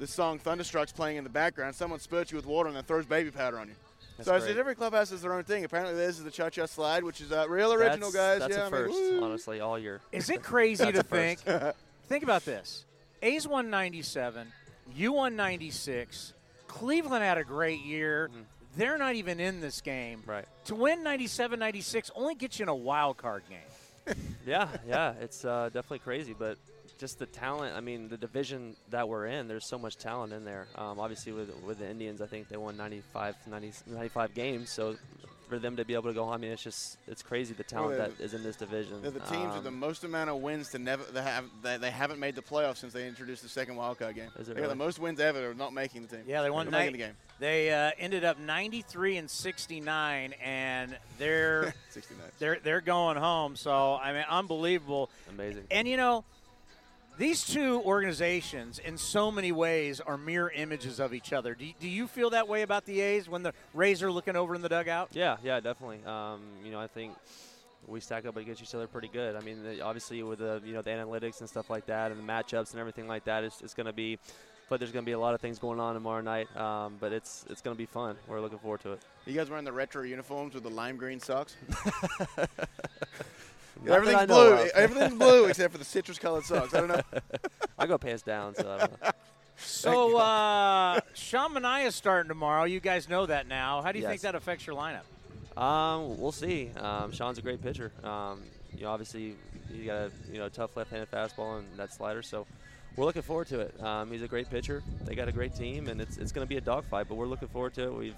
[0.00, 1.74] the song Thunderstruck's playing in the background.
[1.76, 3.74] Someone spurts you with water and then throws baby powder on you.
[4.16, 4.56] That's so it's great.
[4.56, 5.64] every clubhouse has their own thing.
[5.64, 8.38] Apparently, this is the Cha Cha Slide, which is uh, real original, that's, guys.
[8.40, 9.22] That's yeah, a I mean, first, woo.
[9.22, 10.00] honestly, all year.
[10.10, 11.40] Is it crazy to think?
[12.08, 12.84] think about this.
[13.22, 14.50] A's won 97,
[14.94, 16.32] you won 96.
[16.66, 18.30] Cleveland had a great year.
[18.76, 20.22] They're not even in this game.
[20.24, 20.46] Right.
[20.66, 24.16] To win 97 96 only gets you in a wild card game.
[24.46, 26.56] yeah, yeah, it's uh, definitely crazy, but
[27.00, 27.74] just the talent.
[27.76, 30.66] I mean, the division that we're in, there's so much talent in there.
[30.76, 34.70] Um, obviously, with with the Indians, I think they won 95, 90, 95 games.
[34.70, 34.96] So
[35.48, 37.64] for them to be able to go, home, I mean, it's just it's crazy the
[37.64, 39.02] talent they're that is in this division.
[39.02, 41.76] They're the teams with the Um, most amount of wins to never they have they,
[41.78, 44.28] they haven't made the playoffs since they introduced the second wild card game.
[44.38, 46.24] Is it they got the most wins ever of not making the team.
[46.28, 47.14] Yeah, they won Or ni- making the game.
[47.40, 52.22] They uh, ended up 93 and 69, and they're 69.
[52.38, 53.56] they're they're going home.
[53.56, 55.10] So I mean, unbelievable.
[55.30, 55.64] Amazing.
[55.72, 56.24] And you know,
[57.20, 61.54] these two organizations, in so many ways, are mirror images of each other.
[61.54, 64.54] Do, do you feel that way about the A's when the Rays are looking over
[64.54, 65.10] in the dugout?
[65.12, 66.02] Yeah, yeah, definitely.
[66.06, 67.12] Um, you know, I think
[67.86, 69.36] we stack up against each other pretty good.
[69.36, 72.18] I mean, the, obviously with the you know the analytics and stuff like that, and
[72.18, 74.18] the matchups and everything like that, it's, it's going to be.
[74.70, 76.56] But there's going to be a lot of things going on tomorrow night.
[76.56, 78.16] Um, but it's it's going to be fun.
[78.28, 79.02] We're looking forward to it.
[79.26, 81.54] You guys wearing the retro uniforms with the lime green socks?
[83.82, 84.68] Not Everything's blue.
[84.74, 86.74] Everything's blue except for the citrus colored socks.
[86.74, 87.02] I don't know.
[87.78, 89.10] I go pants down, so I don't know.
[89.62, 92.64] So uh, Sean Manaea is starting tomorrow.
[92.64, 93.82] You guys know that now.
[93.82, 95.02] How do you think that affects your lineup?
[95.60, 96.70] Um, we'll see.
[96.78, 97.92] Um, Sean's a great pitcher.
[98.02, 98.42] Um,
[98.74, 99.34] you know, obviously,
[99.70, 102.22] he got a you know tough left-handed fastball and that slider.
[102.22, 102.46] So
[102.96, 103.82] we're looking forward to it.
[103.82, 104.82] Um, he's a great pitcher.
[105.04, 107.08] They got a great team, and it's it's going to be a dogfight.
[107.08, 107.94] But we're looking forward to it.
[107.94, 108.14] We've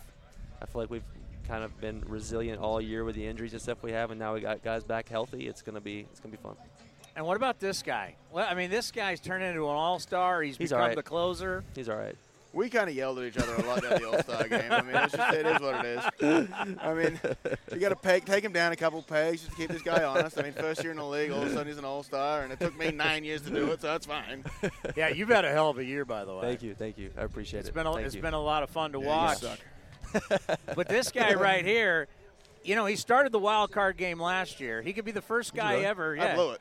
[0.60, 1.02] I feel like we've
[1.46, 4.34] kind of been resilient all year with the injuries and stuff we have, and now
[4.34, 5.46] we got guys back healthy.
[5.46, 6.56] It's gonna be it's gonna be fun.
[7.14, 8.14] And what about this guy?
[8.30, 10.40] Well, I mean, this guy's turned into an all-star.
[10.40, 10.96] He's, He's become all right.
[10.96, 11.62] the closer.
[11.74, 12.16] He's all right.
[12.54, 14.70] We kind of yelled at each other a lot at the All Star game.
[14.70, 16.48] I mean, it's just, it is what it is.
[16.82, 17.18] I mean,
[17.72, 20.04] you got to peg, take him down a couple pegs just to keep this guy
[20.04, 20.38] honest.
[20.38, 22.42] I mean, first year in the league, all of a sudden he's an All Star,
[22.42, 24.44] and it took me nine years to do it, so that's fine.
[24.96, 26.42] Yeah, you've had a hell of a year, by the way.
[26.42, 27.10] Thank you, thank you.
[27.16, 27.74] I appreciate It's it.
[27.74, 28.20] been a, Thank it's you.
[28.22, 29.42] been a lot of fun to Yeah, you watch.
[30.12, 30.60] Suck.
[30.76, 32.08] but this guy right here,
[32.64, 34.82] you know, he started the wild card game last year.
[34.82, 35.86] He could be the first guy really?
[35.86, 36.12] ever.
[36.14, 36.34] I Yeah.
[36.34, 36.60] blew it.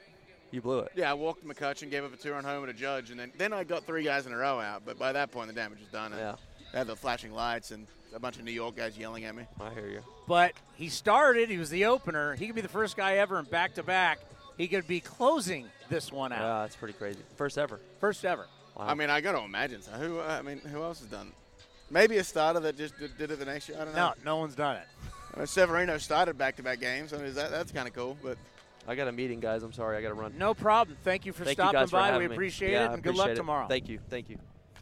[0.52, 0.92] You blew it.
[0.96, 3.64] Yeah, I walked McCutcheon, gave up a two-run home to Judge, and then then I
[3.64, 4.82] got three guys in a row out.
[4.86, 6.12] But by that point, the damage was done.
[6.12, 6.36] and Yeah.
[6.74, 9.46] I had the flashing lights and a bunch of New York guys yelling at me.
[9.62, 10.04] I hear you.
[10.28, 11.50] But he started.
[11.50, 12.36] He was the opener.
[12.36, 14.20] He could be the first guy ever in back to back.
[14.58, 16.40] He could be closing this one out.
[16.42, 17.20] Yeah, it's pretty crazy.
[17.38, 17.80] First ever.
[18.02, 18.48] First ever.
[18.78, 18.88] Wow.
[18.88, 19.82] I mean, I got to imagine.
[19.82, 20.20] So who?
[20.20, 21.32] I mean, who else has done?
[21.92, 21.94] It?
[21.94, 23.78] Maybe a starter that just did, did it the next year.
[23.80, 24.14] I don't know.
[24.24, 24.88] No, no one's done it.
[25.38, 27.14] Uh, Severino started back-to-back games.
[27.14, 28.18] I mean, is that that's kind of cool.
[28.22, 28.38] But
[28.88, 29.64] I got a meeting, guys.
[29.64, 29.98] I'm sorry.
[29.98, 30.34] I got to run.
[30.38, 30.98] No problem.
[31.04, 32.08] Thank you for Thank you stopping guys by.
[32.08, 33.36] having we appreciate Yeah, it, I and good luck it.
[33.36, 33.68] tomorrow.
[33.68, 34.00] Thank you.
[34.10, 34.38] Thank you.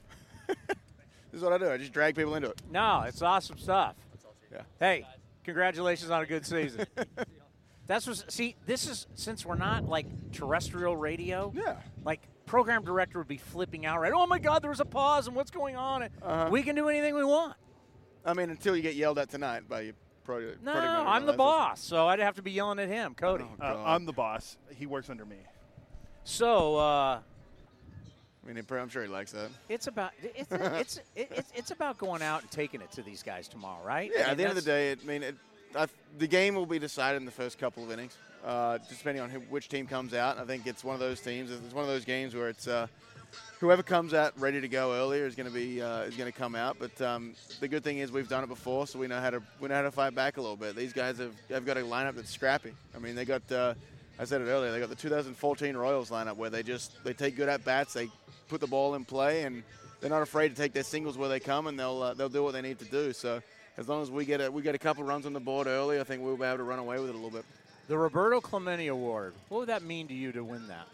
[0.47, 0.77] this
[1.33, 1.69] is what I do.
[1.69, 2.61] I just drag people into it.
[2.71, 3.95] No, it's awesome stuff.
[4.51, 4.61] Yeah.
[4.79, 5.05] Hey,
[5.43, 6.85] congratulations on a good season.
[7.87, 8.31] That's what.
[8.31, 11.51] See, this is since we're not like terrestrial radio.
[11.55, 11.77] Yeah.
[12.03, 14.11] Like program director would be flipping out, right?
[14.13, 16.03] Oh my God, there was a pause, and what's going on?
[16.03, 16.49] Uh-huh.
[16.51, 17.53] We can do anything we want.
[18.25, 19.93] I mean, until you get yelled at tonight by your
[20.23, 20.39] pro.
[20.39, 23.45] No, product manager, I'm the boss, so I'd have to be yelling at him, Cody.
[23.61, 24.57] Oh, Uh, I'm the boss.
[24.75, 25.37] He works under me.
[26.23, 27.19] So uh,
[28.43, 29.49] I mean, I'm sure he likes that.
[29.69, 33.21] it's about it's it's it, it's it's about going out and taking it to these
[33.21, 34.11] guys tomorrow, right?
[34.15, 35.35] Yeah, I mean, at the end of the day, it, I mean, it,
[35.75, 35.87] I,
[36.17, 38.15] the game will be decided in the first couple of innings,
[38.45, 40.37] uh, depending on who, which team comes out.
[40.37, 41.51] I think it's one of those teams.
[41.51, 42.87] It's one of those games where it's uh,
[43.59, 46.37] whoever comes out ready to go earlier is going to be uh, is going to
[46.37, 46.77] come out.
[46.79, 49.41] But um, the good thing is we've done it before, so we know how to
[49.59, 50.75] we know how to fight back a little bit.
[50.75, 52.73] These guys have, have got a lineup that's scrappy.
[52.95, 53.49] I mean, they got.
[53.51, 53.73] Uh,
[54.21, 54.71] I said it earlier.
[54.71, 58.09] They got the 2014 Royals lineup where they just they take good at bats, they
[58.49, 59.63] put the ball in play, and
[60.01, 62.43] they're not afraid to take their singles where they come, and they'll uh, they'll do
[62.43, 63.13] what they need to do.
[63.13, 63.41] So
[63.79, 65.99] as long as we get a we get a couple runs on the board early,
[65.99, 67.45] I think we'll be able to run away with it a little bit.
[67.87, 69.33] the Roberto Clemente Award.
[69.47, 70.87] What would that mean to you to win that?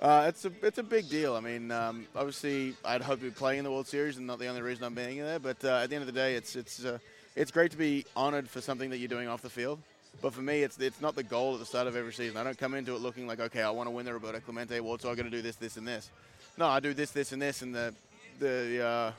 [0.00, 1.34] Uh, it's a it's a big deal.
[1.34, 4.38] I mean, um, obviously, I'd hope to be playing in the World Series, and not
[4.38, 5.38] the only reason I'm being there.
[5.38, 6.98] But uh, at the end of the day, it's it's uh,
[7.34, 9.78] it's great to be honored for something that you're doing off the field.
[10.20, 12.36] But for me, it's it's not the goal at the start of every season.
[12.36, 14.76] I don't come into it looking like, okay, I want to win the Roberto Clemente
[14.76, 16.10] Award, so I'm going to do this, this, and this.
[16.58, 17.94] No, I do this, this, and this, and the
[18.38, 19.12] the uh,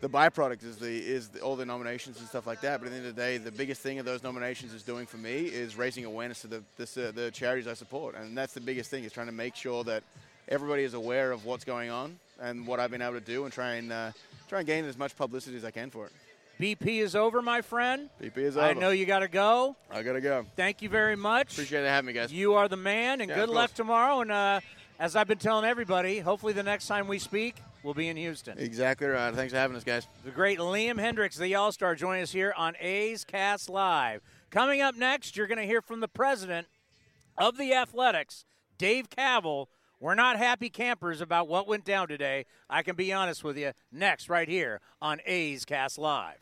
[0.00, 2.80] the byproduct is the is the, all the nominations and stuff like that.
[2.80, 5.06] But at the end of the day, the biggest thing of those nominations is doing
[5.06, 8.52] for me is raising awareness to the this, uh, the charities I support, and that's
[8.52, 10.02] the biggest thing is trying to make sure that
[10.48, 13.52] everybody is aware of what's going on and what I've been able to do, and
[13.52, 14.12] try and uh,
[14.48, 16.12] try and gain as much publicity as I can for it.
[16.60, 18.08] BP is over, my friend.
[18.22, 18.66] BP is over.
[18.66, 19.76] I know you got to go.
[19.90, 20.46] I gotta go.
[20.56, 21.52] Thank you very much.
[21.52, 22.32] Appreciate it having me, guys.
[22.32, 24.22] You are the man, and Yeah, good luck tomorrow.
[24.22, 24.60] And uh,
[24.98, 27.56] as I've been telling everybody, hopefully the next time we speak,
[27.86, 28.58] we'll be in Houston.
[28.58, 29.32] Exactly right.
[29.32, 30.06] Thanks for having us, guys.
[30.24, 34.20] The great Liam Hendriks, the All Star, joining us here on A's Cast Live.
[34.50, 36.66] Coming up next, you're going to hear from the president
[37.38, 38.44] of the Athletics,
[38.76, 39.66] Dave Kaval.
[40.00, 42.44] We're not happy campers about what went down today.
[42.68, 43.72] I can be honest with you.
[43.90, 46.38] Next, right here on A's Cast Live.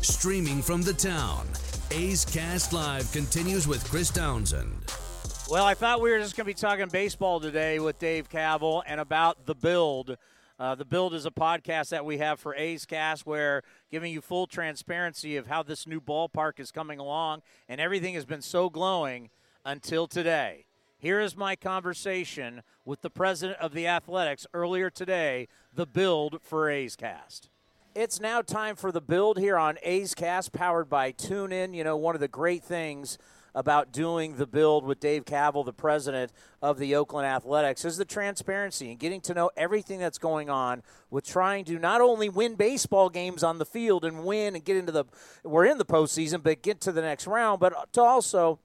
[0.00, 1.46] Streaming from the town,
[1.90, 5.03] A's Cast Live continues with Chris Townsend.
[5.50, 8.82] Well, I thought we were just going to be talking baseball today with Dave Kaval
[8.86, 10.16] and about the build.
[10.58, 14.22] Uh, the build is a podcast that we have for A's Cast, where giving you
[14.22, 18.70] full transparency of how this new ballpark is coming along, and everything has been so
[18.70, 19.28] glowing
[19.66, 20.64] until today.
[20.96, 25.48] Here is my conversation with the president of the Athletics earlier today.
[25.74, 27.50] The build for A's Cast.
[27.94, 31.74] It's now time for the build here on A's Cast, powered by TuneIn.
[31.74, 33.18] You know, one of the great things
[33.54, 38.04] about doing the build with Dave Kaval, the president of the Oakland Athletics, is the
[38.04, 42.54] transparency and getting to know everything that's going on with trying to not only win
[42.56, 45.04] baseball games on the field and win and get into the
[45.44, 48.58] we're in the postseason, but get to the next round, but to also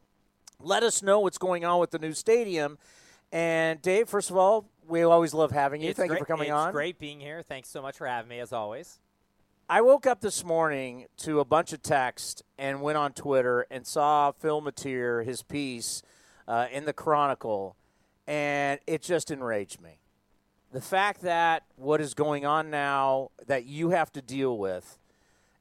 [0.61, 2.77] let us know what's going on with the new stadium.
[3.31, 5.89] And Dave, first of all, we always love having you.
[5.89, 6.71] It's Thank great, you for coming it's on.
[6.71, 7.43] great being here.
[7.43, 8.99] Thanks so much for having me, as always.
[9.71, 13.85] I woke up this morning to a bunch of text and went on Twitter and
[13.85, 16.01] saw Phil Matier, his piece
[16.47, 17.75] uh, in the Chronicle,
[18.25, 19.99] and it just enraged me.
[20.71, 24.97] The fact that what is going on now that you have to deal with,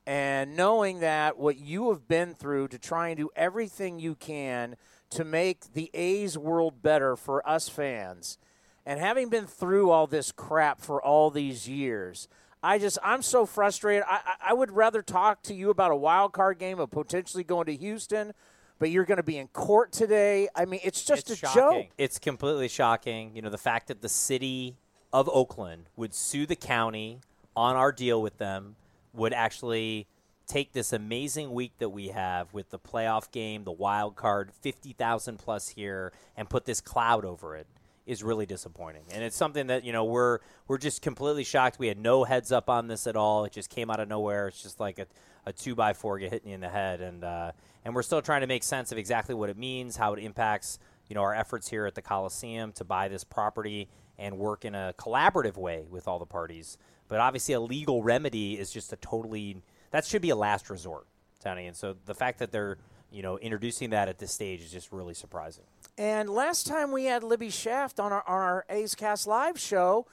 [0.07, 4.77] and knowing that what you have been through to try and do everything you can
[5.11, 8.39] to make the A's world better for us fans,
[8.87, 12.27] and having been through all this crap for all these years,
[12.63, 14.05] I just I'm so frustrated.
[14.09, 17.45] I, I I would rather talk to you about a wild card game of potentially
[17.45, 18.33] going to Houston,
[18.79, 20.49] but you're going to be in court today.
[20.55, 21.83] I mean, it's just it's a shocking.
[21.83, 21.87] joke.
[21.99, 23.33] It's completely shocking.
[23.35, 24.77] You know, the fact that the city
[25.13, 27.21] of Oakland would sue the county
[27.57, 28.77] on our deal with them
[29.13, 30.07] would actually
[30.47, 35.39] take this amazing week that we have with the playoff game, the wild card, 50,000
[35.39, 37.67] plus here, and put this cloud over it
[38.09, 39.05] is really disappointing.
[39.13, 41.79] And it's something that, you know, we're we're just completely shocked.
[41.79, 43.45] We had no heads up on this at all.
[43.45, 44.49] It just came out of nowhere.
[44.49, 45.07] It's just like a,
[45.45, 47.01] a two by four get hitting you in the head.
[47.03, 47.53] And uh,
[47.85, 50.79] and we're still trying to make sense of exactly what it means, how it impacts,
[51.09, 54.75] you know, our efforts here at the Coliseum to buy this property and work in
[54.75, 56.79] a collaborative way with all the parties.
[57.09, 61.07] But obviously a legal remedy is just a totally that should be a last resort,
[61.43, 61.67] Tony.
[61.67, 62.79] And so the fact that they're,
[63.11, 65.65] you know, introducing that at this stage is just really surprising.
[65.99, 70.07] And last time we had Libby Schaaf on our, on our A's Cast Live show,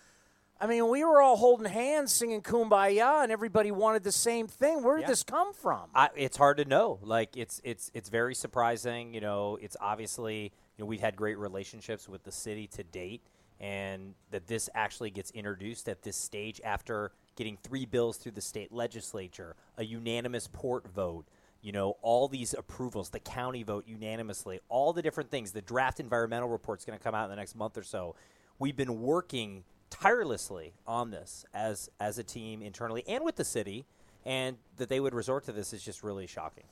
[0.60, 4.82] I mean, we were all holding hands singing Kumbaya, and everybody wanted the same thing.
[4.82, 5.08] Where did Yeah.
[5.10, 5.92] this come from?
[5.94, 6.98] I, it's hard to know.
[7.04, 9.14] Like it's it's it's very surprising.
[9.14, 10.50] You know, it's obviously you
[10.80, 13.22] know we've had great relationships with the city to date,
[13.60, 18.42] and that this actually gets introduced at this stage after getting three bills through the
[18.42, 21.28] state legislature, a unanimous port vote.
[21.66, 25.52] You know, all these approvals, the county vote unanimously, all the different things.
[25.52, 28.14] The draft environmental report's going to come out in the next month or so.
[28.60, 33.88] We've been working tirelessly on this as as a team internally and with the city,
[34.28, 36.66] and that they would resort to this is just really shocking.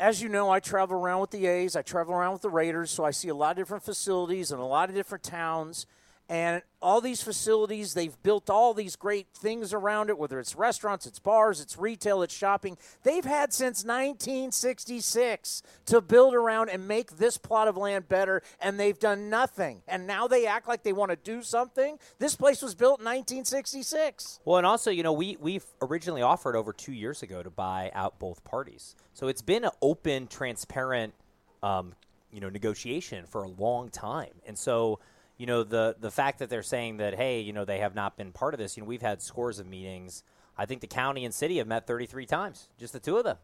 [0.00, 2.90] As you know, I travel around with the A's, I travel around with the Raiders,
[2.90, 5.86] so I see a lot of different facilities in a lot of different towns.
[6.28, 11.06] And all these facilities, they've built all these great things around it, whether it's restaurants,
[11.06, 12.76] it's bars, it's retail, it's shopping.
[13.02, 18.78] They've had since 1966 to build around and make this plot of land better, and
[18.78, 19.80] they've done nothing.
[19.88, 21.98] And now they act like they want to do something.
[22.18, 24.40] This place was built in 1966.
[24.44, 27.90] Well, and also, you know, we we originally offered over two years ago to buy
[27.94, 31.14] out both parties, so it's been an open, transparent,
[31.62, 31.94] um,
[32.30, 35.00] you know, negotiation for a long time, and so.
[35.38, 38.16] You know the the fact that they're saying that hey you know they have not
[38.16, 40.22] been part of this you know we've had scores of meetings.
[40.56, 43.38] I think the county and city have met 33 times just the two of them.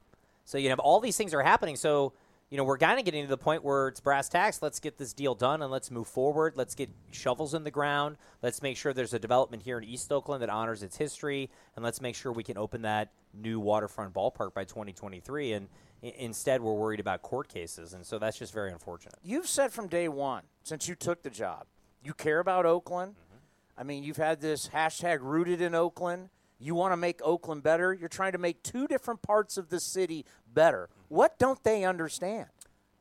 [0.45, 1.77] So you know all these things are happening.
[1.77, 2.13] So
[2.51, 4.61] you know we're kind of getting to the point where it's brass tacks.
[4.61, 6.55] Let's get this deal done and let's move forward.
[6.57, 8.17] Let's get shovels in the ground.
[8.43, 11.49] Let's make sure there's a development here in east oakland that honors its history.
[11.77, 15.69] And let's make sure we can open that new waterfront ballpark by 2023 and
[16.03, 17.95] instead we're worried about court cases.
[17.95, 19.15] And so that's just very unfortunate.
[19.23, 21.67] You've said from day one, since you took the job,
[22.05, 23.13] you care about Oakland.
[23.13, 23.81] Mm-hmm.
[23.81, 26.29] I mean, you've had this hashtag rooted in Oakland.
[26.59, 27.93] You want to make Oakland better.
[27.93, 30.89] You're trying to make two different parts of the city better.
[31.09, 32.47] What don't they understand?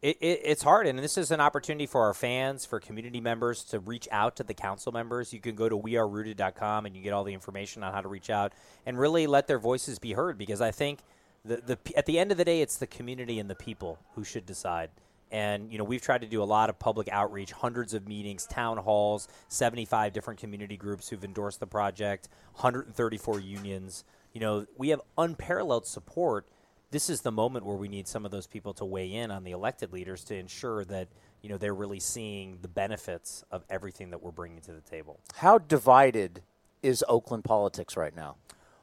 [0.01, 3.63] It, it, it's hard, and this is an opportunity for our fans, for community members
[3.65, 5.31] to reach out to the council members.
[5.31, 8.29] You can go to wearerooted.com and you get all the information on how to reach
[8.29, 8.51] out
[8.85, 10.37] and really let their voices be heard.
[10.37, 10.99] Because I think
[11.45, 14.25] the, the at the end of the day, it's the community and the people who
[14.25, 14.89] should decide.
[15.33, 18.45] And you know, we've tried to do a lot of public outreach, hundreds of meetings,
[18.45, 24.05] town halls, 75 different community groups who've endorsed the project, 134 unions.
[24.31, 26.47] You know, we have unparalleled support
[26.93, 29.43] this is the moment where we need some of those people to weigh in on
[29.43, 31.07] the elected leaders to ensure that
[31.41, 35.19] you know they're really seeing the benefits of everything that we're bringing to the table.
[35.37, 36.43] How divided
[36.83, 38.35] is Oakland politics right now?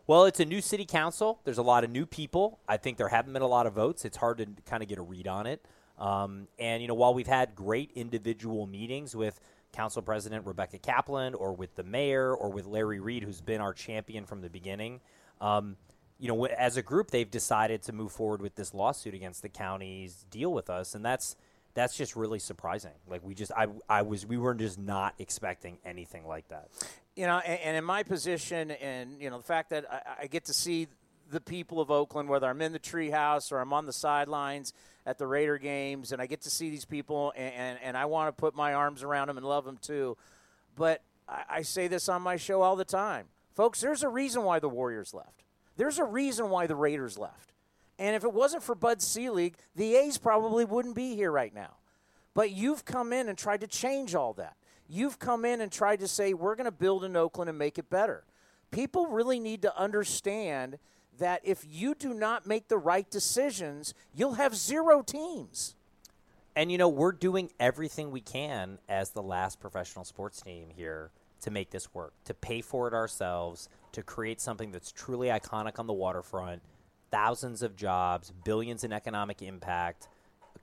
[0.09, 1.39] Well, it's a new city council.
[1.45, 2.59] There's a lot of new people.
[2.67, 4.05] I think there haven't been a lot of votes.
[4.05, 5.65] It's hard to kind of get a read on it.
[6.01, 9.39] Um, and you know, while we've had great individual meetings with
[9.73, 13.73] Council President Rebecca Kaplan, or with the mayor, or with Larry Reid, who's been our
[13.73, 15.01] champion from the beginning.
[15.41, 15.77] Um,
[16.19, 19.49] you know, as a group, they've decided to move forward with this lawsuit against the
[19.49, 21.37] county's deal with us, and that's
[21.75, 22.93] that's just really surprising.
[23.09, 26.69] Like we just, I, I was, we were just not expecting anything like that.
[27.15, 30.27] You know, and, and in my position, and you know, the fact that I, I,
[30.27, 30.89] get to see
[31.31, 34.73] the people of Oakland, whether I'm in the treehouse or I'm on the sidelines
[35.07, 38.05] at the Raider games, and I get to see these people, and, and, and I
[38.05, 40.17] want to put my arms around them and love them too.
[40.77, 43.81] But I, I say this on my show all the time, folks.
[43.81, 45.45] There's a reason why the Warriors left.
[45.77, 47.53] There's a reason why the Raiders left.
[47.99, 51.77] And if it wasn't for Bud Selig, the A's probably wouldn't be here right now.
[52.35, 54.57] But you've come in and tried to change all that.
[54.89, 57.79] You've come in and tried to say, we're going to build in Oakland and make
[57.79, 58.25] it better.
[58.71, 60.79] People really need to understand
[61.19, 65.75] that if you do not make the right decisions, you'll have zero teams.
[66.57, 71.11] And, you know, we're doing everything we can as the last professional sports team here
[71.43, 75.79] to make this work, to pay for it ourselves, to create something that's truly iconic
[75.79, 76.63] on the waterfront,
[77.11, 80.09] thousands of jobs, billions in economic impact,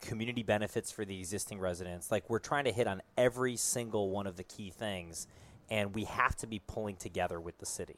[0.01, 2.11] community benefits for the existing residents.
[2.11, 5.27] Like we're trying to hit on every single one of the key things,
[5.69, 7.97] and we have to be pulling together with the city.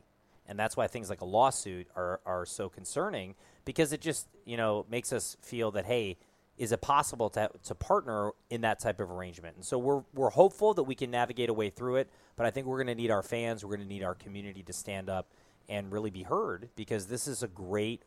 [0.49, 3.35] And that's why things like a lawsuit are, are so concerning
[3.65, 6.17] because it just, you know, makes us feel that, hey,
[6.57, 9.57] is it possible to, to partner in that type of arrangement?
[9.57, 12.51] And so we're, we're hopeful that we can navigate a way through it, but I
[12.51, 15.07] think we're going to need our fans, we're going to need our community to stand
[15.07, 15.27] up
[15.69, 18.01] and really be heard because this is a great,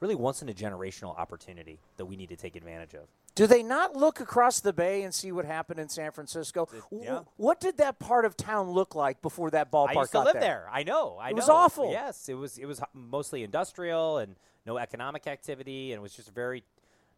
[0.00, 3.08] really once in a generational opportunity that we need to take advantage of.
[3.36, 6.66] Do they not look across the bay and see what happened in San Francisco?
[6.90, 7.20] Yeah.
[7.36, 10.32] What did that part of town look like before that ballpark I used to live
[10.32, 10.40] there?
[10.40, 10.70] there.
[10.72, 11.18] I know.
[11.20, 11.92] I It was awful.
[11.92, 12.56] Yes, it was.
[12.56, 16.64] It was mostly industrial and no economic activity, and it was just very,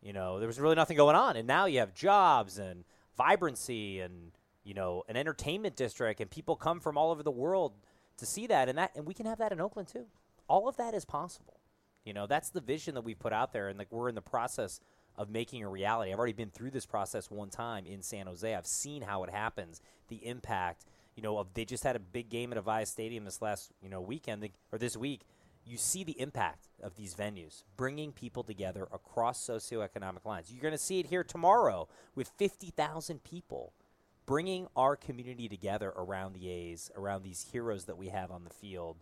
[0.03, 1.37] you know, there was really nothing going on.
[1.37, 2.83] And now you have jobs and
[3.17, 4.33] vibrancy and
[4.65, 7.75] you know an entertainment district, and people come from all over the world
[8.17, 10.07] to see that, and that, and we can have that in Oakland too.
[10.49, 11.61] All of that is possible.
[12.05, 14.21] You know, that's the vision that we've put out there, and like we're in the
[14.21, 14.81] process
[15.19, 16.13] of making a reality.
[16.13, 18.55] I've already been through this process one time in San Jose.
[18.55, 20.87] I've seen how it happens, the impact.
[21.17, 23.91] You know, of they just had a big game at Avaya Stadium this last you
[23.91, 25.23] know weekend or this week.
[25.67, 30.51] You see the impact of these venues, bringing people together across socioeconomic lines.
[30.51, 33.75] You're going to see it here tomorrow with 50,000 people
[34.25, 38.51] bringing our community together around the A's, around these heroes that we have on the
[38.51, 38.97] field.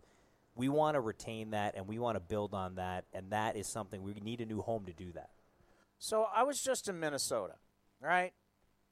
[0.55, 3.67] We want to retain that and we want to build on that, and that is
[3.67, 5.29] something we need a new home to do that.
[5.99, 7.55] So I was just in Minnesota,
[8.01, 8.33] right?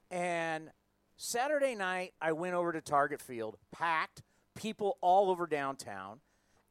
[0.09, 0.71] And
[1.17, 4.23] Saturday night, I went over to Target Field, packed,
[4.55, 6.19] people all over downtown.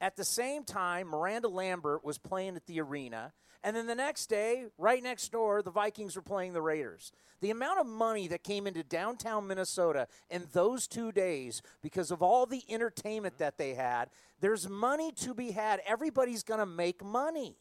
[0.01, 3.33] At the same time, Miranda Lambert was playing at the arena.
[3.63, 7.13] And then the next day, right next door, the Vikings were playing the Raiders.
[7.41, 12.21] The amount of money that came into downtown Minnesota in those two days because of
[12.21, 15.81] all the entertainment that they had, there's money to be had.
[15.87, 17.57] Everybody's going to make money.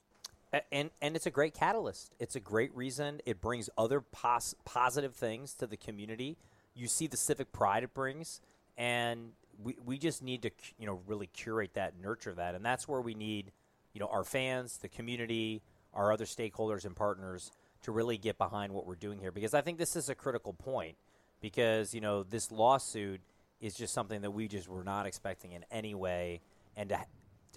[0.72, 2.14] And and it's a great catalyst.
[2.20, 3.22] It's a great reason.
[3.26, 6.38] It brings other pos- positive things to the community.
[6.76, 8.40] You see the civic pride it brings,
[8.78, 9.32] and
[9.62, 13.02] we, we just need to you know really curate that, nurture that, and that's where
[13.02, 13.52] we need
[13.94, 17.52] you know our fans, the community, our other stakeholders and partners
[17.82, 20.54] to really get behind what we're doing here because I think this is a critical
[20.54, 20.96] point
[21.42, 23.22] because you know this lawsuit
[23.60, 26.42] is just something that we just were not expecting in any way,
[26.76, 27.00] and to,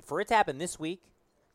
[0.02, 1.02] for it to happen this week,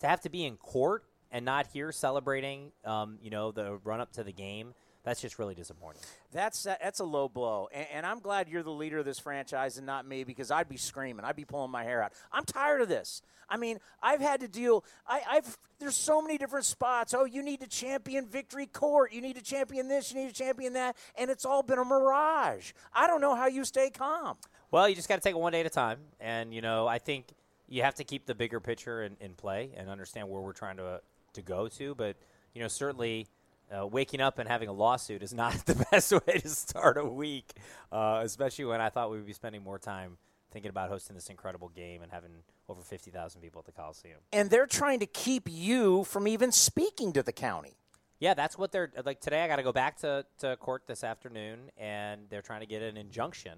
[0.02, 4.02] to have to be in court and not here celebrating, um, you know, the run
[4.02, 6.02] up to the game, that's just really disappointing.
[6.32, 9.78] That's that's a low blow, and, and, I'm glad you're the leader of this franchise
[9.78, 12.14] and not me because I'd be screaming, I'd be pulling my hair out.
[12.32, 13.22] I'm tired of this.
[13.50, 14.86] I mean, I've had to deal.
[15.08, 17.16] I, I've there's so many different spots.
[17.16, 19.12] Oh, you need to champion Victory Court.
[19.12, 20.14] You need to champion this.
[20.14, 22.72] You need to champion that, and it's all been a mirage.
[22.94, 24.38] I don't know how you stay calm.
[24.70, 26.88] Well, you just got to take it one day at a time, and you know,
[26.88, 27.26] I think
[27.68, 30.78] you have to keep the bigger picture in, in play and understand where we're trying
[30.78, 31.02] to
[31.34, 31.96] to go to.
[31.96, 32.18] But
[32.54, 33.28] you know, certainly
[33.76, 37.06] uh, waking up and having a lawsuit is not the best way to start a
[37.06, 37.54] week,
[37.92, 40.18] uh, especially when I thought we would be spending more time
[40.52, 42.32] thinking about hosting this incredible game and having
[42.68, 44.18] over 50,000 people at the Coliseum.
[44.34, 47.78] And they're trying to keep you from even speaking to the county.
[48.20, 49.44] Yeah, that's what they're like today.
[49.44, 52.82] I got to go back to, to court this afternoon, and they're trying to get
[52.82, 53.58] an injunction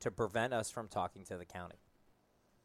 [0.00, 1.76] to prevent us from talking to the county.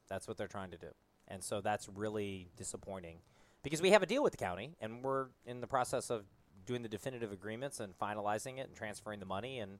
[0.10, 0.90] That's what they're trying to do.
[1.28, 3.20] And so that's really disappointing
[3.64, 6.26] because we have a deal with the county, and we're in the process of
[6.66, 9.80] doing the definitive agreements and finalizing it and transferring the money, and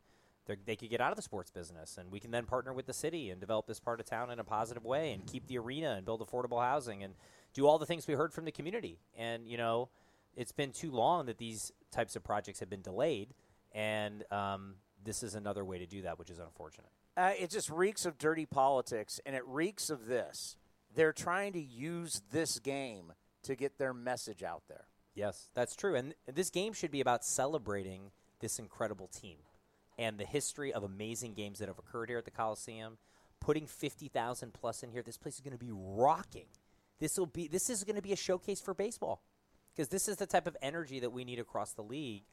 [0.66, 2.94] they could get out of the sports business, and we can then partner with the
[2.94, 5.96] city and develop this part of town in a positive way, and keep the arena
[5.98, 7.14] and build affordable housing and
[7.54, 9.00] do all the things we heard from the community.
[9.18, 9.90] And you know,
[10.36, 13.34] it's been too long that these types of projects have been delayed,
[13.74, 16.90] and um, this is another way to do that, which is unfortunate.
[17.18, 20.56] Uh, it just reeks of dirty politics, and it reeks of this.
[20.96, 23.12] They're trying to use this game
[23.48, 24.86] to get their message out there.
[25.16, 25.96] Yes, that's true.
[25.96, 29.38] And this game should be about celebrating this incredible team
[29.98, 32.98] and the history of amazing games that have occurred here at the Coliseum.
[33.40, 36.48] Putting 50,000 plus in here, this place is going to be rocking.
[37.00, 39.22] This will be this is going to be a showcase for baseball
[39.74, 42.24] because this is the type of energy that we need across the league.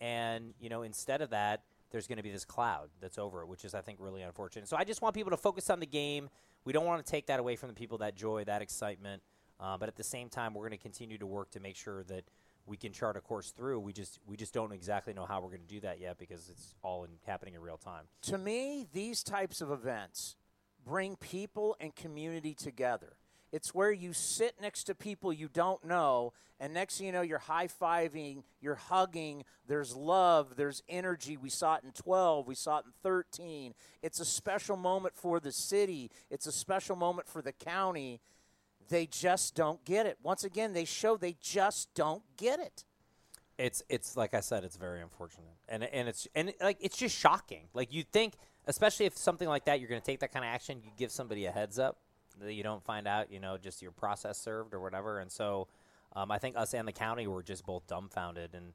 [0.00, 3.48] And, you know, instead of that, there's going to be this cloud that's over it,
[3.48, 4.68] which is, I think, really unfortunate.
[4.68, 6.28] So I just want people to focus on the game.
[6.64, 9.22] We don't want to take that away from the people, that joy, that excitement.
[9.60, 12.02] Uh, but at the same time, we're going to continue to work to make sure
[12.04, 12.24] that
[12.66, 13.80] we can chart a course through.
[13.80, 16.48] We just we just don't exactly know how we're going to do that yet because
[16.48, 18.04] it's all in, happening in real time.
[18.22, 20.36] To me, these types of events
[20.84, 23.14] bring people and community together.
[23.52, 27.22] It's where you sit next to people you don't know, and next thing you know,
[27.22, 29.44] you're high fiving, you're hugging.
[29.68, 31.36] There's love, there's energy.
[31.36, 33.74] We saw it in 12, we saw it in 13.
[34.02, 38.20] It's a special moment for the city, it's a special moment for the county.
[38.88, 40.18] They just don't get it.
[40.22, 42.84] Once again, they show they just don't get it.
[43.56, 47.16] It's it's like I said, it's very unfortunate, and and it's and like it's just
[47.16, 47.68] shocking.
[47.72, 48.34] Like you think,
[48.66, 51.12] especially if something like that, you're going to take that kind of action, you give
[51.12, 51.98] somebody a heads up
[52.40, 55.18] that you don't find out, you know, just your process served or whatever.
[55.18, 55.68] And so
[56.14, 58.72] um, I think us and the county were just both dumbfounded and,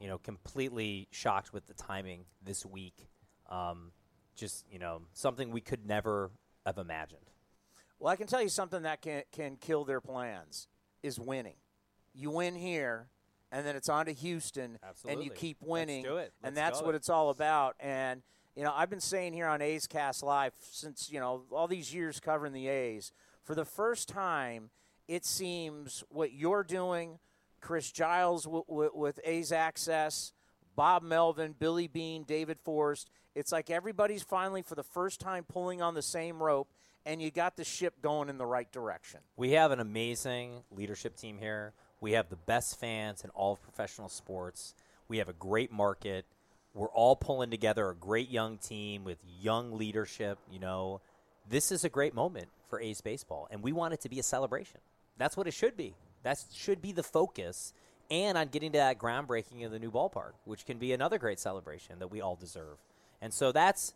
[0.00, 3.06] you know, completely shocked with the timing this week.
[3.48, 3.92] Um,
[4.34, 6.30] just, you know, something we could never
[6.64, 7.20] have imagined.
[7.98, 10.68] Well, I can tell you something that can, can kill their plans
[11.02, 11.56] is winning.
[12.14, 13.08] You win here,
[13.50, 15.12] and then it's on to Houston, Absolutely.
[15.12, 16.02] and you keep winning.
[16.02, 16.32] Let's do it.
[16.42, 16.98] and Let's that's go what it.
[16.98, 17.76] it's all about.
[17.80, 18.22] And–
[18.56, 21.94] you know, I've been saying here on A's Cast Live since, you know, all these
[21.94, 23.12] years covering the A's,
[23.44, 24.70] for the first time,
[25.06, 27.18] it seems what you're doing,
[27.60, 30.32] Chris Giles w- w- with A's Access,
[30.74, 35.82] Bob Melvin, Billy Beane, David Forst, it's like everybody's finally, for the first time, pulling
[35.82, 36.72] on the same rope,
[37.06, 39.20] and you got the ship going in the right direction.
[39.36, 41.72] We have an amazing leadership team here.
[42.02, 44.74] We have the best fans in all of professional sports.
[45.08, 46.26] We have a great market
[46.76, 50.38] we're all pulling together a great young team with young leadership.
[50.52, 51.00] You know,
[51.48, 54.22] this is a great moment for A's baseball, and we want it to be a
[54.22, 54.80] celebration.
[55.16, 55.94] That's what it should be.
[56.22, 57.72] That should be the focus.
[58.10, 61.40] And on getting to that groundbreaking of the new ballpark, which can be another great
[61.40, 62.76] celebration that we all deserve.
[63.22, 63.94] And so that's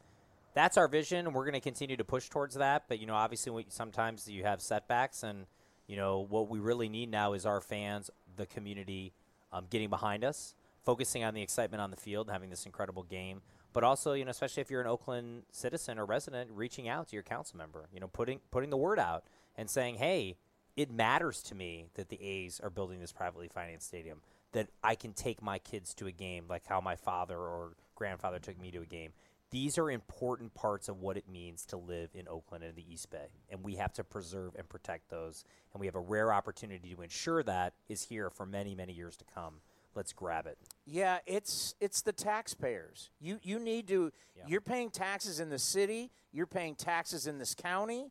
[0.55, 2.85] that's our vision, we're going to continue to push towards that.
[2.89, 5.47] But you know, obviously, we, sometimes you have setbacks, and
[5.87, 9.13] you know what we really need now is our fans, the community,
[9.53, 10.55] um, getting behind us
[10.85, 13.43] focusing on the excitement on the field having this incredible game.
[13.73, 17.17] But also, you know, especially if you're an Oakland citizen or resident, reaching out to
[17.17, 19.25] your council member, you know, putting putting the word out
[19.57, 20.37] and saying, "Hey,
[20.77, 24.23] it matters to me that the A's are building this privately financed stadium.
[24.53, 28.41] That I can take my kids to a game, like how my father or grandfather
[28.41, 29.13] took me to a game.
[29.51, 33.11] These are important parts of what it means to live in Oakland and the East
[33.11, 35.45] Bay, and we have to preserve and protect those.
[35.73, 39.17] And we have a rare opportunity to ensure that is here for many, many years
[39.17, 39.57] to come
[39.95, 40.59] let's grab it.
[40.87, 43.11] Yeah, it's it's the taxpayers.
[43.21, 44.13] You you need to.
[44.37, 44.45] Yeah.
[44.47, 46.11] You're paying taxes in the city.
[46.33, 48.11] You're paying taxes in this county.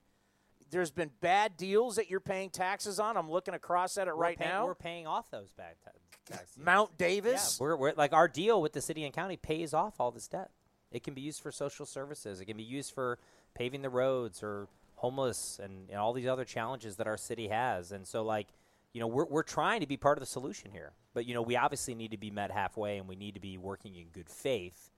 [0.72, 3.18] There's been bad deals that you're paying taxes on.
[3.18, 4.66] I'm looking across at it we're right now.
[4.66, 5.92] We're paying off those bad ta-
[6.36, 6.58] taxes.
[6.64, 7.58] Mount Davis.
[7.60, 10.28] Yeah, we're, we're like our deal with the city and county pays off all this
[10.28, 10.52] debt.
[10.92, 12.42] It can be used for social services.
[12.42, 13.20] It can be used for
[13.54, 17.92] paving the roads or homeless and, all these other challenges that our city has.
[17.92, 18.48] And so, like,
[18.94, 20.92] you know, we're, we're trying to be part of the solution here.
[21.14, 23.58] But, you know, we obviously need to be met halfway and we need to be
[23.58, 24.90] working in good faith.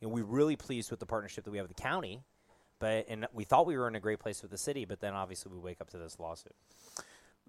[0.00, 2.20] You know, we're really pleased with the partnership that we have with the county,
[2.78, 5.12] but and we thought we were in a great place with the city, but then
[5.14, 6.54] obviously we wake up to this lawsuit.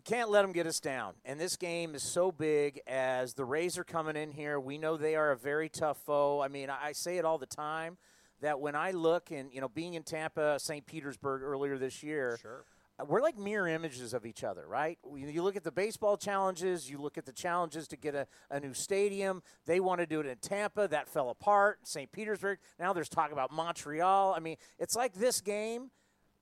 [0.10, 1.14] Can't let them get us down.
[1.24, 4.60] And this game is so big as the Rays are coming in here.
[4.60, 6.42] We know they are a very tough foe.
[6.42, 8.00] I mean, I say it all the time
[8.42, 10.84] that when I look and, you know, being in Tampa, St.
[10.84, 12.66] Petersburg earlier this year, sure
[13.00, 14.98] uh, we're like mirror images of each other, right?
[15.16, 18.60] You look at the baseball challenges, you look at the challenges to get a, a
[18.60, 19.44] new stadium.
[19.68, 21.82] They want to do it in Tampa, that fell apart.
[21.84, 22.12] St.
[22.12, 24.34] Petersburg, now there's talk about Montreal.
[24.36, 25.92] I mean, it's like this game.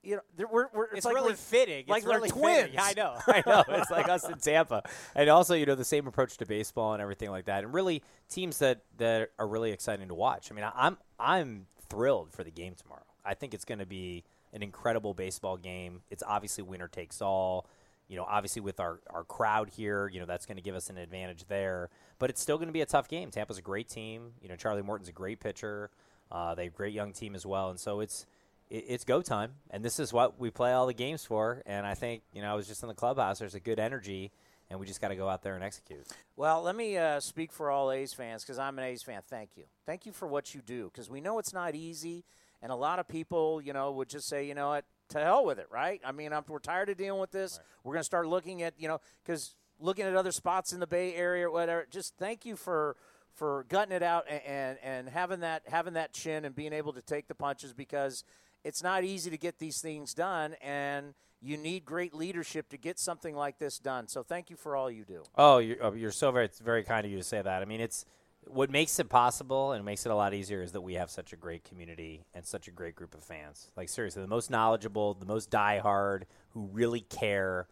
[0.08, 1.86] You know, there- we're, we're, it's, It's, like really we're, fitting.
[1.88, 2.62] like it's we're really twins.
[2.62, 2.80] fitting.
[2.80, 3.14] I know.
[3.28, 3.64] I know.
[3.68, 4.84] It's like us in Tampa,
[5.16, 8.02] and also you know the same approach to baseball and everything like that, and really
[8.30, 10.52] teams that that are really exciting to watch.
[10.52, 13.04] I mean, I'm I'm thrilled for the game tomorrow.
[13.26, 14.24] I think it's going to be
[14.54, 16.02] an incredible baseball game.
[16.10, 17.68] It's obviously winner takes all.
[18.08, 20.90] You know, obviously with our, our crowd here, you know, that's going to give us
[20.90, 21.90] an advantage there.
[22.20, 23.32] But it's still going to be a tough game.
[23.32, 24.32] Tampa's a great team.
[24.42, 25.90] You know, Charlie Morton's a great pitcher.
[26.32, 27.70] Uh, they have a great young team as well.
[27.70, 28.28] And so it's it,
[28.69, 29.53] it's go time.
[29.69, 31.61] And this is what we play all the games for.
[31.65, 33.39] And I think, you know, I was just in the clubhouse.
[33.39, 34.31] There's a good energy,
[34.69, 36.07] and we just got to go out there and execute.
[36.35, 39.22] Well, let me uh, speak for all A's fans because I'm an A's fan.
[39.27, 39.64] Thank you.
[39.85, 42.26] Thank you for what you do because we know it's not easy.
[42.61, 45.45] And a lot of people, you know, would just say, you know what, to hell
[45.45, 46.02] with it, right?
[46.03, 47.60] I mean, I'm, we're tired of dealing with this.
[47.84, 50.88] We're going to start looking at, you know, because looking at other spots in the
[50.88, 51.88] Bay Area or whatever.
[51.89, 52.95] Just thank you for
[53.34, 56.94] for gutting it out and, and and having that having that chin and being able
[56.94, 58.23] to take the punches because
[58.64, 63.00] it's not easy to get these things done and you need great leadership to get
[63.00, 64.08] something like this done.
[64.08, 65.24] So thank you for all you do.
[65.36, 67.62] Oh, you're, oh, you're so very, it's very kind of you to say that.
[67.62, 68.06] I mean, it's
[68.50, 71.34] what makes it possible and makes it a lot easier is that we have such
[71.34, 73.72] a great community and such a great group of fans.
[73.76, 77.68] Like seriously, the most knowledgeable, the most diehard, who really care.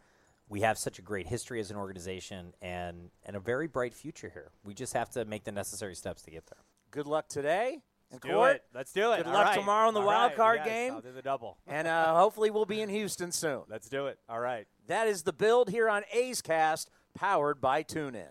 [0.48, 4.30] We have such a great history as an organization and and a very bright future
[4.32, 4.52] here.
[4.64, 6.60] We just have to make the necessary steps to get there.
[6.92, 7.82] Good luck today.
[8.12, 8.56] In do court.
[8.58, 8.64] it.
[8.74, 9.18] Let's do it.
[9.18, 9.60] Good All luck right.
[9.60, 10.38] tomorrow in the All wild right.
[10.38, 10.94] card Yes, game.
[10.94, 11.58] I'll do the double.
[11.68, 13.64] and uh, hopefully we'll be in Houston soon.
[13.70, 14.20] Let's do it.
[14.30, 14.68] All right.
[14.88, 18.30] That is the build here on A's Cast, powered by TuneIn.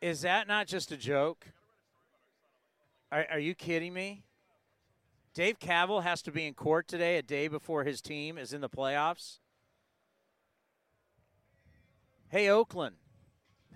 [0.00, 1.46] Is that not just a joke?
[3.10, 4.24] Are, are you kidding me?
[5.32, 8.60] Dave Kaval has to be in court today, a day before his team is in
[8.60, 9.38] the playoffs.
[12.28, 12.96] Hey, Oakland.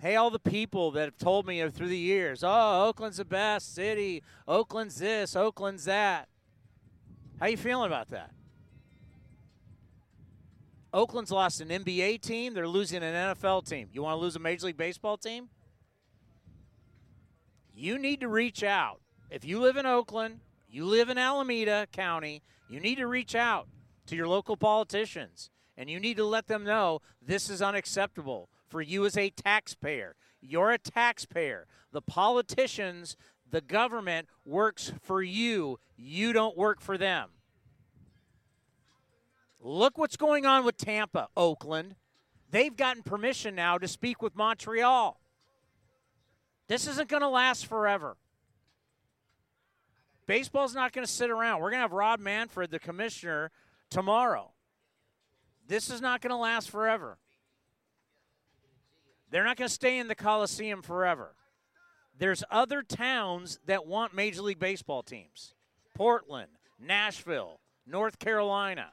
[0.01, 3.75] Hey, all the people that have told me through the years, oh, Oakland's the best
[3.75, 4.23] city.
[4.47, 6.27] Oakland's this, Oakland's that.
[7.39, 8.31] How you feeling about that?
[10.91, 12.55] Oakland's lost an NBA team.
[12.55, 13.89] They're losing an NFL team.
[13.93, 15.49] You want to lose a Major League Baseball team?
[17.75, 19.01] You need to reach out.
[19.29, 23.67] If you live in Oakland, you live in Alameda County, you need to reach out
[24.07, 28.81] to your local politicians and you need to let them know this is unacceptable for
[28.81, 30.15] you as a taxpayer.
[30.41, 31.67] You're a taxpayer.
[31.91, 33.17] The politicians,
[33.49, 35.77] the government works for you.
[35.97, 37.29] You don't work for them.
[39.59, 41.95] Look what's going on with Tampa, Oakland.
[42.49, 45.19] They've gotten permission now to speak with Montreal.
[46.67, 48.17] This isn't going to last forever.
[50.25, 51.59] Baseball's not going to sit around.
[51.59, 53.51] We're going to have Rob Manfred, the commissioner,
[53.89, 54.51] tomorrow.
[55.67, 57.17] This is not going to last forever.
[59.31, 61.33] They're not going to stay in the Coliseum forever.
[62.17, 65.55] There's other towns that want Major League Baseball teams
[65.95, 68.91] Portland, Nashville, North Carolina.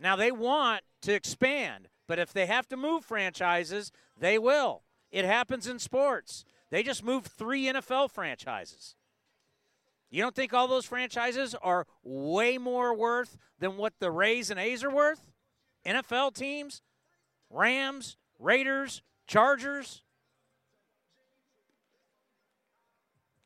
[0.00, 4.82] Now, they want to expand, but if they have to move franchises, they will.
[5.10, 6.44] It happens in sports.
[6.70, 8.94] They just moved three NFL franchises.
[10.10, 14.58] You don't think all those franchises are way more worth than what the Rays and
[14.58, 15.32] A's are worth?
[15.84, 16.82] NFL teams,
[17.50, 20.02] Rams, Raiders, Chargers.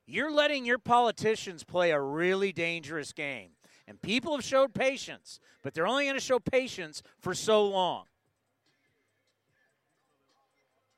[0.06, 3.51] You're letting your politicians play a really dangerous game.
[3.89, 8.05] And people have showed patience, but they're only going to show patience for so long.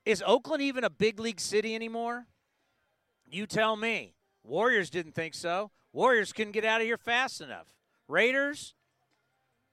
[0.05, 2.27] Is Oakland even a big league city anymore?
[3.27, 4.15] You tell me.
[4.43, 5.71] Warriors didn't think so.
[5.93, 7.75] Warriors couldn't get out of here fast enough.
[8.07, 8.75] Raiders,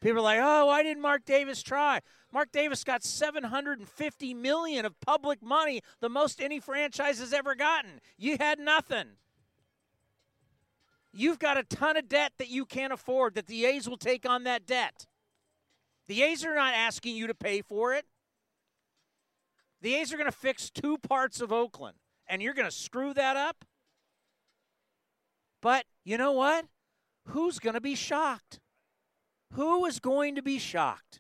[0.02, 2.02] people are like, "Oh, why didn't Mark Davis try?"
[2.34, 8.00] Mark Davis got 750 million of public money, the most any franchise has ever gotten.
[8.18, 9.18] You had nothing.
[11.14, 14.28] You've got a ton of debt that you can't afford that the A's will take
[14.28, 15.08] on that debt.
[16.08, 18.06] The A's are not asking you to pay for it.
[19.82, 21.98] The A's are going to fix two parts of Oakland,
[22.28, 23.66] and you're going to screw that up?
[25.62, 26.66] But you know what?
[27.28, 28.60] Who's going to be shocked?
[29.52, 31.20] Who is going to be shocked?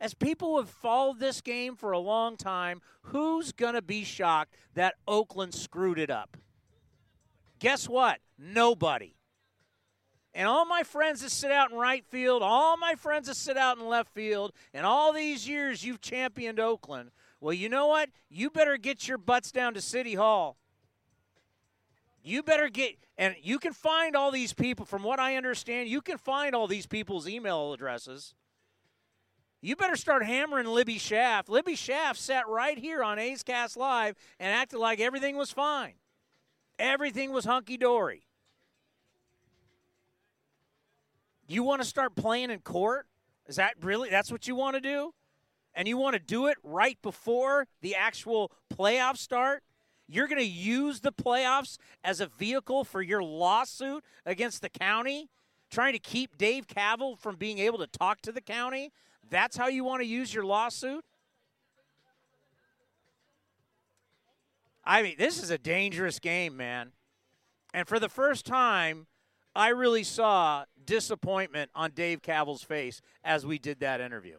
[0.00, 4.54] As people have followed this game for a long time, who's going to be shocked
[4.74, 6.36] that Oakland screwed it up?
[7.58, 8.18] Guess what?
[8.38, 9.16] Nobody.
[10.34, 13.56] And all my friends that sit out in right field, all my friends that sit
[13.56, 17.10] out in left field, and all these years you've championed Oakland.
[17.40, 18.10] Well, you know what?
[18.28, 20.56] You better get your butts down to City Hall.
[22.26, 26.00] You better get, and you can find all these people, from what I understand, you
[26.00, 28.34] can find all these people's email addresses.
[29.60, 31.50] You better start hammering Libby Schaaf.
[31.50, 35.94] Libby Schaaf sat right here on A's Cast Live and acted like everything was fine.
[36.78, 38.22] Everything was hunky dory.
[41.46, 43.06] You want to start playing in court?
[43.46, 45.12] Is that really that's what you want to do?
[45.74, 49.62] And you want to do it right before the actual playoffs start?
[50.06, 55.28] You're going to use the playoffs as a vehicle for your lawsuit against the county,
[55.70, 58.92] trying to keep Dave Kaval from being able to talk to the county?
[59.30, 61.04] That's how you want to use your lawsuit?
[64.84, 66.92] I mean, this is a dangerous game, man.
[67.72, 69.06] And for the first time,
[69.56, 74.36] I really saw disappointment on Dave Kaval's face as we did that interview.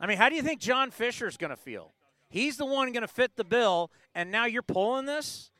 [0.00, 1.92] I mean, how do you think John Fisher's going to feel?
[2.30, 5.50] He's the one going to fit the bill, and now you're pulling this?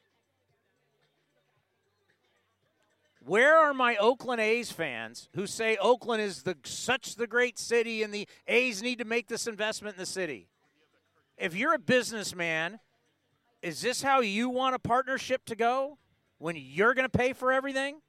[3.22, 8.02] Where are my Oakland A's fans who say Oakland is the such the great city
[8.02, 10.48] and the A's need to make this investment in the city?
[11.36, 12.80] If you're a businessman,
[13.62, 15.98] is this how you want a partnership to go
[16.38, 18.01] when you're going to pay for everything?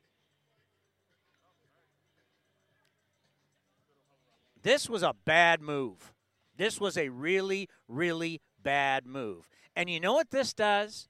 [4.64, 6.14] This was a bad move.
[6.56, 9.50] This was a really, really bad move.
[9.76, 11.08] And you know what this does?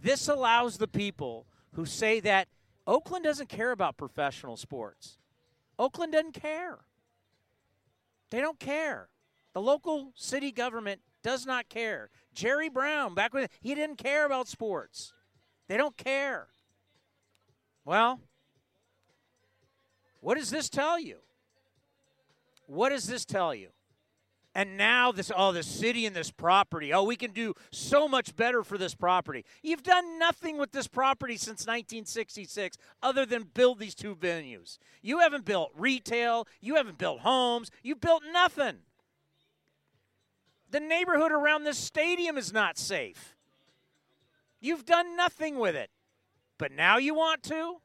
[0.00, 2.48] This allows the people who say that
[2.86, 5.18] Oakland doesn't care about professional sports.
[5.78, 6.78] Oakland doesn't care.
[8.30, 9.08] They don't care.
[9.52, 12.10] The local city government does not care.
[12.34, 15.12] Jerry Brown, back when he didn't care about sports,
[15.68, 16.48] they don't care.
[17.84, 18.20] Well,
[20.20, 21.18] what does this tell you?
[22.66, 23.68] What does this tell you?
[24.56, 26.90] And now this oh the city and this property.
[26.90, 29.44] Oh, we can do so much better for this property.
[29.62, 34.78] You've done nothing with this property since 1966 other than build these two venues.
[35.02, 38.78] You haven't built retail, you haven't built homes, you built nothing.
[40.70, 43.36] The neighborhood around this stadium is not safe.
[44.58, 45.90] You've done nothing with it.
[46.56, 47.76] But now you want to?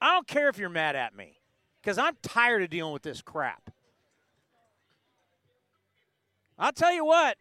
[0.00, 1.40] I don't care if you're mad at me
[1.82, 3.72] because I'm tired of dealing with this crap.
[6.60, 7.38] I'll tell you what.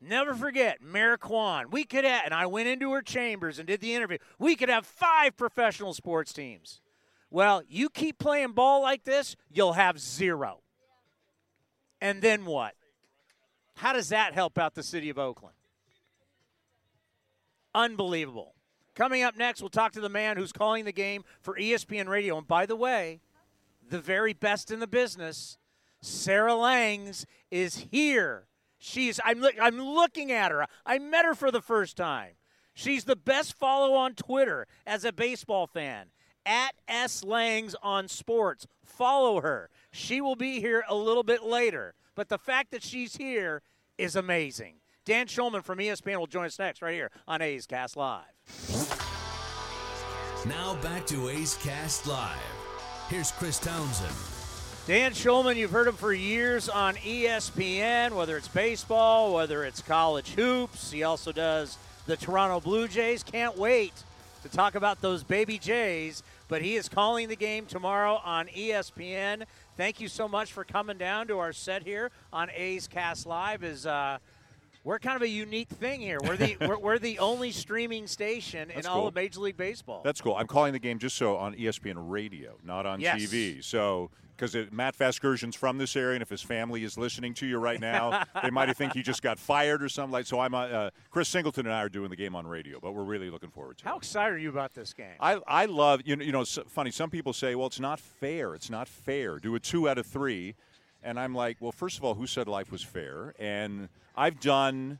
[0.00, 0.78] Never forget,
[1.20, 1.70] Quan.
[1.70, 4.18] We could have, and I went into her chambers and did the interview.
[4.38, 6.80] We could have five professional sports teams.
[7.30, 10.60] Well, you keep playing ball like this, you'll have zero.
[12.00, 12.74] And then what?
[13.76, 15.54] How does that help out the city of Oakland?
[17.74, 18.54] Unbelievable.
[18.94, 22.36] Coming up next, we'll talk to the man who's calling the game for ESPN Radio.
[22.36, 23.20] And by the way,
[23.88, 25.58] the very best in the business,
[26.02, 28.48] Sarah Langs is here.
[28.76, 30.66] She's I'm I'm looking at her.
[30.84, 32.32] I met her for the first time.
[32.74, 36.06] She's the best follow on Twitter as a baseball fan.
[36.44, 38.66] At S Langs on sports.
[38.84, 39.70] Follow her.
[39.92, 41.94] She will be here a little bit later.
[42.16, 43.62] But the fact that she's here
[43.96, 44.76] is amazing.
[45.04, 48.24] Dan Shulman from ESPN will join us next right here on A's Cast Live.
[50.46, 52.36] Now back to A's Cast Live.
[53.08, 54.41] Here's Chris Townsend.
[54.86, 60.30] Dan Shulman, you've heard him for years on ESPN, whether it's baseball, whether it's college
[60.30, 60.90] hoops.
[60.90, 63.22] He also does the Toronto Blue Jays.
[63.22, 63.92] Can't wait
[64.42, 69.44] to talk about those baby Jays, but he is calling the game tomorrow on ESPN.
[69.76, 73.62] Thank you so much for coming down to our set here on A's Cast Live.
[73.62, 74.18] Is uh,
[74.82, 76.18] we're kind of a unique thing here.
[76.20, 80.00] We're the we're, we're the only streaming station in That's all of Major League Baseball.
[80.04, 80.34] That's cool.
[80.34, 83.22] I'm calling the game just so on ESPN Radio, not on Yes.
[83.22, 83.62] TV.
[83.62, 87.58] So because Matt Vasgersian's from this area, and if his family is listening to you
[87.58, 90.26] right now, they might think he just got fired or something like.
[90.26, 92.92] So I'm uh, uh, Chris Singleton and I are doing the game on radio, but
[92.92, 93.88] we're really looking forward to it.
[93.88, 95.14] How excited are you about this game?
[95.20, 98.00] I, I love you know you know it's funny some people say well it's not
[98.00, 100.54] fair it's not fair do a two out of three
[101.02, 104.98] and I'm like well first of all who said life was fair and I've done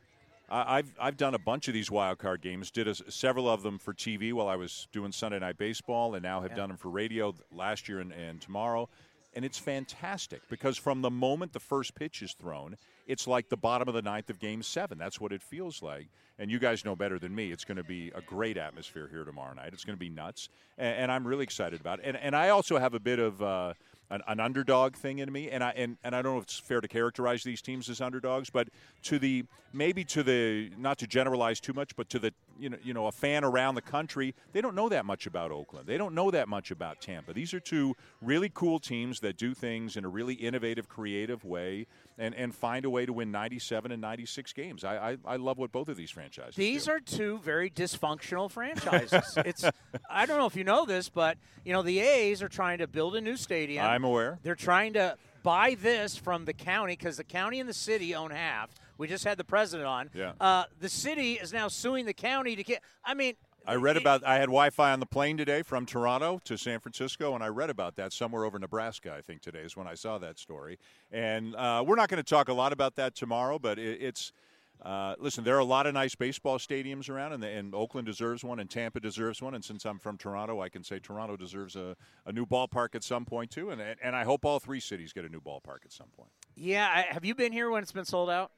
[0.49, 3.79] I've I've done a bunch of these wild card games did a, several of them
[3.79, 6.89] for TV while I was doing Sunday night baseball and now have done them for
[6.89, 8.89] radio last year and, and tomorrow
[9.35, 12.77] and it's fantastic because from the moment the first pitch is thrown,
[13.07, 14.97] it's like the bottom of the ninth of Game Seven.
[14.97, 16.07] That's what it feels like.
[16.39, 17.51] And you guys know better than me.
[17.51, 19.71] It's going to be a great atmosphere here tomorrow night.
[19.73, 22.05] It's going to be nuts, and, and I'm really excited about it.
[22.05, 23.41] And and I also have a bit of.
[23.41, 23.73] Uh,
[24.09, 26.59] an, an underdog thing in me, and I and, and I don't know if it's
[26.59, 28.67] fair to characterize these teams as underdogs, but
[29.03, 32.77] to the maybe to the not to generalize too much, but to the you know,
[32.83, 35.87] you know, a fan around the country, they don't know that much about Oakland.
[35.87, 37.33] They don't know that much about Tampa.
[37.33, 41.87] These are two really cool teams that do things in a really innovative, creative way,
[42.17, 44.83] and, and find a way to win 97 and 96 games.
[44.83, 46.55] I, I, I love what both of these franchises.
[46.55, 46.91] These do.
[46.91, 49.33] are two very dysfunctional franchises.
[49.37, 49.65] it's
[50.09, 52.87] I don't know if you know this, but you know the A's are trying to
[52.87, 53.85] build a new stadium.
[53.85, 54.39] I'm aware.
[54.43, 58.31] They're trying to buy this from the county because the county and the city own
[58.31, 58.71] half.
[58.97, 60.09] We just had the president on.
[60.13, 60.33] Yeah.
[60.39, 62.81] Uh, the city is now suing the county to get.
[63.03, 64.25] I mean, I read about.
[64.25, 67.69] I had Wi-Fi on the plane today from Toronto to San Francisco, and I read
[67.69, 69.13] about that somewhere over Nebraska.
[69.15, 70.79] I think today is when I saw that story.
[71.11, 74.31] And uh, we're not going to talk a lot about that tomorrow, but it, it's.
[74.81, 78.05] Uh, listen, there are a lot of nice baseball stadiums around, and, the, and, Oakland
[78.05, 79.53] deserves one, and Tampa deserves one.
[79.53, 81.95] And since I'm from Toronto, I can say Toronto deserves a,
[82.25, 83.69] a new ballpark at some point too.
[83.69, 86.31] And and I hope all three cities get a new ballpark at some point.
[86.55, 88.51] Yeah, I, have you been here when it's been sold out?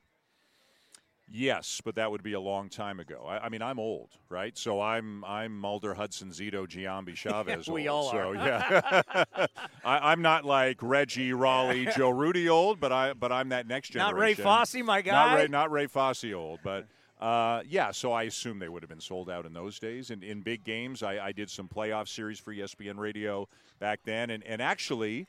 [1.27, 3.25] Yes, but that would be a long time ago.
[3.27, 4.55] I, I, mean, I'm old, right?
[4.55, 7.67] So I'm I'm Mulder, Hudson, Zito, Giambi, Chavez.
[7.67, 8.05] we old.
[8.05, 8.35] all so, are.
[8.35, 9.47] yeah,
[9.85, 13.89] I, am not like Reggie, Rollie, Joe Rudi old, but I but I'm that next
[13.89, 14.15] generation.
[14.15, 15.11] Not Ray Fosse, my guy.
[15.11, 16.87] Not Ray, not Ray Fosse old, but.
[17.17, 20.11] Uh, yeah, so I assume they would have been sold out in those days.
[20.11, 23.47] And in big games, I, I did some playoff series for ESPN Radio
[23.79, 24.31] back then.
[24.31, 25.25] And, and actually,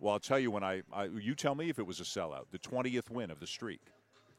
[0.00, 2.46] well, I'll tell you when I, I you tell me if it was a sellout.
[2.50, 3.80] The 20th win of the streak.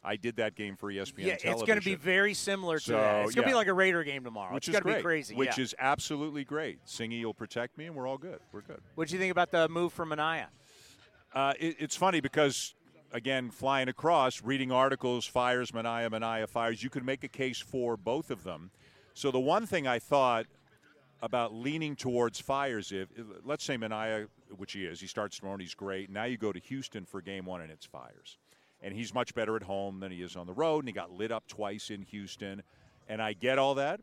[0.03, 0.95] I did that game for ESPN.
[1.17, 1.51] Yeah, television.
[1.51, 3.25] it's going to be very similar to so, that.
[3.25, 3.53] It's going to yeah.
[3.53, 4.53] be like a Raider game tomorrow.
[4.53, 4.97] Which it's is going to great.
[4.99, 5.35] be crazy.
[5.35, 5.63] Which yeah.
[5.63, 6.85] is absolutely great.
[6.85, 8.39] Singy will protect me, and we're all good.
[8.53, 8.79] We're good.
[8.95, 10.47] What do you think about the move from Manaea?
[11.33, 12.75] Uh, it, it's funny because,
[13.11, 16.81] again, flying across, reading articles, Fiers Manaea, Manaea Fiers.
[16.81, 18.71] You could make a case for both of them.
[19.13, 20.45] So the one thing I thought
[21.21, 23.09] about leaning towards Fiers, if
[23.43, 26.09] let's say Manaea, which he is, he starts tomorrow, and he's great.
[26.09, 28.37] Now you go to Houston for game one, and it's Fiers
[28.81, 31.11] and he's much better at home than he is on the road, and he got
[31.11, 32.63] lit up twice in Houston.
[33.07, 34.01] And I get all that.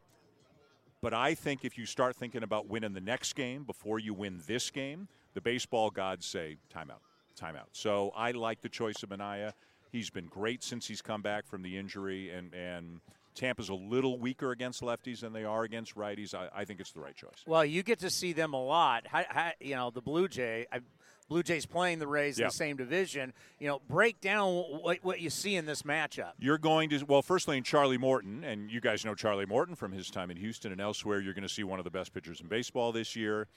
[1.01, 4.43] But I think if you start thinking about winning the next game before you win
[4.47, 7.01] this game, the baseball gods say timeout,
[7.41, 7.69] timeout.
[7.73, 9.53] So I like the choice of Manaea.
[9.93, 13.01] He's been great since he's come back from the injury, and, and
[13.35, 16.35] Tampa's a little weaker against lefties than they are against righties.
[16.35, 17.45] I, I think it's the right choice.
[17.47, 19.07] Well, you get to see them a lot.
[19.07, 20.81] How, how, you know, the Blue Jay, I,
[21.29, 22.51] Blue Jays playing the Rays in Yep.
[22.51, 23.33] the same division.
[23.59, 26.33] You know, break down what, what you see in this matchup.
[26.39, 29.93] You're going to, well, firstly, in Charlie Morton, and you guys know Charlie Morton from
[29.93, 32.41] his time in Houston and elsewhere, you're going to see one of the best pitchers
[32.41, 33.49] in baseball this year.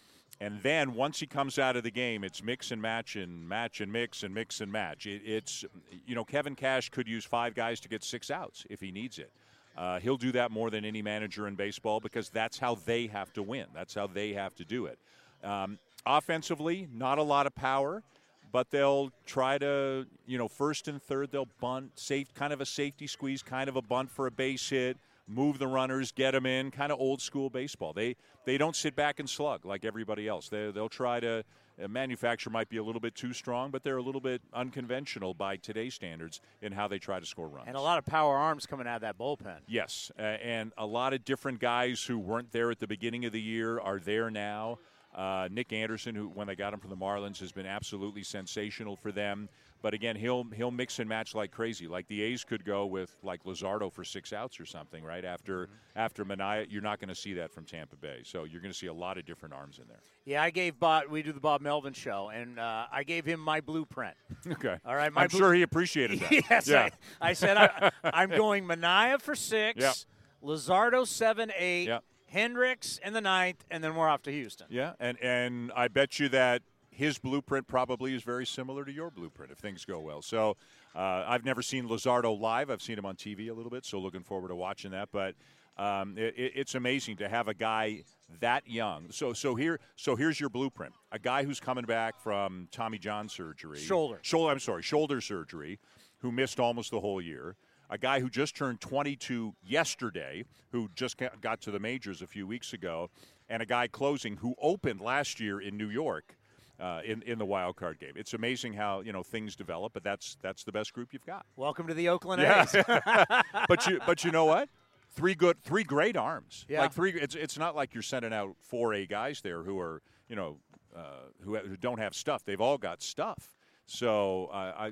[0.41, 3.81] And then once he comes out of the game, it's mix and match and match
[3.81, 5.05] and mix and mix and match.
[5.05, 5.65] It, it's,
[6.07, 9.19] you know, Kevin Cash could use five guys to get six outs if he needs
[9.19, 9.31] it.
[9.77, 13.31] Uh, he'll do that more than any manager in baseball because that's how they have
[13.33, 13.65] to win.
[13.73, 14.97] That's how they have to do it.
[15.43, 15.77] Um,
[16.09, 18.03] offensively, not a lot of power,
[18.51, 22.65] but they'll try to, you know, first and third, they'll bunt, safe, kind of a
[22.65, 26.45] safety squeeze, kind of a bunt for a base hit, move the runners, get them
[26.45, 27.93] in, kind of old school baseball.
[27.93, 28.15] They
[28.45, 30.49] they don't sit back and slug like everybody else.
[30.49, 31.43] They they'll try to.
[31.81, 35.33] A manufacturer might be a little bit too strong, but they're a little bit unconventional
[35.33, 37.69] by today's standards in how they try to score runs.
[37.69, 39.59] And a lot of power arms coming out of that bullpen.
[39.65, 43.31] Yes, uh, and a lot of different guys who weren't there at the beginning of
[43.31, 44.79] the year are there now.
[45.15, 48.95] Uh, Nick Anderson, who when they got him from the Marlins, has been absolutely sensational
[48.95, 49.49] for them.
[49.81, 51.87] But again, he'll he'll mix and match like crazy.
[51.87, 55.63] Like the A's could go with like Luzardo for six outs or something, right after
[55.67, 55.73] Mm-hmm.
[55.95, 56.67] after Manaea.
[56.69, 58.19] You're not going to see that from Tampa Bay.
[58.23, 59.99] So you're going to see a lot of different arms in there.
[60.25, 61.05] Yeah, I gave Bob.
[61.09, 64.15] We do the Bob Melvin show, and uh, I gave him my blueprint.
[64.51, 64.77] Okay.
[64.85, 66.31] All right, my I'm blue- sure he appreciated that.
[66.49, 66.89] yes, Yeah.
[67.21, 69.95] I, I said I, I'm going Manaea for six, Yep.
[70.43, 72.03] Luzardo seven, eight, Yep.
[72.33, 74.67] Hendriks in the ninth, and then we're off to Houston.
[74.69, 76.61] Yeah, and and I bet you that
[76.91, 80.21] his blueprint probably is very similar to your blueprint if things go well.
[80.21, 80.57] So
[80.95, 82.69] uh, I've never seen Luzardo live.
[82.69, 85.09] I've seen him on TV a little bit, so looking forward to watching that.
[85.11, 85.35] But
[85.77, 88.03] um, it, it- it's amazing to have a guy
[88.41, 89.09] that young.
[89.11, 93.29] So so here so here's your blueprint: a guy who's coming back from Tommy John
[93.29, 94.19] surgery, Shoulder.
[94.21, 94.51] shoulder.
[94.51, 95.79] I'm sorry, shoulder surgery,
[96.19, 97.55] who missed almost the whole year.
[97.89, 102.45] A guy who just turned 22 yesterday, who just got to the majors a few
[102.45, 103.09] weeks ago,
[103.49, 106.35] and a guy closing who opened last year in New York.
[106.79, 110.01] Uh, in in the wild card game, it's amazing how you know things develop, but
[110.01, 111.45] that's that's the best group you've got.
[111.57, 112.63] Welcome to the Oakland Yeah.
[112.63, 113.43] A's.
[113.67, 114.69] but you but you know what?
[115.11, 116.65] Three good, three great arms.
[116.69, 116.79] Yeah.
[116.79, 117.11] Like three.
[117.11, 120.59] It's it's not like you're sending out four A guys there who are you know
[120.95, 122.45] uh, who who don't have stuff.
[122.45, 123.57] They've all got stuff.
[123.89, 124.91] So uh, I,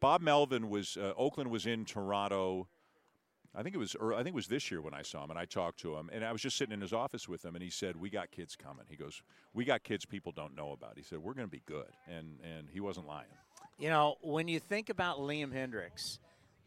[0.00, 2.66] Bob Melvin was uh, Oakland was in Toronto.
[3.54, 5.38] I think it was I think it was this year when I saw him and
[5.38, 7.62] I talked to him and I was just sitting in his office with him and
[7.62, 8.84] he said we got kids coming.
[8.88, 9.22] He goes
[9.54, 10.94] we got kids people don't know about.
[10.96, 13.28] He said we're going to be good and and he wasn't lying.
[13.78, 16.18] You know, when you think about Liam Hendriks,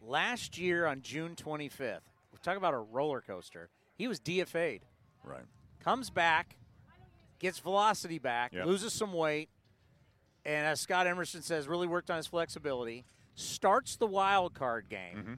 [0.02, 1.99] last year on June 25th,
[2.31, 3.69] we talk about a roller coaster.
[3.98, 4.86] He was DFA'd.
[5.23, 5.44] Right.
[5.84, 6.56] Comes back,
[7.40, 8.65] gets velocity back, Yep.
[8.65, 9.49] loses some weight,
[10.50, 13.06] and as Scott Emerson says, really worked on his flexibility.
[13.36, 15.18] Starts the wild card game.
[15.18, 15.34] Mm-hmm.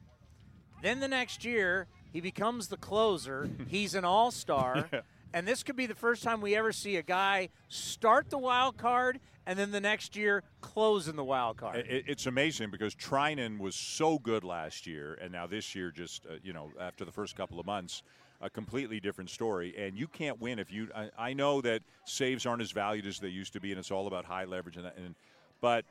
[0.82, 3.50] Then the next year, he becomes the closer.
[3.68, 4.90] He's an all star.
[4.92, 5.02] Yeah.
[5.34, 8.78] And this could be the first time we ever see a guy start the wild
[8.78, 11.78] card and then the next year close in the wild card.
[11.78, 16.26] It, it's amazing because Treinen was so good last year, and now this year, just
[16.26, 18.04] uh, you know, after the first couple of months,
[18.42, 19.74] a completely different story.
[19.78, 20.90] And you can't win if you.
[20.96, 23.92] I, I know that saves aren't as valued as they used to be, and it's
[23.92, 25.16] all about high leverage and, and
[25.62, 25.86] but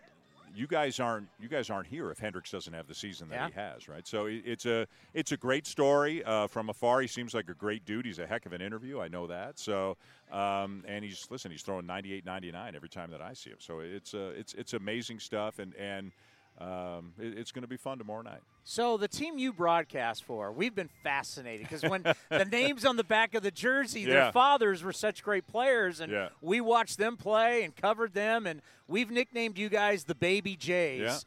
[0.54, 3.54] you guys aren't you guys aren't here if Hendriks doesn't have the season that he
[3.54, 4.06] has, right?
[4.06, 7.00] So it, it's a it's a great story uh, from afar.
[7.00, 8.04] He seems like a great dude.
[8.04, 9.00] He's a heck of an interview.
[9.00, 9.58] I know that.
[9.58, 9.96] So
[10.32, 13.58] um, and he's listen, he's throwing 98, 99 every time that I see him.
[13.60, 16.12] So it's uh, it's it's amazing stuff, and and
[16.58, 18.40] um, it, it's going to be fun tomorrow night.
[18.64, 23.04] So the team you broadcast for, we've been fascinated because when the names on the
[23.04, 24.12] back of the jersey, Yeah.
[24.14, 26.28] their fathers were such great players, and Yeah.
[26.42, 31.00] we watched them play and covered them, and we've nicknamed you guys the Baby Jays.
[31.00, 31.18] Yeah.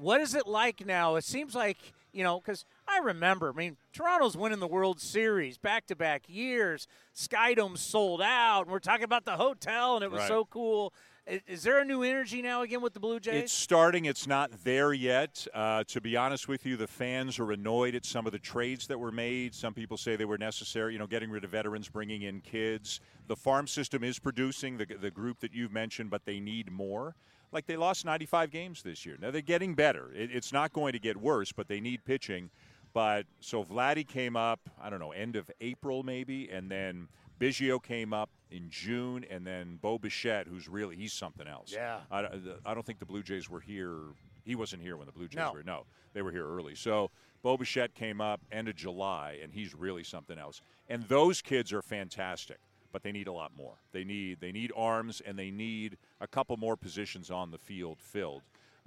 [0.00, 1.16] What is it like now?
[1.16, 1.78] It seems like
[2.12, 3.50] you know because I remember.
[3.50, 6.86] I mean, Toronto's winning the World Series back to back years.
[7.14, 10.28] Skydome sold out, and we're talking about the hotel, and it was Right.
[10.28, 10.92] so cool.
[11.26, 13.44] Is, there a new energy now again with the Blue Jays?
[13.44, 14.04] It's starting.
[14.04, 15.44] It's not there yet.
[15.52, 18.86] Uh, to be honest with you, the fans are annoyed at some of the trades
[18.86, 19.52] that were made.
[19.52, 20.92] Some people say they were necessary.
[20.92, 23.00] You know, getting rid of veterans, bringing in kids.
[23.26, 27.16] The farm system is producing the the group that you've mentioned, but they need more.
[27.50, 29.16] Like they lost 95 games this year.
[29.20, 30.12] Now they're getting better.
[30.14, 32.50] It, it's not going to get worse, but they need pitching.
[32.92, 34.60] But so Vladdy came up.
[34.80, 37.08] I don't know, end of April maybe, and then.
[37.38, 41.72] Biggio came up in June, and then Bo Bichette, who's really he's something else.
[41.72, 42.00] Yeah.
[42.10, 42.26] I,
[42.64, 43.98] I don't think the Blue Jays were here.
[44.44, 45.52] He wasn't here when the Blue Jays No.
[45.52, 45.62] were.
[45.62, 46.74] No, they were here early.
[46.74, 47.10] So
[47.42, 50.60] Bo Bichette came up end of July, and he's really something else.
[50.88, 52.58] And those kids are fantastic,
[52.92, 53.74] but they need a lot more.
[53.92, 57.98] They need they need arms, and they need a couple more positions on the field
[58.00, 58.42] filled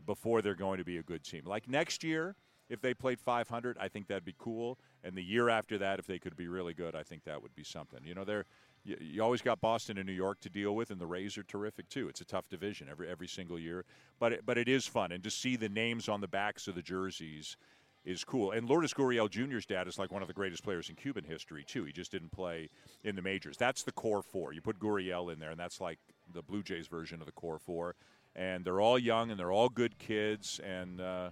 [0.06, 1.44] before they're going to be a good team.
[1.45, 2.36] Like next year,
[2.69, 4.77] if they played 500, I think that'd be cool.
[5.03, 7.56] And the year after that, if they could be really good, I think that would
[7.56, 7.99] be something.
[8.06, 8.45] You know, they're
[8.84, 11.43] you, you always got Boston and New York to deal with, and the Rays are
[11.43, 12.10] terrific too.
[12.10, 13.85] It's a tough division every every single year,
[14.19, 16.76] but it, but it is fun, and to see the names on the backs of
[16.76, 17.57] the jerseys
[18.06, 18.51] is cool.
[18.51, 21.64] And Lourdes Gurriel Jr.'s dad is like one of the greatest players in Cuban history
[21.68, 21.84] too.
[21.84, 22.69] He just didn't play
[23.03, 23.57] in the majors.
[23.57, 24.53] That's the core four.
[24.53, 25.99] You put Gurriel in there, and that's like
[26.34, 27.95] the Blue Jays version of the core four.
[28.35, 31.01] And they're all young, and they're all good kids, and.
[31.01, 31.31] Uh,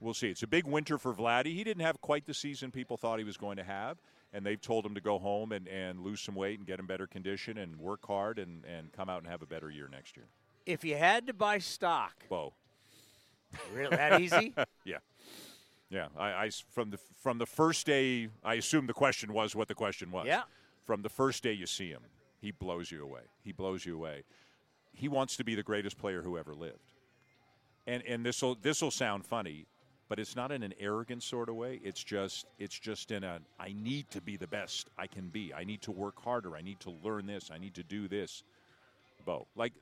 [0.00, 0.28] We'll see.
[0.28, 1.54] It's a big winter for Vladdy.
[1.54, 3.98] He didn't have quite the season people thought he was going to have,
[4.32, 6.86] and they've told him to go home and, and lose some weight and get in
[6.86, 10.16] better condition and work hard and, and come out and have a better year next
[10.16, 10.26] year.
[10.66, 12.52] if you had to buy stock, Bo.
[13.72, 14.54] really that easy?
[14.84, 14.98] yeah.
[15.90, 19.74] Yeah, I from the from the first day, I assume the question was what the
[19.74, 20.26] question was.
[20.26, 20.42] Yeah.
[20.84, 22.02] From the first day you see him,
[22.42, 23.22] he blows you away.
[23.42, 24.24] He blows you away.
[24.92, 26.92] He wants to be the greatest player who ever lived.
[27.86, 29.64] And and this will this will sound funny,
[30.08, 31.80] but it's not in an arrogant sort of way.
[31.84, 35.52] It's just it's just in a I need to be the best I can be.
[35.54, 36.56] I need to work harder.
[36.56, 37.50] I need to learn this.
[37.52, 38.42] I need to do this.
[39.24, 39.72] Bo, like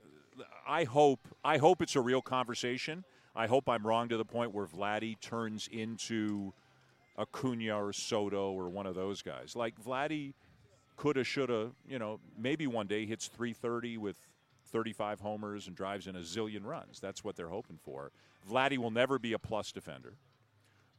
[0.66, 3.05] I hope I hope it's a real conversation.
[3.35, 6.53] I hope I'm wrong to the point where Vladdy turns into
[7.19, 9.55] Acuna or Soto or one of those guys.
[9.55, 10.32] Like Vladdy
[10.97, 14.16] coulda, shoulda, you know, maybe one day hits 330 with
[14.66, 17.01] 35 homers and drives in a zillion runs.
[17.01, 18.12] That's what they're hoping for.
[18.48, 20.14] Vladdy will never be a plus defender.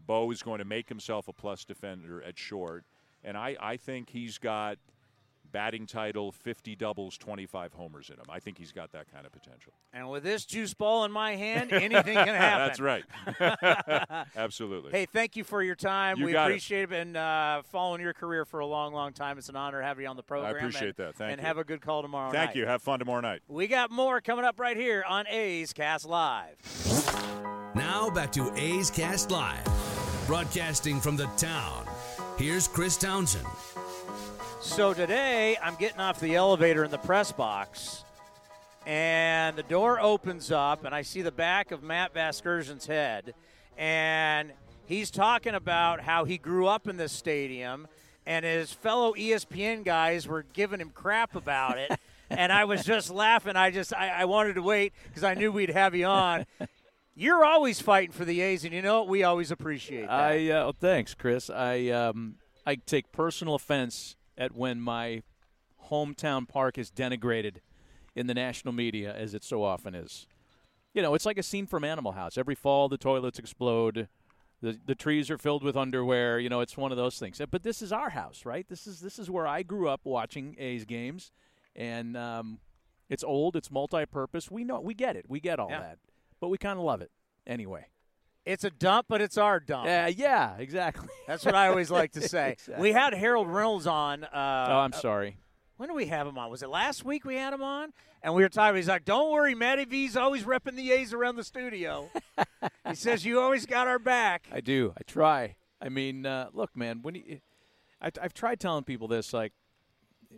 [0.05, 2.85] Bo is going to make himself a plus defender at short,
[3.23, 4.77] and I, I think he's got
[5.51, 8.25] batting title, 50 doubles, 25 homers in him.
[8.29, 9.73] I think he's got that kind of potential.
[9.93, 12.67] And with this juice ball in my hand, anything can happen.
[12.67, 14.27] That's right.
[14.35, 14.91] Absolutely.
[14.91, 16.17] Hey, thank you for your time.
[16.17, 16.53] You we got it.
[16.53, 16.89] appreciate it.
[16.89, 19.37] Been uh, following your career for a long, long time.
[19.37, 20.53] It's an honor to have you on the program.
[20.53, 21.15] I appreciate and, that.
[21.15, 21.33] Thank and you.
[21.33, 22.55] And have a good call tomorrow Thank night.
[22.55, 22.65] you.
[22.65, 23.41] Have fun tomorrow night.
[23.47, 26.55] We got more coming up right here on A's Cast Live.
[27.75, 29.65] Now back to A's Cast Live,
[30.25, 31.87] broadcasting from the town.
[32.37, 33.47] Here's Chris Townsend.
[34.59, 38.03] So today, I'm getting off the elevator in the press box,
[38.85, 43.35] and the door opens up, and I see the back of Matt Vasgersian's head,
[43.77, 44.51] and
[44.85, 47.87] he's talking about how he grew up in this stadium,
[48.25, 51.91] and his fellow ESPN guys were giving him crap about it.
[52.29, 53.55] and I was just laughing.
[53.55, 56.45] I just I, I wanted to wait because I knew we'd have you on.
[57.15, 59.07] You're always fighting for the A's, and you know what?
[59.07, 60.11] We always appreciate that.
[60.11, 61.49] I uh, thanks, Chris.
[61.49, 62.35] I um,
[62.65, 65.23] I take personal offense at when my
[65.89, 67.57] hometown park is denigrated
[68.15, 70.27] in the national media, as it so often is.
[70.93, 72.37] You know, it's like a scene from Animal House.
[72.37, 74.07] Every fall, the toilets explode.
[74.61, 76.39] The, the trees are filled with underwear.
[76.39, 77.39] You know, it's one of those things.
[77.51, 78.67] But this is our house, right?
[78.67, 81.31] This is this is where I grew up watching A's games,
[81.75, 82.57] and um,
[83.07, 83.55] it's old.
[83.55, 84.49] It's multi-purpose.
[84.49, 84.79] We know.
[84.79, 85.25] We get it.
[85.29, 85.81] We get all Yeah.
[85.81, 85.99] that.
[86.39, 87.11] But we kind of love it
[87.45, 87.85] anyway.
[88.47, 89.87] It's a dump, but it's our dump.
[89.87, 91.09] Yeah, yeah, exactly.
[91.27, 92.53] That's what I always like to say.
[92.53, 92.81] Exactly.
[92.81, 94.23] We had Harold Reynolds on.
[94.23, 95.37] Uh, oh, I'm sorry.
[95.75, 96.49] When do we have him on?
[96.49, 97.91] Was it last week we had him on?
[98.23, 98.77] And we were talking.
[98.77, 102.09] He's like, "Don't worry, Matty V's always repping the A's around the studio."
[102.87, 104.93] he says, "You always got our back." I do.
[104.97, 105.57] I try.
[105.81, 106.99] I mean, uh, look, man.
[107.01, 107.41] When you,
[108.01, 109.51] I, I've tried telling people this, like,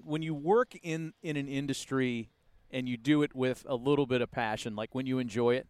[0.03, 2.31] when you work in in an industry
[2.71, 5.67] and you do it with a little bit of passion, like when you enjoy it,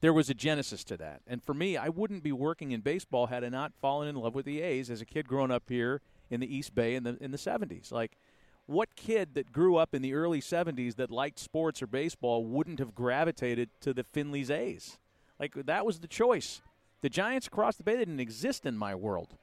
[0.00, 1.22] there was a genesis to that.
[1.26, 4.34] And for me, I wouldn't be working in baseball had I not fallen in love
[4.34, 6.00] with the A's as a kid growing up here
[6.30, 7.90] in the East Bay in the in the 70s.
[7.90, 8.16] Like,
[8.66, 12.78] what kid that grew up in the early 70s that liked sports or baseball wouldn't
[12.78, 14.98] have gravitated to the Finley's A's?
[15.40, 16.60] Like, that was the choice.
[17.00, 19.36] The Giants across the bay didn't exist in my world.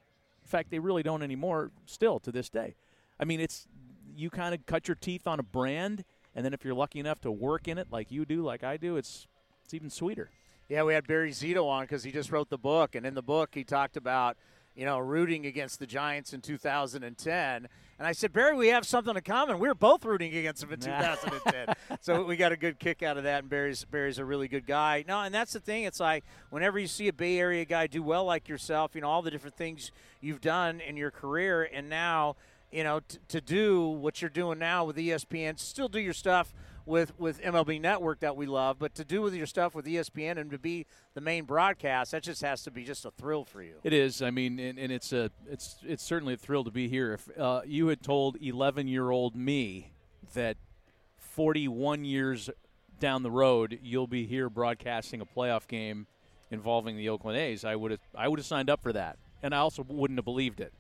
[0.44, 2.76] In fact, they really don't anymore still to this day.
[3.19, 3.68] I mean, it's
[4.15, 6.03] you kind of cut your teeth on a brand,
[6.36, 8.77] and then if you're lucky enough to work in it like you do, like I
[8.77, 9.27] do, it's
[9.64, 10.30] it's even sweeter.
[10.67, 13.21] Yeah, we had Barry Zito on because he just wrote the book, and in the
[13.21, 14.35] book he talked about
[14.75, 17.67] you know rooting against the Giants in 2010.
[17.97, 19.57] And I said, Barry, we have something in common.
[19.57, 23.15] We were both rooting against them in 2010, so we got a good kick out
[23.17, 23.39] of that.
[23.43, 25.05] And Barry's Barry's a really good guy.
[25.07, 25.83] No, and that's the thing.
[25.83, 29.09] It's like whenever you see a Bay Area guy do well like yourself, you know
[29.09, 32.35] all the different things you've done in your career, and now
[32.71, 36.53] you know t- to do what you're doing now with ESPN, still do your stuff
[36.85, 40.37] with with MLB Network that we love, but to do with your stuff with ESPN
[40.37, 43.61] and to be the main broadcast, that just has to be just a thrill for
[43.61, 43.75] you.
[43.83, 44.21] It is.
[44.21, 47.13] I mean, and, and it's a it's it's certainly a thrill to be here.
[47.13, 49.91] If uh, you had told 11 year old me
[50.33, 50.57] that
[51.17, 52.49] 41 years
[52.97, 56.07] down the road you'll be here broadcasting a playoff game
[56.49, 59.53] involving the Oakland A's, I would have I would have signed up for that, and
[59.53, 60.73] I also wouldn't have believed it.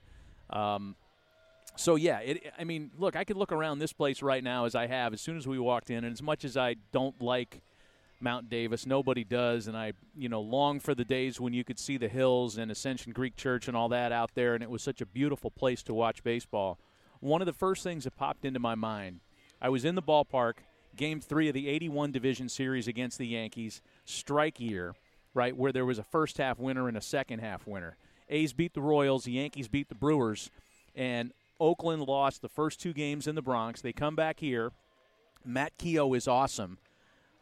[0.49, 0.95] Um,
[1.75, 4.75] so yeah, it, I mean, look, I could look around this place right now as
[4.75, 7.61] I have as soon as we walked in, and as much as I don't like
[8.19, 11.79] Mount Davis, nobody does, and I, you know, long for the days when you could
[11.79, 14.81] see the hills and Ascension Greek Church and all that out there, and it was
[14.81, 16.79] such a beautiful place to watch baseball.
[17.19, 19.19] One of the first things that popped into my mind,
[19.61, 20.55] I was in the ballpark,
[20.95, 24.95] Game Three of the '81 Division Series against the Yankees, strike year,
[25.33, 27.97] right, where there was a first half winner and a second half winner.
[28.29, 30.49] A's beat the Royals, the Yankees beat the Brewers,
[30.95, 33.81] and Oakland lost the first two games in the Bronx.
[33.81, 34.71] They come back here.
[35.43, 36.79] Matt Keogh is awesome.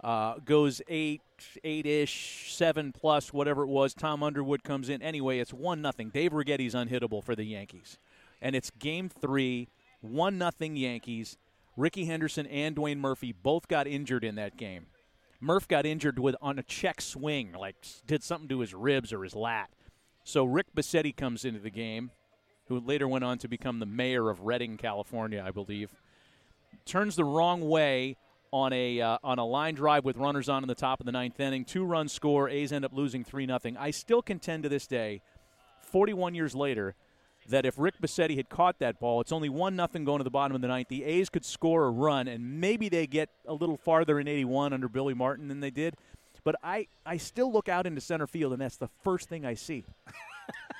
[0.03, 1.21] Uh, goes eight,
[1.63, 3.93] eight ish, seven plus, whatever it was.
[3.93, 5.01] Tom Underwood comes in.
[5.01, 6.09] Anyway, it's one nothing.
[6.09, 7.97] Dave Righetti's unhittable for the Yankees,
[8.41, 9.69] and it's game three,
[10.01, 11.37] one nothing Yankees.
[11.77, 14.87] Rickey Henderson and Dwayne Murphy both got injured in that game.
[15.39, 17.75] Murph got injured with on a check swing, like
[18.05, 19.69] did something to his ribs or his lat.
[20.25, 22.11] So Rick Bosetti comes into the game,
[22.73, 25.91] who later went on to become the mayor of Redding, California, I believe.
[26.85, 28.17] Turns the wrong way
[28.51, 31.11] on a uh, on a line drive with runners on in the top of the
[31.11, 31.65] ninth inning.
[31.65, 32.49] Two run score.
[32.49, 33.77] A's end up losing three nothing.
[33.77, 35.21] I still contend to this day,
[35.81, 36.95] 41 years later,
[37.49, 40.29] that if Rick Bosetti had caught that ball, it's only one nothing going to the
[40.29, 40.87] bottom of the ninth.
[40.87, 44.73] The A's could score a run, and maybe they get a little farther in '81
[44.73, 45.95] under Billy Martin than they did.
[46.43, 49.53] But I, I still look out into center field, and that's the first thing I
[49.53, 49.85] see.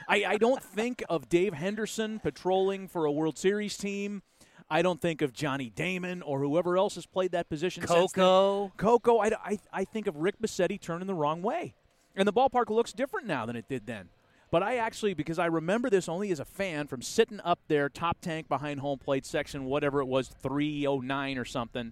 [0.08, 4.22] I, I don't think of Dave Henderson patrolling for a World Series team.
[4.70, 7.84] I don't think of Johnny Damon or whoever else has played that position.
[7.84, 8.72] Coco.
[8.78, 9.20] Coco.
[9.20, 11.76] I, I, I think of Rick Bosetti turning the wrong way.
[12.16, 14.10] And the ballpark looks different now than it did then.
[14.52, 17.90] But I actually, because I remember this only as a fan from sitting up there,
[17.90, 21.92] top tank behind home plate section, whatever it was, 309 or something.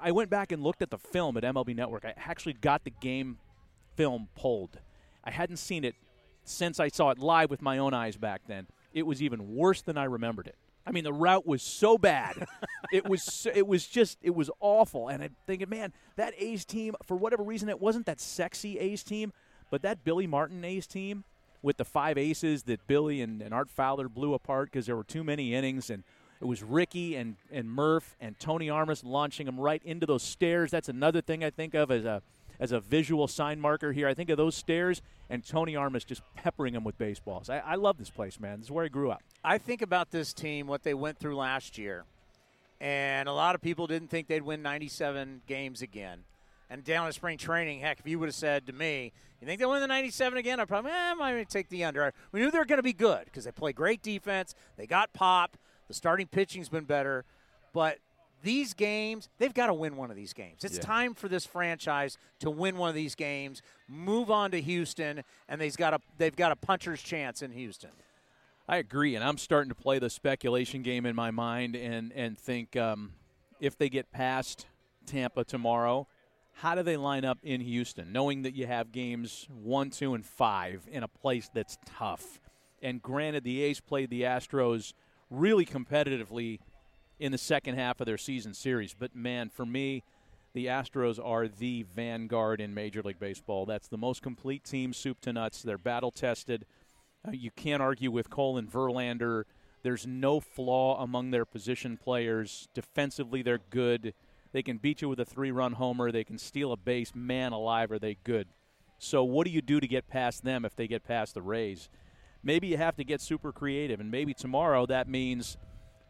[0.00, 2.04] I went back and looked at the film at MLB Network.
[2.04, 3.38] I actually got the game
[3.94, 4.80] film pulled.
[5.24, 5.94] I hadn't seen it
[6.44, 8.66] since I saw it live with my own eyes back then.
[8.92, 10.56] It was even worse than I remembered it.
[10.86, 12.46] I mean, the route was so bad.
[12.92, 15.08] it was so- it was just it was awful.
[15.08, 19.02] And I'm thinking, man, that A's team, for whatever reason, it wasn't that sexy A's
[19.02, 19.32] team,
[19.70, 21.24] but that Billy Martin A's team
[21.62, 25.04] with the five aces that Billy and, and Art Fowler blew apart because there were
[25.04, 26.04] too many innings and.
[26.40, 30.72] It was Ricky and, and Murph and Tony Armas launching them right into those stairs.
[30.72, 32.20] That's another thing I think of as a
[32.62, 34.06] as a visual sign marker here.
[34.06, 37.50] I think of those stairs and Tony Armas just peppering them with baseballs.
[37.50, 38.60] I, I love this place, man.
[38.60, 39.20] This is where I grew up.
[39.42, 42.04] I think about this team, what they went through last year,
[42.80, 46.20] and a lot of people didn't think they'd win 97 games again.
[46.70, 49.58] And down in spring training, heck, if you would have said to me, "You think
[49.58, 52.14] they'll win the 97 again?" I'd probably, eh, I might take the under.
[52.30, 54.54] We knew they were going to be good because they play great defense.
[54.76, 55.56] They got pop.
[55.88, 57.24] The starting pitching's been better,
[57.72, 57.98] but
[58.42, 60.64] these games, they've got to win one of these games.
[60.64, 60.82] It's Yeah.
[60.82, 65.60] time for this franchise to win one of these games, move on to Houston, and
[65.60, 67.90] they've got a they've got a puncher's chance in Houston.
[68.68, 72.38] I agree, and I'm starting to play the speculation game in my mind and and
[72.38, 73.12] think um,
[73.60, 74.66] if they get past
[75.06, 76.06] Tampa tomorrow,
[76.56, 80.24] how do they line up in Houston, knowing that you have games one, two, and
[80.24, 82.40] five in a place that's tough?
[82.82, 84.92] And granted, the A's played the Astros
[85.30, 86.58] really competitively
[87.22, 90.02] in the second half of their season series, but man, for me.
[90.54, 93.64] The Astros are the vanguard in Major League Baseball.
[93.64, 95.62] That's the most complete team, soup to nuts.
[95.62, 96.66] They're battle tested.
[97.26, 99.44] Uh, you can't argue with Cole and Verlander.
[99.82, 102.68] There's no flaw among their position players.
[102.74, 104.12] Defensively, they're good.
[104.52, 106.12] They can beat you with a three run homer.
[106.12, 107.12] They can steal a base.
[107.14, 108.46] Man alive, are they good.
[108.98, 111.88] So, what do you do to get past them if they get past the Rays?
[112.44, 115.56] Maybe you have to get super creative, and maybe tomorrow that means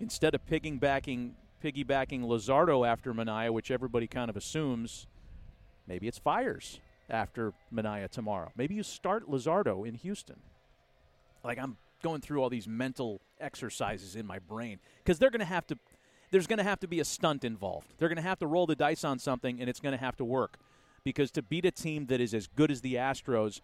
[0.03, 1.33] instead of piggybacking,
[1.65, 5.07] piggybacking Luzardo after Manaea, which everybody kind of assumes,
[5.87, 8.53] maybe it's Fiers after Manaea tomorrow.
[8.57, 10.41] Maybe you start Luzardo in Houston
[11.45, 15.47] like I'm going through all these mental exercises in my brain because they're going to
[15.47, 15.79] have to
[16.31, 17.93] there's going to have to be a stunt involved.
[17.99, 20.17] They're going to have to roll the dice on something and it's going to have
[20.17, 20.57] to work.
[21.05, 23.61] Because to beat a team that is as good as the Astros,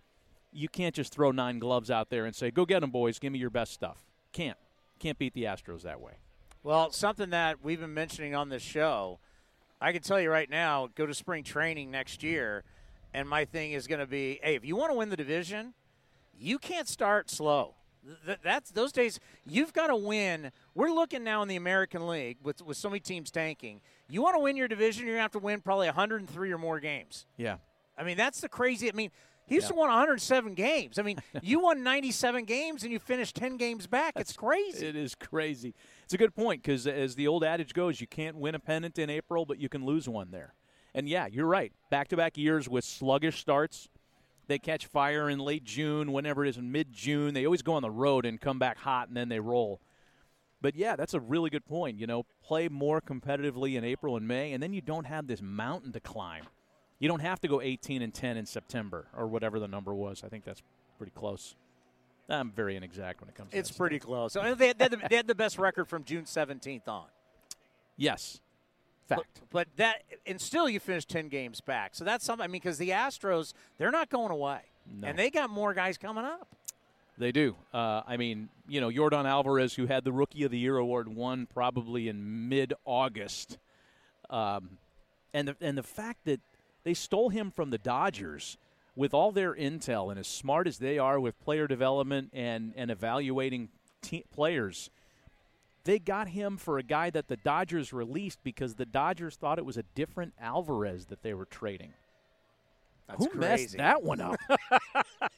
[0.52, 3.18] you can't just throw nine gloves out there and say, "Go get them, boys.
[3.18, 4.02] Give me your best stuff."
[4.32, 4.58] Can't.
[4.98, 6.14] Can't beat the Astros that way.
[6.62, 9.20] Well, something that we've been mentioning on this show,
[9.80, 12.64] I can tell you right now, go to spring training next year,
[13.14, 15.74] and my thing is going to be, hey, if you want to win the division,
[16.38, 17.74] you can't start slow.
[18.26, 19.20] Th- that's those days.
[19.46, 20.50] You've got to win.
[20.74, 23.80] We're looking now in the American League with with so many teams tanking.
[24.08, 26.58] You want to win your division, you're going to have to win probably 103 or
[26.58, 27.26] more games.
[27.36, 27.56] Yeah.
[27.96, 28.88] I mean, that's the crazy.
[28.88, 29.10] I mean,
[29.46, 30.98] Houston won 107 games.
[30.98, 34.14] I mean, you won 97 games and you finished 10 games back.
[34.16, 34.86] it's crazy.
[34.86, 35.74] It is crazy.
[36.08, 38.98] It's a good point because, as the old adage goes, you can't win a pennant
[38.98, 40.54] in April, but you can lose one there.
[40.94, 41.70] And yeah, you're right.
[41.90, 43.90] Back to back years with sluggish starts.
[44.46, 47.34] They catch fire in late June, whenever it is in mid June.
[47.34, 49.82] They always go on the road and come back hot, and then they roll.
[50.62, 51.98] But yeah, that's a really good point.
[51.98, 55.42] You know, play more competitively in April and May, and then you don't have this
[55.42, 56.44] mountain to climb.
[56.98, 60.22] You don't have to go 18 and 10 in September or whatever the number was.
[60.24, 60.62] I think that's
[60.96, 61.54] pretty close.
[62.28, 64.34] I'm very inexact when it comes to It's pretty close.
[64.34, 67.06] So they, they, had the, they had the best record from June 17th on.
[67.96, 68.40] Yes.
[69.08, 71.94] But, but that, and still you finished 10 games back.
[71.94, 74.60] So that's something, I mean, because the Astros, they're not going away.
[75.00, 75.08] No.
[75.08, 76.48] And they got more guys coming up.
[77.18, 77.56] They do.
[77.74, 81.08] Uh, I mean, you know, Jordan Alvarez, who had the Rookie of the Year award,
[81.08, 83.58] won probably in mid-August,
[84.30, 84.78] um,
[85.34, 86.40] and the and the fact that
[86.84, 88.56] they stole him from the Dodgers
[88.98, 92.90] with all their intel and as smart as they are with player development and and
[92.90, 93.68] evaluating
[94.02, 94.90] te- players,
[95.84, 99.64] they got him for a guy that the Dodgers released because the Dodgers thought it
[99.64, 101.94] was a different Alvarez that they were trading.
[103.06, 104.36] That's Who messed that one up?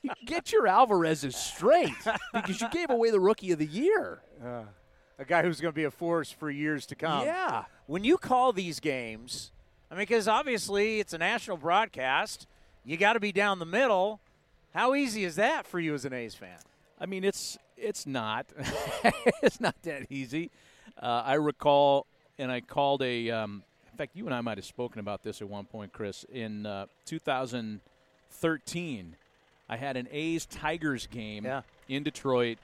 [0.02, 1.92] You Get your Alvarez's straight
[2.32, 4.22] because you gave away the Rookie of the Year.
[4.42, 4.62] Uh,
[5.18, 7.26] a guy who's going to be a force for years to come.
[7.26, 7.64] Yeah.
[7.86, 9.52] When you call these games,
[9.90, 12.48] I mean, because obviously it's a national broadcast,
[12.84, 14.20] you got to be down the middle.
[14.74, 16.58] How easy is that for you as an A's fan?
[17.00, 18.46] I mean, it's it's not
[19.42, 20.50] it's not that easy.
[21.00, 22.06] Uh, I recall,
[22.38, 23.30] and I called a.
[23.30, 26.24] Um, in fact, you and I might have spoken about this at one point, Chris.
[26.32, 29.16] In uh, 2013,
[29.68, 31.62] I had an A's Tigers game Yeah.
[31.88, 32.58] in Detroit.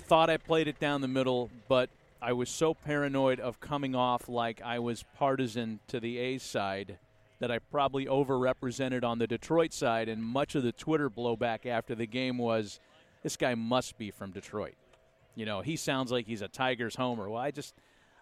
[0.00, 1.90] Thought I played it down the middle, but
[2.20, 6.98] I was so paranoid of coming off like I was partisan to the A's side
[7.40, 11.94] that I probably overrepresented on the Detroit side, and much of the Twitter blowback after
[11.94, 12.80] the game was,
[13.22, 14.74] "This guy must be from Detroit."
[15.34, 17.28] You know, he sounds like he's a Tigers homer.
[17.30, 17.74] Well, I just,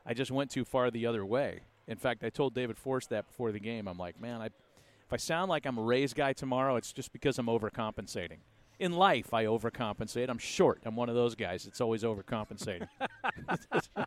[0.05, 1.60] I just went too far the other way.
[1.88, 3.88] In fact, I told David Forst that before the game.
[3.88, 7.12] I'm like, man, I, if I sound like I'm a Rays guy tomorrow, it's just
[7.12, 8.38] because I'm overcompensating.
[8.78, 10.28] In life, I overcompensate.
[10.28, 10.82] I'm short.
[10.84, 12.88] I'm one of those guys that's always overcompensating.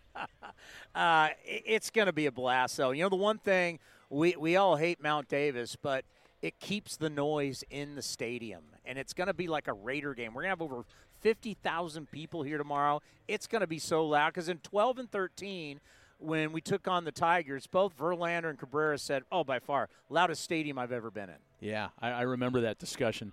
[0.93, 2.91] Uh, it's going to be a blast, though.
[2.91, 3.79] You know, the one thing
[4.09, 6.05] we we all hate Mount Davis, but
[6.41, 10.13] it keeps the noise in the stadium, and it's going to be like a Raider
[10.13, 10.33] game.
[10.33, 10.83] We're going to have over
[11.19, 13.01] fifty thousand people here tomorrow.
[13.27, 15.79] It's going to be so loud because in twelve and thirteen.
[16.21, 20.43] When we took on the Tigers, both Verlander and Cabrera said, "Oh, by far, loudest
[20.43, 23.31] stadium I've ever been in." Yeah, I, I remember that discussion.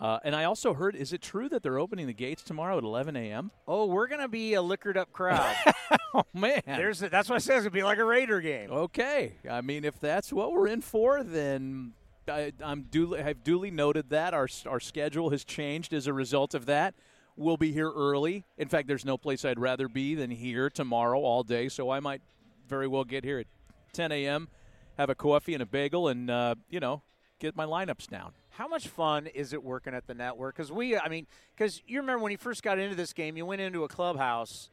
[0.00, 2.84] Uh, and I also heard, is it true that they're opening the gates tomorrow at
[2.84, 3.50] 11 a.m.?
[3.66, 5.56] Oh, we're going to be a liquored up crowd.
[6.14, 7.56] oh man, There's that's what I said.
[7.56, 8.70] It's going to be like a Raider game.
[8.70, 11.94] Okay, I mean, if that's what we're in for, then
[12.28, 16.54] I, I'm duly, I've duly noted that our our schedule has changed as a result
[16.54, 16.94] of that.
[17.36, 18.44] We'll be here early.
[18.56, 21.68] In fact, there's no place I'd rather be than here tomorrow all day.
[21.68, 22.20] So I might
[22.68, 23.46] very well get here at
[23.92, 24.48] 10 a.m.,
[24.96, 27.02] have a coffee and a bagel, and uh, you know,
[27.38, 28.32] get my lineups down.
[28.58, 30.56] How much fun is it working at the network?
[30.56, 33.46] Because we, I mean, because you remember when you first got into this game, you
[33.46, 34.68] went into a clubhouse,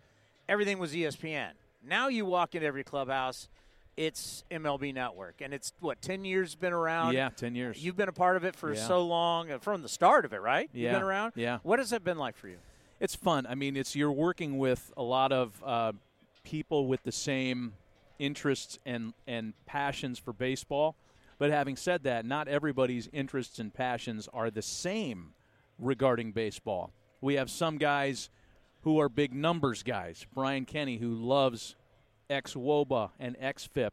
[0.49, 1.51] everything was ESPN.
[1.87, 3.47] Now you walk into every clubhouse,
[3.95, 7.13] it's MLB Network, and it's what ten years been around.
[7.13, 7.85] Yeah, 10 years.
[7.85, 8.87] You've been a part of it for Yeah.
[8.87, 10.67] so long, uh, from the start of it, right?
[10.73, 11.33] You've Yeah, been around.
[11.35, 11.59] yeah.
[11.61, 12.57] What has it been like for you?
[12.99, 13.45] It's fun.
[13.45, 15.91] I mean, it's you're working with a lot of uh,
[16.43, 17.73] people with the same
[18.17, 20.95] interests and and passions for baseball.
[21.37, 25.33] But having said that, not everybody's interests and passions are the same
[25.77, 26.91] regarding baseball.
[27.21, 28.29] We have some guys
[28.81, 30.25] who are big numbers guys.
[30.33, 31.75] Brian Kenny, who loves
[32.29, 33.91] XWOBA and XFIP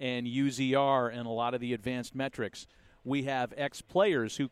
[0.00, 2.66] and UZR and a lot of the advanced metrics.
[3.04, 4.50] We have ex players who,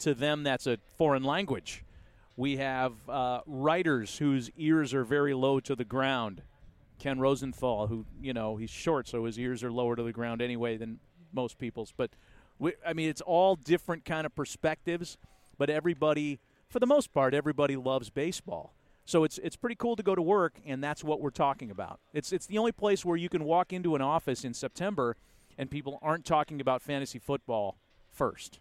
[0.00, 1.84] to them, that's a foreign language.
[2.36, 6.42] We have uh, writers whose ears are very low to the ground.
[6.98, 10.42] Ken Rosenthal, who you know he's short, so his ears are lower to the ground
[10.42, 11.00] anyway than
[11.32, 11.92] most people's.
[11.96, 12.10] But
[12.58, 15.16] we, I mean, it's all different kind of perspectives.
[15.58, 18.72] But everybody, for the most part, everybody loves baseball.
[19.04, 22.00] So it's it's pretty cool to go to work, and that's what we're talking about.
[22.14, 25.16] It's it's the only place where you can walk into an office in September,
[25.58, 27.76] and people aren't talking about fantasy football
[28.12, 28.60] first.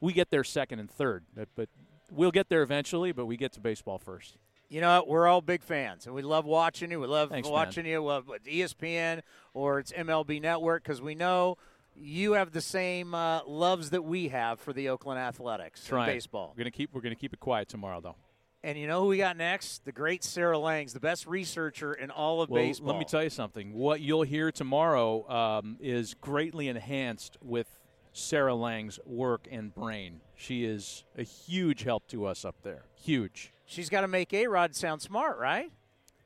[0.00, 1.68] We get there second and third, but, but
[2.10, 3.12] we'll get there eventually.
[3.12, 4.38] But we get to baseball first.
[4.68, 5.08] You know, what?
[5.08, 7.00] we're all big fans, and we love watching you.
[7.00, 9.22] We love Thanks, watching you, uh, with ESPN
[9.54, 11.56] or it's MLB Network, because we know
[11.94, 16.14] you have the same uh, loves that we have for the Oakland Athletics and Trying.
[16.14, 16.52] baseball.
[16.56, 18.16] We're gonna keep we're gonna keep it quiet tomorrow, though.
[18.64, 19.84] And you know who we got next?
[19.84, 22.88] The great Sarah Langs, the best researcher in all of Well, baseball.
[22.88, 23.72] let me tell you something.
[23.72, 27.68] What you'll hear tomorrow um, is greatly enhanced with
[28.12, 30.20] Sarah Lang's work and brain.
[30.34, 32.82] She is a huge help to us up there.
[32.96, 33.52] Huge.
[33.66, 35.70] She's got to make A Rod sound smart, right?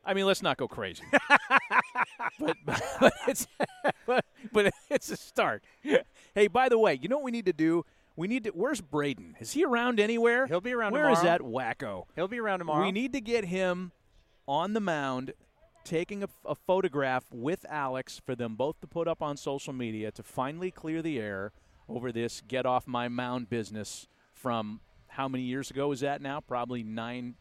[0.05, 1.03] I mean, let's not go crazy.
[2.39, 2.57] but,
[3.01, 3.47] but it's
[4.07, 5.63] but, but it's a start.
[6.35, 7.85] Hey, by the way, you know what we need to do?
[8.17, 8.51] We need to.
[8.51, 9.37] Where's Braden?
[9.41, 10.47] Is he around anywhere?
[10.47, 11.39] He'll be around Where is tomorrow.
[11.39, 12.05] that wacko?
[12.15, 12.85] He'll be around tomorrow.
[12.85, 13.93] We need to get him
[14.47, 15.33] on the mound,
[15.85, 20.11] taking a, a photograph with Alex for them both to put up on social media
[20.13, 21.53] to finally clear the air
[21.89, 24.81] over this get off my mound business from
[25.21, 26.41] how many years ago is that now?
[26.41, 27.35] Probably nine,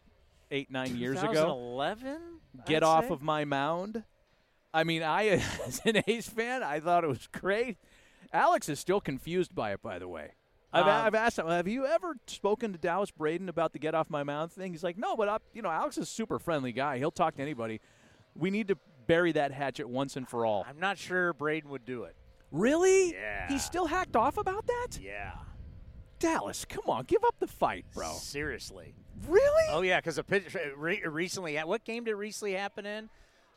[0.50, 1.32] eight, nine years ago.
[1.32, 2.18] 2011?
[2.66, 3.14] Get I'd off say?
[3.14, 4.04] of my mound.
[4.74, 5.28] I mean, I
[5.66, 7.78] as an A's fan, I thought it was great.
[8.34, 10.32] Alex is still confused by it, by the way.
[10.74, 13.94] I've, Um, I've asked him, have you ever spoken to Dallas Braden about the get
[13.94, 14.72] off my mound thing?
[14.72, 16.98] He's like, no, but I, you know, Alex is a super friendly guy.
[16.98, 17.80] He'll talk to anybody.
[18.36, 18.76] We need to
[19.06, 20.66] bury that hatchet once and for all.
[20.68, 22.14] I'm not sure Braden would do it.
[22.52, 23.12] Really?
[23.14, 23.48] Yeah.
[23.48, 24.98] He's still hacked off about that?
[25.00, 25.32] Yeah.
[26.20, 28.12] Dallas, come on, give up the fight, bro.
[28.12, 28.94] Seriously.
[29.28, 29.64] Really?
[29.70, 31.56] Oh yeah, because a pitch re- recently.
[31.58, 33.08] What game did recently happen in?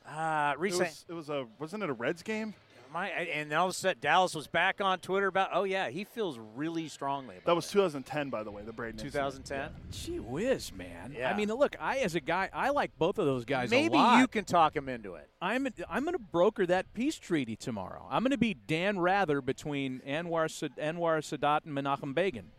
[0.07, 0.85] Uh, It recently.
[0.87, 2.53] was, it was a wasn't it a Reds game?
[2.93, 6.03] My, and all of a sudden, Dallas was back on Twitter about, oh yeah, he
[6.03, 8.61] feels really strongly about That was 2010, by the way.
[8.61, 8.99] The Braden.
[9.03, 9.45] incident.
[9.45, 9.71] 2010.
[9.91, 11.15] Gee whiz, man.
[11.17, 11.31] Yeah.
[11.31, 13.99] I mean, look, I as a guy, I like both of those guys Maybe a
[13.99, 14.19] lot.
[14.19, 15.27] you can talk him into it.
[15.41, 18.07] I'm I'm going to broker that peace treaty tomorrow.
[18.11, 22.51] I'm going to be Dan Rather between Anwar Sad- Anwar Sadat and Menachem Begin.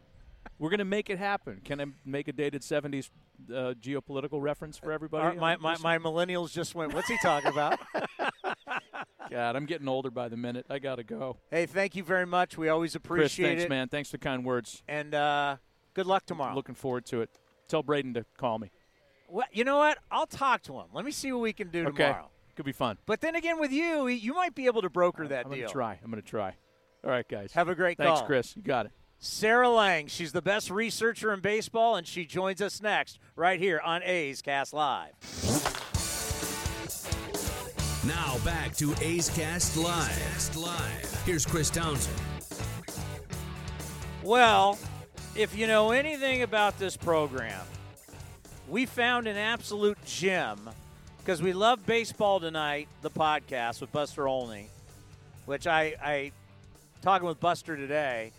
[0.59, 1.61] We're going to make it happen.
[1.65, 3.11] Can I make a dated 70s
[3.51, 5.37] uh, geopolitical reference for everybody?
[5.37, 7.79] Our- my, my, my millennials just went, what's he talking about?
[9.31, 10.67] God, I'm getting older by the minute.
[10.71, 11.39] I got to go.
[11.51, 12.57] hey, thank you very much.
[12.57, 13.71] We always Chris, appreciate thanks, it.
[13.71, 13.89] man.
[13.89, 14.83] Thanks for the kind words.
[14.87, 15.57] And uh,
[15.95, 16.55] good luck tomorrow.
[16.55, 17.31] Looking forward to it.
[17.69, 18.71] Tell Braden to call me.
[19.29, 19.99] Well, you know what?
[20.11, 20.87] I'll talk to him.
[20.93, 22.05] Let me see what we can do Okay.
[22.05, 22.31] tomorrow.
[22.55, 22.99] Could be fun.
[23.07, 25.53] But then again, with you, you might be able to broker that deal.
[25.53, 25.99] I'm going to try.
[26.05, 26.55] I'm going to try.
[27.03, 27.53] All right, guys.
[27.53, 28.27] Have a great Thanks, call.
[28.29, 28.55] Chris.
[28.57, 28.93] You got it.
[29.19, 33.81] Sarah Lang, she's the best researcher in baseball, and she joins us next right here
[33.81, 35.13] on A's Cast Live.
[38.07, 40.57] Now back to A's Cast Live.
[40.57, 41.23] Live.
[41.25, 42.21] Here's Chris Townsend.
[44.23, 44.79] Well,
[45.35, 47.61] if you know anything about this program,
[48.69, 50.69] we found an absolute gem
[51.19, 54.69] because we love baseball tonight, the podcast with Buster Olney,
[55.47, 56.33] which I, I
[57.01, 58.33] talking with Buster today.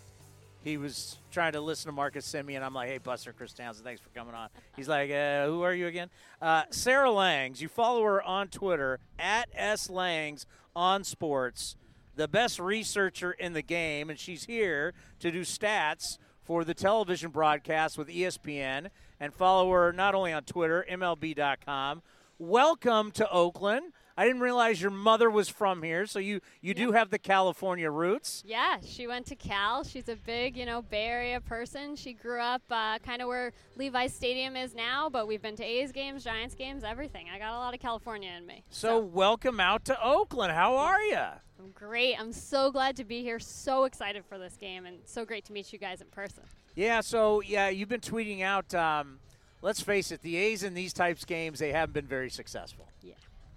[0.66, 2.60] He was trying to listen to Marcus Semien.
[2.60, 4.48] I'm like, hey, Buster, Chris Townsend, thanks for coming on.
[4.74, 6.10] He's like, uh, who are you again?
[6.42, 7.62] Uh, Sarah Langs.
[7.62, 10.44] You follow her on Twitter at S Langs
[10.74, 11.76] on sports,
[12.16, 17.30] the best researcher in the game, and she's here to do stats for the television
[17.30, 18.88] broadcast with ESPN.
[19.20, 22.02] And follow her not only on Twitter, MLB.com.
[22.40, 23.92] Welcome to Oakland.
[24.18, 27.90] I didn't realize your mother was from here, so you you do have the California
[27.90, 28.42] roots.
[28.46, 29.84] Yeah, she went to Cal.
[29.84, 31.96] She's a big, you know, Bay Area person.
[31.96, 35.64] She grew up uh, kind of where Levi's Stadium is now, but we've been to
[35.64, 37.26] A's games, Giants games, everything.
[37.34, 38.62] I got a lot of California in me.
[38.70, 40.52] So, welcome out to Oakland.
[40.52, 41.20] How are you?
[41.58, 42.18] I'm great.
[42.18, 43.38] I'm so glad to be here.
[43.38, 46.42] So excited for this game, and so great to meet you guys in person.
[46.74, 47.00] Yeah.
[47.00, 48.74] So yeah, you've been tweeting out.
[48.74, 49.18] Um,
[49.62, 52.88] let's face it, the A's in these types of games they haven't been very successful.
[53.02, 53.14] Yeah.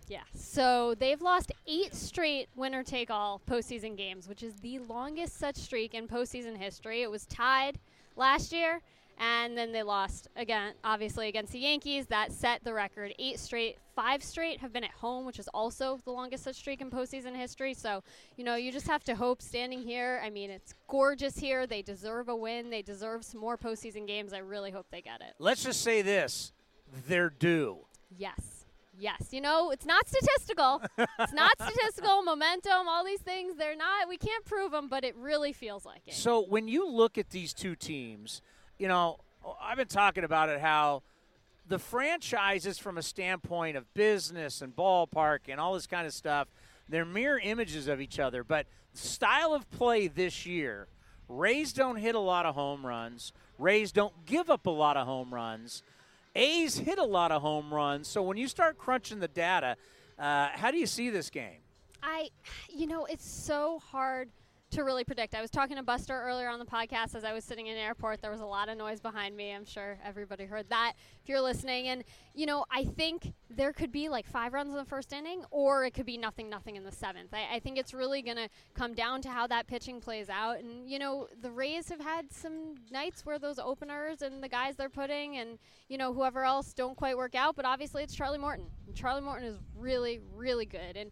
[0.10, 0.23] Yeah.
[0.34, 5.56] So they've lost eight straight winner take all postseason games, which is the longest such
[5.56, 7.03] streak in postseason history.
[7.03, 7.77] It was tied
[8.15, 8.81] last year,
[9.19, 12.07] and then they lost again, obviously, against the Yankees.
[12.07, 13.14] That set the record.
[13.19, 16.81] Eight straight, five straight have been at home, which is also the longest such streak
[16.81, 17.76] in postseason history.
[17.76, 18.02] So,
[18.36, 20.19] you know, you just have to hope standing here.
[20.26, 21.68] I mean, it's gorgeous here.
[21.68, 24.34] They deserve a win, they deserve some more postseason games.
[24.34, 25.36] I really hope they get it.
[25.38, 26.52] Let's just say this
[27.07, 27.86] they're due.
[28.18, 28.59] Yes.
[29.00, 30.82] Yes, you know, it's not statistical.
[30.98, 33.56] it's not statistical, momentum, all these things.
[33.56, 36.14] They're not, we can't prove them, but it really feels like it.
[36.14, 38.42] So when you look at these two teams,
[38.78, 39.20] you know,
[39.62, 41.04] I've been talking about it how
[41.68, 46.48] the franchises, from a standpoint of business and ballpark and all this kind of stuff,
[46.90, 48.44] they're mirror images of each other.
[48.44, 50.88] But style of play this year,
[51.30, 53.32] Rays don't hit a lot of home runs.
[53.60, 55.84] Rays don't give up a lot of home runs.
[56.36, 58.08] A's hit a lot of home runs.
[58.08, 59.78] So when you start crunching the data,
[60.18, 61.60] uh, how do you see this game?
[62.02, 62.30] I,
[62.70, 64.30] you know, it's so hard
[64.72, 65.34] to really predict.
[65.34, 67.82] I was talking to Buster earlier on the podcast as I was sitting in an
[67.82, 68.22] airport.
[68.22, 69.52] There was a lot of noise behind me.
[69.52, 70.94] I'm sure everybody heard that
[71.24, 71.88] if you're listening.
[71.88, 72.04] And,
[72.36, 75.86] you know, I think there could be like five runs in the first inning or
[75.86, 77.34] it could be nothing, nothing in the seventh.
[77.34, 80.60] I, I think it's really going to come down to how that pitching plays out.
[80.60, 84.76] And, you know, the Rays have had some nights where those openers and the guys
[84.76, 87.56] they're putting and, you know, whoever else don't quite work out.
[87.56, 88.68] But obviously it's Charlie Morton.
[88.86, 90.96] And Charlie Morton is really, really good.
[90.96, 91.12] And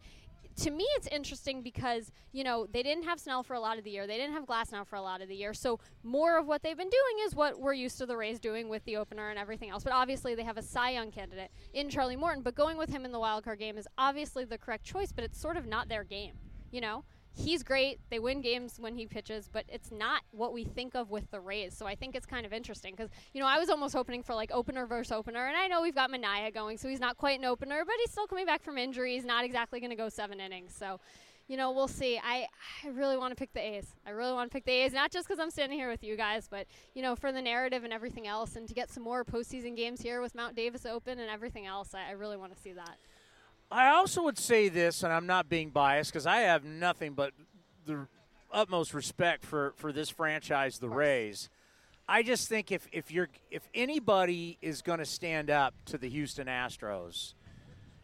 [0.58, 3.84] to me, it's interesting because you know they didn't have Snell for a lot of
[3.84, 4.08] the year.
[4.08, 5.54] They didn't have Glass now for a lot of the year.
[5.54, 8.68] So more of what they've been doing is what we're used to the Rays doing
[8.68, 9.84] with the opener and everything else.
[9.84, 12.42] But obviously, they have a Cy Young candidate in Charlie Morton.
[12.44, 15.12] But going with him in the wild card game is obviously the correct choice.
[15.12, 16.34] But it's sort of not their game.
[16.72, 17.06] You know,
[17.38, 18.00] he's great.
[18.10, 21.40] They win games when he pitches, but it's not what we think of with the
[21.40, 21.78] Rays.
[21.78, 24.34] So I think it's kind of interesting because you know I was almost hoping for
[24.34, 27.40] like opener versus opener, and I know we've got Manaea going, so he's not quite
[27.40, 29.14] an opener, but he's still coming back from injury.
[29.14, 31.00] He's not exactly going to go seven innings, so.
[31.50, 32.18] You know, we'll see.
[32.22, 32.46] I,
[32.84, 33.96] I really want to pick the A's.
[34.06, 36.18] I really want to pick the A's, not just because I'm standing here with you
[36.18, 39.24] guys, but, you know, for the narrative and everything else, and to get some more
[39.24, 41.96] postseason games here with Mount Davis Open and everything else.
[41.96, 42.98] I, I really want to see that.
[43.70, 47.34] I also would say this, and I'm not being biased because I have nothing but
[47.86, 48.08] the
[48.52, 51.50] utmost respect for, for this franchise, the Rays.
[52.08, 56.08] I just think if, if you're if anybody is going to stand up to the
[56.08, 57.34] Houston Astros,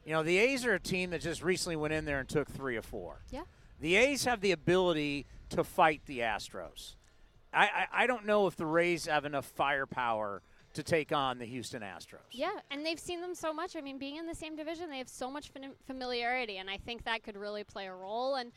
[0.05, 2.49] you know the A's are a team that just recently went in there and took
[2.49, 3.21] three or four.
[3.31, 3.43] Yeah.
[3.79, 6.95] The A's have the ability to fight the Astros.
[7.53, 10.41] I, I, I don't know if the Rays have enough firepower
[10.73, 12.19] to take on the Houston Astros.
[12.31, 13.75] Yeah, and they've seen them so much.
[13.75, 15.51] I mean, being in the same division, they have so much
[15.85, 18.35] familiarity, and I think that could really play a role.
[18.35, 18.51] And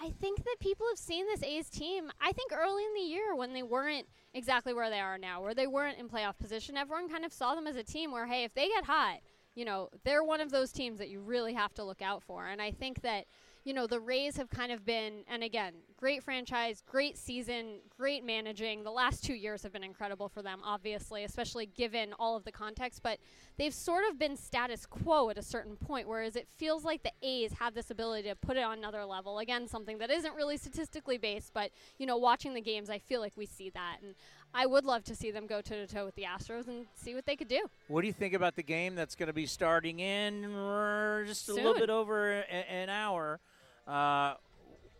[0.00, 2.10] I think that people have seen this A's team.
[2.20, 5.54] I think early in the year when they weren't exactly where they are now, where
[5.54, 8.44] they weren't in playoff position, everyone kind of saw them as a team where, hey,
[8.44, 9.18] if they get hot,
[9.54, 12.46] you know, they're one of those teams that you really have to look out for.
[12.46, 13.26] And I think that
[13.64, 18.22] you know, the Rays have kind of been, and again, great franchise, great season, great
[18.22, 18.84] managing.
[18.84, 22.52] The last two years have been incredible for them, obviously, especially given all of the
[22.52, 23.02] context.
[23.02, 23.18] But
[23.56, 27.12] they've sort of been status quo at a certain point, whereas it feels like the
[27.22, 29.38] A's have this ability to put it on another level.
[29.38, 33.20] Again, something that isn't really statistically based, but, you know, watching the games, I feel
[33.20, 33.96] like we see that.
[34.02, 34.14] And
[34.52, 37.14] I would love to see them go toe to toe with the Astros and see
[37.14, 37.64] what they could do.
[37.88, 41.48] What do you think about the game that's going to be starting in uh, just
[41.48, 41.64] a Soon.
[41.64, 43.40] little bit over a, an hour?
[43.86, 44.34] Uh,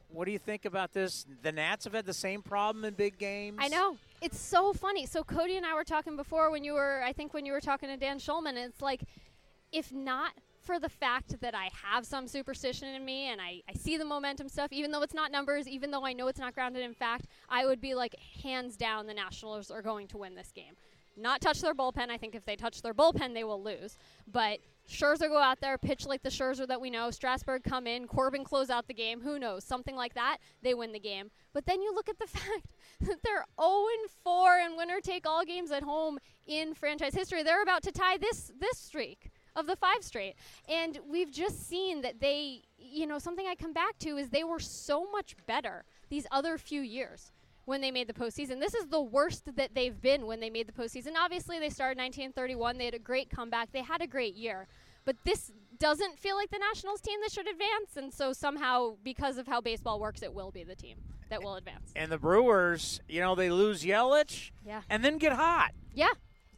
[0.08, 1.26] what do you think about this?
[1.42, 3.58] The Nats have had the same problem in big games.
[3.60, 3.96] I know.
[4.20, 5.06] It's so funny.
[5.06, 7.60] So Cody and I were talking before when you were, I think when you were
[7.60, 9.02] talking to Dan Shulman, it's like,
[9.72, 13.74] if not for the fact that I have some superstition in me and I, I
[13.74, 16.54] see the momentum stuff, even though it's not numbers, even though I know it's not
[16.54, 20.34] grounded in fact, I would be like, hands down, the Nationals are going to win
[20.34, 20.74] this game.
[21.16, 22.10] Not touch their bullpen.
[22.10, 23.96] I think if they touch their bullpen, they will lose.
[24.30, 27.10] But Scherzer go out there, pitch like the Scherzer that we know.
[27.10, 29.20] Strasburg come in, Corbin close out the game.
[29.20, 29.64] Who knows?
[29.64, 31.30] Something like that, they win the game.
[31.52, 32.66] But then you look at the fact
[33.00, 33.86] that they're 0
[34.22, 37.42] 4 in winner take all games at home in franchise history.
[37.42, 40.34] They're about to tie this this streak of the five straight.
[40.68, 44.44] And we've just seen that they, you know, something I come back to is they
[44.44, 47.32] were so much better these other few years
[47.64, 48.60] when they made the postseason.
[48.60, 51.12] This is the worst that they've been when they made the postseason.
[51.18, 52.78] Obviously, they started 1931.
[52.78, 53.72] They had a great comeback.
[53.72, 54.66] They had a great year.
[55.04, 59.36] But this doesn't feel like the Nationals team that should advance, and so somehow, because
[59.38, 60.96] of how baseball works, it will be the team
[61.28, 61.92] that will advance.
[61.96, 64.82] And the Brewers, you know, they lose Yelich Yeah.
[64.88, 65.72] and then get hot.
[65.94, 66.08] Yeah.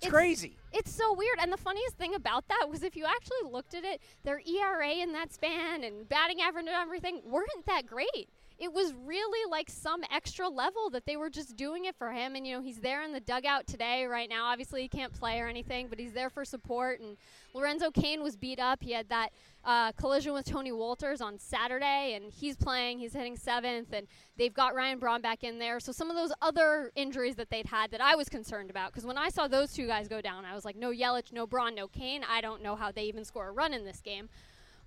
[0.00, 0.58] It's crazy.
[0.72, 1.38] It's so weird.
[1.40, 4.90] And the funniest thing about that was if you actually looked at it, their ERA
[4.90, 8.28] in that span and batting average and everything weren't that great.
[8.58, 12.34] It was really like some extra level that they were just doing it for him.
[12.34, 14.46] And, you know, he's there in the dugout today, right now.
[14.46, 17.00] Obviously, he can't play or anything, but he's there for support.
[17.00, 17.18] And
[17.52, 18.82] Lorenzo Cain was beat up.
[18.82, 19.28] He had that
[19.62, 22.98] uh, collision with Tony Wolters on Saturday, and he's playing.
[22.98, 24.06] He's hitting seventh, and
[24.38, 25.78] they've got Ryan Braun back in there.
[25.78, 29.04] So some of those other injuries that they'd had that I was concerned about, because
[29.04, 31.74] when I saw those two guys go down, I was like, no Yelich, no Braun,
[31.74, 32.22] no Cain.
[32.26, 34.30] I don't know how they even score a run in this game.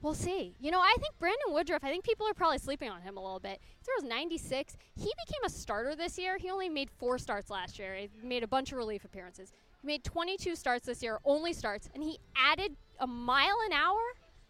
[0.01, 0.55] We'll see.
[0.59, 3.21] You know, I think Brandon Woodruff, I think people are probably sleeping on him a
[3.21, 3.59] little bit.
[3.61, 4.77] He throws 96.
[4.95, 6.37] He became a starter this year.
[6.37, 7.95] He only made four starts last year.
[7.95, 9.51] He made a bunch of relief appearances.
[9.81, 13.99] He made 22 starts this year, only starts, and he added a mile an hour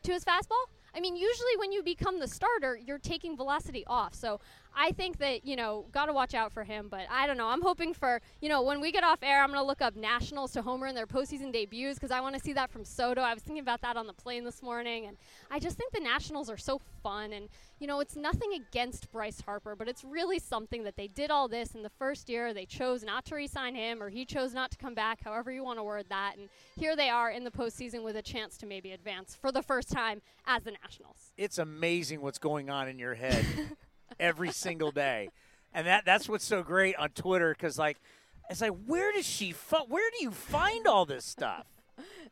[0.04, 0.66] to his fastball.
[0.96, 4.14] I mean, usually when you become the starter, you're taking velocity off.
[4.14, 4.40] So
[4.76, 6.88] I think that, you know, got to watch out for him.
[6.90, 7.48] But I don't know.
[7.48, 9.96] I'm hoping for, you know, when we get off air, I'm going to look up
[9.96, 13.22] Nationals to homer in their postseason debuts because I want to see that from Soto.
[13.22, 15.06] I was thinking about that on the plane this morning.
[15.06, 15.18] And
[15.52, 17.34] I just think the Nationals are so fun.
[17.34, 17.50] And,
[17.80, 21.48] you know, it's nothing against Bryce Harper, but it's really something that they did all
[21.48, 22.54] this in the first year.
[22.54, 25.52] They chose not to re sign him or he chose not to come back, however
[25.52, 26.36] you want to word that.
[26.38, 29.62] And here they are in the postseason with a chance to maybe advance for the
[29.62, 31.34] first time as the Nationals.
[31.38, 33.46] It's amazing what's going on in your head
[34.20, 35.30] every single day,
[35.74, 38.00] and that that's what's so great on Twitter because like
[38.50, 41.66] it's like where does she fu- where do you find all this stuff?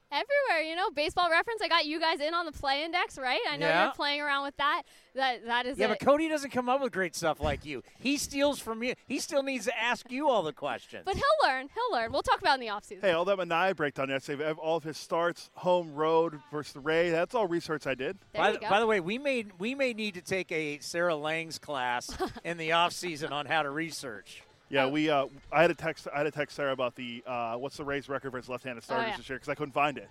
[0.10, 1.62] Everywhere, you know, baseball reference.
[1.62, 3.42] I got you guys in on the play index, right?
[3.50, 3.84] I know Yeah.
[3.86, 4.84] you're playing around with that.
[5.16, 5.90] That that is Yeah, it.
[5.90, 7.84] but Cody doesn't come up with great stuff like you.
[8.00, 8.94] He steals from you.
[9.06, 11.04] He still needs to ask you all the questions.
[11.06, 11.68] But he'll learn.
[11.74, 12.14] He'll learn.
[12.14, 13.02] We'll talk about it in the offseason.
[13.02, 17.10] Hey, all that Manaea breakdown yesterday, all of his starts, home, road versus the Ray,
[17.10, 18.18] that's all research I did.
[18.32, 21.16] There by, the, by the way, we may we may need to take a Sarah
[21.16, 22.16] Lang's class
[22.46, 24.42] in the off season on how to research.
[24.70, 25.10] Yeah, we.
[25.10, 26.08] Uh, I had a text.
[26.14, 29.10] I had a text Sarah about the uh, what's the Rays record versus left-handed starters
[29.12, 29.18] yeah.
[29.18, 30.10] this year because I couldn't find it.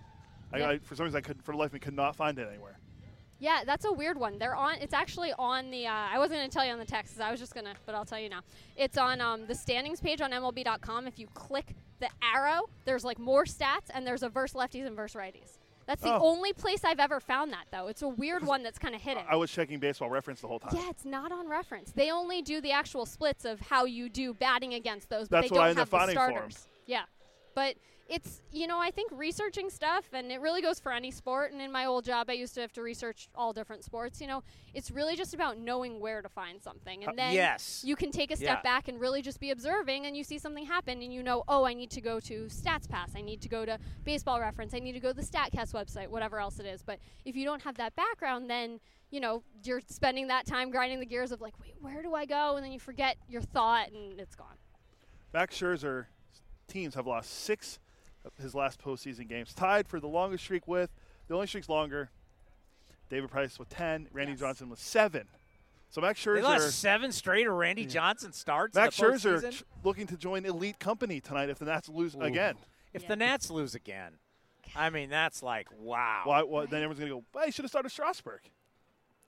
[0.51, 0.69] I, Yeah.
[0.69, 1.43] I, for some reason, I couldn't.
[1.43, 2.79] For the life of me, could not find it anywhere.
[3.39, 4.39] Yeah, that's a weird one.
[4.39, 4.77] They're on.
[4.81, 5.85] It's actually on the.
[5.85, 7.21] Uh, I wasn't gonna tell you on the text.
[7.21, 8.41] I was just gonna, but I'll tell you now.
[8.75, 11.05] It's on um, the standings page on MLB.com.
[11.05, 14.95] If you click the arrow, there's like more stats, and there's a verse lefties and
[14.95, 15.56] verse righties.
[15.87, 16.19] That's the Oh.
[16.21, 17.87] only place I've ever found that, though.
[17.87, 19.23] It's a weird one that's kind of hidden.
[19.27, 20.75] I was checking baseball reference the whole time.
[20.75, 21.93] Yeah, it's not on reference.
[21.93, 25.49] They only do the actual splits of how you do batting against those, but That's
[25.49, 26.31] they what don't have the finding for 'em.
[26.33, 26.67] starters.
[26.87, 27.03] Yeah,
[27.55, 27.77] but
[28.09, 31.51] it's you know I think researching stuff, and it really goes for any sport.
[31.51, 34.21] And in my old job, I used to have to research all different sports.
[34.21, 37.83] You know, it's really just about knowing where to find something, and Uh, then yes.
[37.85, 38.61] you can take a step Yeah.
[38.61, 41.65] back and really just be observing, and you see something happen, and you know, oh,
[41.65, 44.79] I need to go to stats pass I need to go to Baseball Reference, I
[44.79, 46.81] need to go to the Statcast website, whatever else it is.
[46.81, 48.79] But if you don't have that background, then
[49.09, 52.25] you know you're spending that time grinding the gears of like, wait, where do I
[52.25, 52.55] go?
[52.55, 54.57] And then you forget your thought, and it's gone.
[55.33, 56.05] Max Scherzer
[56.67, 57.79] teams have lost six
[58.41, 60.89] his last postseason games, tied for the longest streak with
[61.27, 62.09] the only streak's longer.
[63.09, 65.27] David Price with ten, Randy Johnson with seven.
[65.89, 68.75] So Max They Scherzer, lost seven straight, or Randy Johnson starts.
[68.75, 72.15] in Max the Scherzer ch- looking to join elite company tonight if the Nats lose
[72.15, 72.21] Ooh.
[72.21, 72.55] again.
[72.93, 74.13] If the Nats lose again,
[74.75, 76.21] I mean that's like wow.
[76.25, 78.41] Why, why, then everyone's going to go, well, he should have started Strasburg.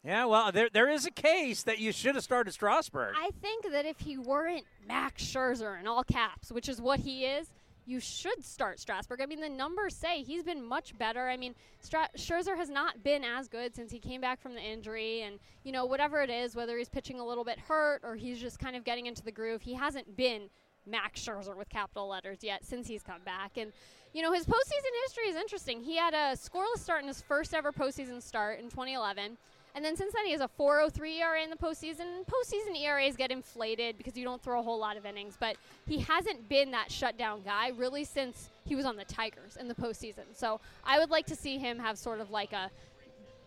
[0.03, 3.15] Yeah, well, there there is a case that you should have started Strasburg.
[3.17, 7.25] I think that if he weren't Max Scherzer in all caps, which is what he
[7.25, 7.47] is,
[7.89, 9.19] you should start Strasburg.
[9.19, 11.27] I mean, the numbers say he's been much better.
[11.27, 14.61] I mean, Stra- Scherzer has not been as good since he came back from the
[14.61, 18.15] injury, and you know whatever it is, whether he's pitching a little bit hurt or
[18.15, 20.49] he's just kind of getting into the groove, he hasn't been
[20.85, 23.57] Max Scherzer with capital letters yet since he's come back.
[23.57, 23.73] And
[24.13, 25.81] you know his postseason history is interesting.
[25.81, 29.37] He had a scoreless start in his first ever postseason start in 2011.
[29.79, 32.25] And then since then, he has a 4.03 ERA in the postseason.
[32.25, 35.55] Postseason ERAs get inflated because you don't throw a whole lot of innings, but
[35.87, 39.73] he hasn't been that shutdown guy really since he was on the Tigers in the
[39.73, 40.25] postseason.
[40.33, 42.69] So I would like to see him have sort of like a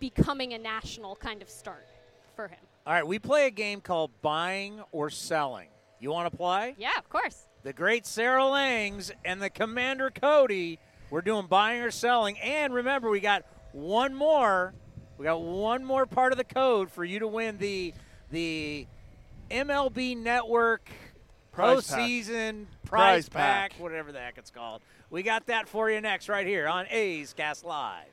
[0.00, 1.86] becoming a national kind of start
[2.34, 2.60] for him.
[2.86, 5.68] All right, we play a game called buying or selling.
[6.00, 6.76] You want to play?
[6.78, 7.42] Yeah, of course.
[7.62, 10.78] The great Sarah Langs and the Commander Cody.
[11.10, 14.72] We're doing buying or selling, and remember, we got one more.
[15.18, 17.94] We got one more part of the code for you to win the
[18.30, 18.86] the
[19.50, 20.88] MLB Network
[21.52, 21.98] Prize pack.
[21.98, 23.80] postseason Prize prize, pack, pack.
[23.80, 24.80] whatever the heck it's called.
[25.10, 28.06] We got that for you next, right here on A's Cast Live.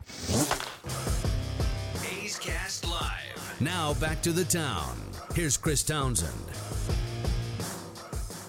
[2.21, 3.57] A's Cast Live.
[3.61, 4.99] Now back to the town.
[5.33, 6.33] Here's Chris Townsend.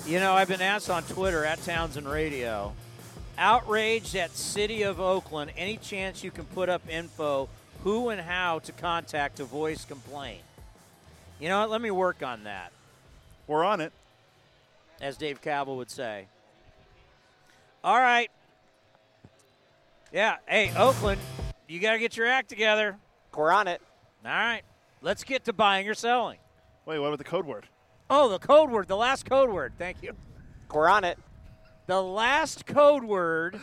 [0.06, 2.72] You know, I've been asked on Twitter at Townsend Radio,
[3.38, 5.52] outraged at City of Oakland.
[5.56, 7.48] Any chance you can put up info
[7.84, 10.42] who and how to contact to voice complaint.
[11.39, 11.70] You know what?
[11.70, 12.73] Let me work on that.
[13.47, 13.92] We're on it.
[15.00, 16.26] As Dave Kaval would say.
[17.83, 18.31] All right.
[20.12, 20.36] Yeah.
[20.47, 21.20] Hey, Oakland,
[21.67, 22.97] you got to get your act together.
[23.34, 23.81] We're on it.
[24.25, 24.62] All right.
[25.00, 26.39] Let's get to buying or selling.
[26.84, 27.67] Wait, what about the code word?
[28.10, 29.73] Oh, the code word, the last code word.
[29.78, 30.12] Thank you.
[30.73, 31.18] We're on it.
[31.86, 33.59] The last code word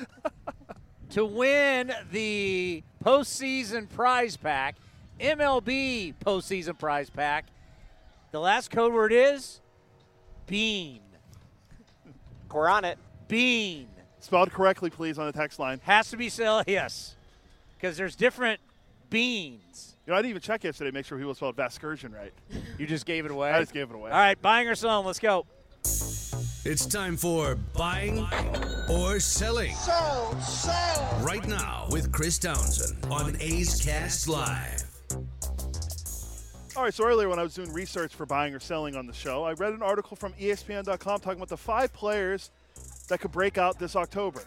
[1.11, 4.75] to win the postseason prize pack,
[5.21, 7.45] MLB postseason prize pack.
[8.31, 9.61] The last code word is
[10.45, 10.99] bean.
[12.51, 12.97] We're on it.
[13.29, 13.87] Bean.
[14.19, 15.79] Spelled correctly, please, on the text line.
[15.83, 17.15] Has to be sell yes.
[17.77, 18.59] Because there's different
[19.09, 19.95] beans.
[20.05, 22.33] You know, I didn't even check yesterday to make sure people spelled Vascursion right.
[22.77, 23.51] You just gave it away?
[23.51, 24.11] I just gave it away.
[24.11, 25.45] All right, buying or selling, let's go.
[26.69, 28.27] It's time for buying
[28.89, 29.73] or selling.
[29.73, 31.19] Sell, sell.
[31.21, 34.83] Right now with Chris Townsend on A's Cast Live.
[36.75, 39.13] All right, so earlier when I was doing research for buying or selling on the
[39.13, 42.51] show, I read an article from ESPN.com talking about the five players
[43.07, 44.41] that could break out this October.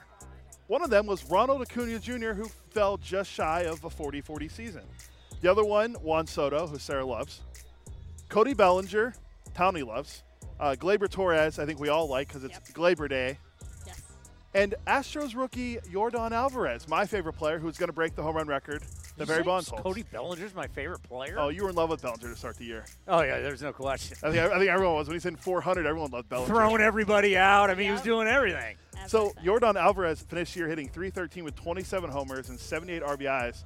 [0.66, 4.46] One of them was Ronald Acuna Jr., who fell just shy of a 40 40
[4.50, 4.82] season.
[5.40, 7.40] The other one, Juan Soto, who Sarah loves.
[8.28, 9.14] Cody Bellinger,
[9.54, 10.22] Townie loves.
[10.60, 13.38] Uh, Gleyber Torres, I think we all like because it's Gleyber Day.
[13.86, 14.02] Yes.
[14.52, 18.46] And Astros rookie Jordan Alvarez, my favorite player, who's going to break the home run
[18.46, 18.82] record
[19.16, 19.82] that Barry Bonds holds.
[19.82, 21.36] Cody Bellinger's my favorite player.
[21.38, 22.84] Oh, you were in love with Bellinger to start the year.
[23.08, 24.18] Oh yeah, there's no question.
[24.22, 25.86] I think I think everyone was when he's in 400.
[25.86, 26.52] Everyone loved Bellinger.
[26.52, 27.70] Throwing everybody out.
[27.70, 28.76] I mean, he was doing everything.
[29.06, 33.64] So Jordan Alvarez finished the year hitting 313 with 27 homers and 78 RBIs,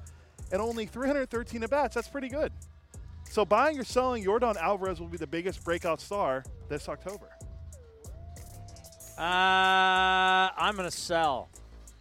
[0.53, 1.95] and only 313 at bats.
[1.95, 2.53] That's pretty good.
[3.29, 7.29] So buying or selling Jordan Alvarez will be the biggest breakout star this October.
[9.17, 11.49] Uh, I'm going to sell.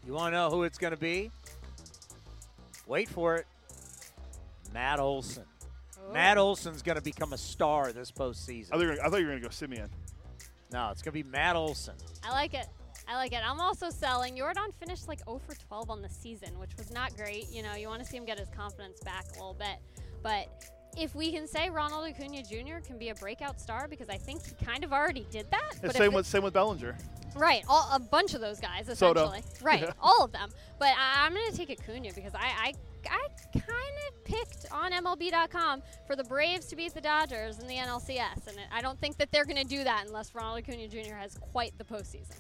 [0.07, 1.31] You want to know who it's going to be?
[2.87, 3.47] Wait for it.
[4.73, 5.45] Matt Olson.
[6.13, 8.67] Matt Olson's going to become a star this postseason.
[8.73, 9.89] I thought you were, I thought you were going to go Semien.
[10.73, 11.95] No, it's going to be Matt Olson.
[12.25, 12.67] I like it.
[13.07, 13.41] I like it.
[13.45, 14.37] I'm also selling.
[14.37, 17.51] Jordan finished like 0 for 12 on the season, which was not great.
[17.51, 19.77] You know, you want to see him get his confidence back a little bit.
[20.23, 20.49] But
[20.99, 22.79] if we can say Ronald Acuna Jr.
[22.85, 25.73] can be a breakout star, because I think he kind of already did that.
[25.83, 26.97] But same with same with Bellinger.
[27.37, 29.25] Right, all, a bunch of those guys, Soto.
[29.33, 29.43] essentially.
[29.63, 29.91] Right, Yeah.
[30.01, 30.51] all of them.
[30.79, 32.73] But I, I'm going to take Acuna because I, I,
[33.11, 37.75] I kind of picked on MLB.com for the Braves to beat the Dodgers in the
[37.75, 41.15] NLCS, and I don't think that they're going to do that unless Ronald Acuna Jr.
[41.15, 42.37] has quite the postseason.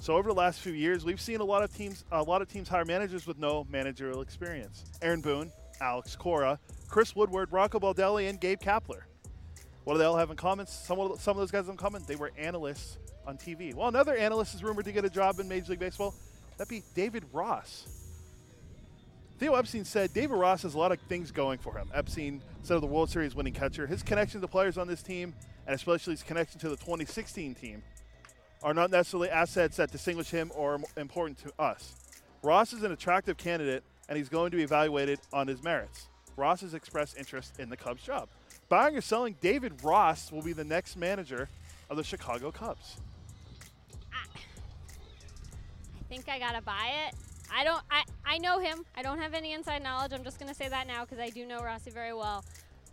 [0.00, 2.48] So over the last few years, we've seen a lot of teams, a lot of
[2.48, 4.84] teams hire managers with no managerial experience.
[5.02, 9.02] Aaron Boone, Alex Cora, Chris Woodward, Rocco Baldelli, and Gabe Kapler.
[9.84, 10.66] What do they all have in common?
[10.66, 12.02] Some of, some of those guys have in common.
[12.06, 13.74] They were analysts on TV.
[13.74, 16.14] Well, another analyst is rumored to get a job in Major League Baseball.
[16.56, 17.86] That'd be David Ross.
[19.38, 21.88] Theo Epstein said David Ross has a lot of things going for him.
[21.94, 25.32] Epstein said of the World Series winning catcher, his connection to players on this team,
[25.66, 27.82] and especially his connection to the 2016 team,
[28.62, 31.94] are not necessarily assets that distinguish him or important to us.
[32.42, 36.08] Ross is an attractive candidate, and he's going to be evaluated on his merits.
[36.38, 38.28] Ross has expressed interest in the Cubs job.
[38.68, 41.48] Buying or selling, David Ross will be the next manager
[41.90, 42.96] of the Chicago Cubs.
[44.12, 44.28] I
[46.08, 47.14] think I gotta buy it.
[47.54, 47.82] I don't.
[47.90, 48.84] I I know him.
[48.96, 50.12] I don't have any inside knowledge.
[50.12, 52.44] I'm just gonna say that now because I do know Rossi very well.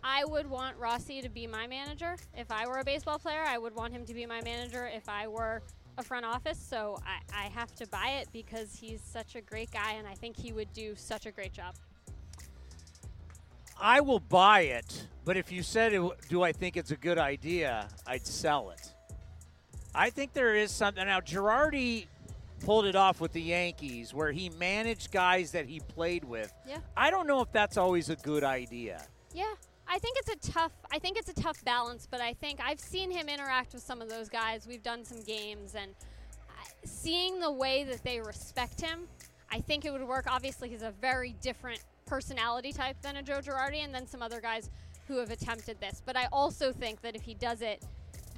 [0.02, 2.16] I would want Rossi to be my manager.
[2.36, 4.88] If I were a baseball player, I would want him to be my manager.
[4.92, 5.62] If I were
[5.98, 9.70] a front office, so I, I have to buy it because he's such a great
[9.70, 11.74] guy, and I think he would do such a great job.
[13.80, 17.18] I will buy it, but if you said, it, do I think it's a good
[17.18, 18.92] idea, I'd sell it.
[19.94, 21.06] I think there is something.
[21.06, 22.06] Now, Girardi
[22.60, 26.52] pulled it off with the Yankees where he managed guys that he played with.
[26.66, 26.78] Yeah.
[26.96, 29.02] I don't know if that's always a good idea.
[29.34, 29.54] Yeah,
[29.88, 30.72] I think it's a tough.
[30.90, 34.00] I think it's a tough balance, but I think I've seen him interact with some
[34.00, 34.66] of those guys.
[34.66, 35.92] We've done some games, and
[36.48, 39.08] uh, seeing the way that they respect him,
[39.50, 40.26] I think it would work.
[40.28, 44.40] Obviously, he's a very different personality type than a Joe Girardi, and then some other
[44.40, 44.70] guys
[45.06, 46.02] who have attempted this.
[46.04, 47.84] But I also think that if he does it,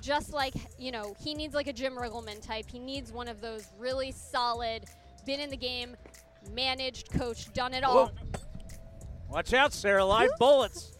[0.00, 2.66] just like you know, he needs like a Jim Riggleman type.
[2.70, 4.84] He needs one of those really solid,
[5.26, 5.96] been in the game,
[6.52, 8.12] managed, coached, done it all.
[9.28, 10.04] Watch out, Sarah.
[10.04, 10.97] Live bullets.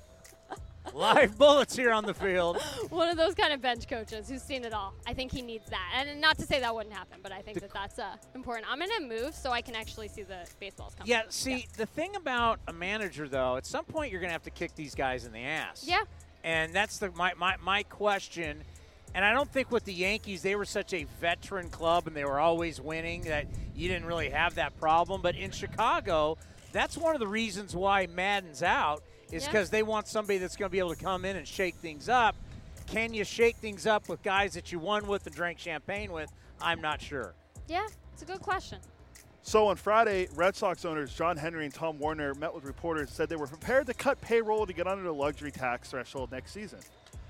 [0.95, 2.61] Live bullets here on the field.
[2.91, 4.95] one of those kind of bench coaches who's seen it all.
[5.07, 5.93] I think he needs that.
[5.97, 8.71] And not to say that wouldn't happen, but I think that that's uh, important.
[8.71, 11.11] I'm going to move so I can actually see the baseballs coming.
[11.11, 14.43] Yeah, see, the thing about a manager, though, at some point you're going to have
[14.45, 15.85] to kick these guys in the ass.
[15.87, 16.03] Yeah.
[16.45, 18.63] And that's the my, my, my question.
[19.15, 22.25] And I don't think with the Yankees, they were such a veteran club and they
[22.25, 25.23] were always winning that you didn't really have that problem.
[25.23, 26.37] But in Chicago,
[26.73, 29.51] That's one of the reasons why Maddon's out is Yeah.
[29.51, 32.09] because they want somebody that's going to be able to come in and shake things
[32.09, 32.35] up.
[32.87, 36.33] Can you shake things up with guys that you won with and drank champagne with?
[36.61, 37.35] I'm not sure.
[37.69, 38.79] Yeah, it's a good question.
[39.43, 43.11] So on Friday, Red Sox owners John Henry and Tom Werner met with reporters and
[43.11, 46.53] said they were prepared to cut payroll to get under the luxury tax threshold next
[46.53, 46.81] season.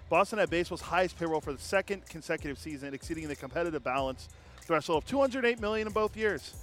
[0.09, 4.29] Boston had baseball's highest payroll for the second consecutive season, exceeding the competitive balance
[4.63, 6.55] threshold of 208 million in both years.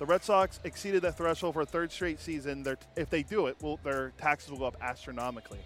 [0.00, 2.62] The Red Sox exceeded that threshold for a third straight season.
[2.62, 5.58] Their, if they do it, will, their taxes will go up astronomically.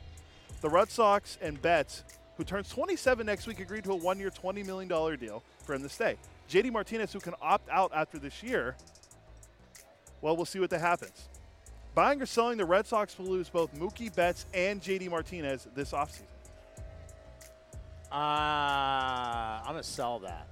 [0.60, 2.02] The Red Sox and Betts,
[2.36, 5.88] who turns 27 next week, agreed to a one-year, $20 million deal for him to
[5.88, 6.16] stay.
[6.50, 8.74] JD Martinez, who can opt out after this year,
[10.20, 11.28] well, we'll see what that happens.
[11.94, 15.92] Buying or selling, the Red Sox will lose both Mookie Betts and JD Martinez this
[15.92, 16.22] offseason.
[18.10, 20.48] Uh, I'm going to sell that.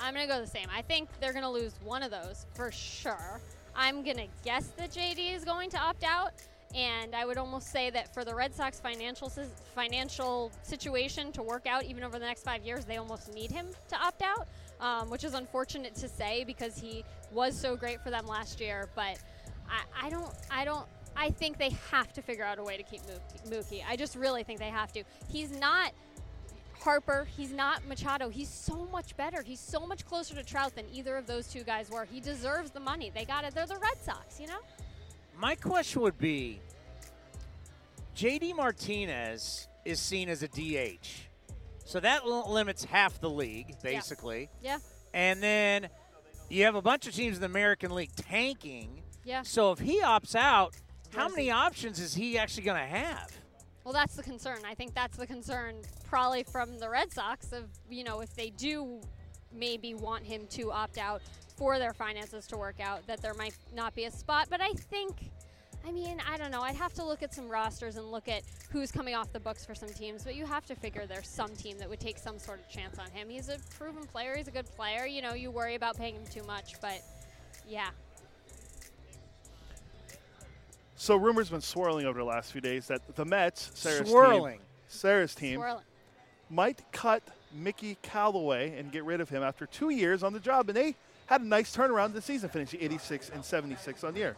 [0.00, 0.68] I'm going to go the same.
[0.74, 3.40] I think they're going to lose one of those for sure.
[3.76, 6.32] I'm going to guess that JD is going to opt out.
[6.74, 9.28] And I would almost say that for the Red Sox financial
[9.74, 13.66] financial situation to work out, even over the next five years, they almost need him
[13.88, 14.46] to opt out,
[14.80, 18.88] um, which is unfortunate to say because he was so great for them last year.
[18.94, 19.18] But
[19.68, 22.84] I, I don't, I don't, I think they have to figure out a way to
[22.84, 23.00] keep.
[23.48, 23.82] Mookie.
[23.88, 25.02] I just really think they have to.
[25.28, 25.92] He's not
[26.80, 27.26] Harper.
[27.36, 28.28] He's not Machado.
[28.28, 29.42] He's so much better.
[29.42, 32.04] He's so much closer to Trout than either of those two guys were.
[32.04, 33.10] He deserves the money.
[33.14, 33.54] They got it.
[33.54, 34.58] They're the Red Sox, you know?
[35.38, 36.60] My question would be
[38.16, 41.28] JD Martinez is seen as a DH.
[41.84, 44.48] So that limits half the league, basically.
[44.62, 44.78] Yeah.
[45.14, 45.88] And then
[46.48, 49.02] you have a bunch of teams in the American League tanking.
[49.24, 49.42] Yeah.
[49.42, 50.74] So if he opts out,
[51.14, 53.32] how many options is he actually going to have?
[53.84, 54.58] Well, that's the concern.
[54.66, 55.76] I think that's the concern
[56.08, 59.00] probably from the Red Sox of, you know, if they do
[59.52, 61.22] maybe want him to opt out
[61.56, 64.48] for their finances to work out, that there might not be a spot.
[64.50, 65.30] But I think,
[65.86, 66.60] I mean, I don't know.
[66.60, 69.64] I'd have to look at some rosters and look at who's coming off the books
[69.64, 70.24] for some teams.
[70.24, 72.98] But you have to figure there's some team that would take some sort of chance
[72.98, 73.28] on him.
[73.28, 74.36] He's a proven player.
[74.36, 75.06] He's a good player.
[75.06, 76.74] You know, you worry about paying him too much.
[76.80, 77.02] But
[77.66, 77.88] yeah.
[81.00, 84.58] So rumors been swirling over the last few days that the Mets, Sarah's Swirling.
[84.58, 85.82] team, Sarah's team, Swirling.
[86.50, 87.22] might cut
[87.54, 90.94] Mickey Callaway and get rid of him after two years on the job, and they
[91.24, 94.36] had a nice turnaround this season, finishing 86 and 76 on the year.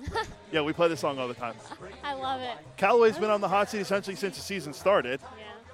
[0.50, 1.56] yeah, we play this song all the time.
[2.02, 2.56] I love it.
[2.78, 5.20] Callaway's been on the hot seat essentially since the season started.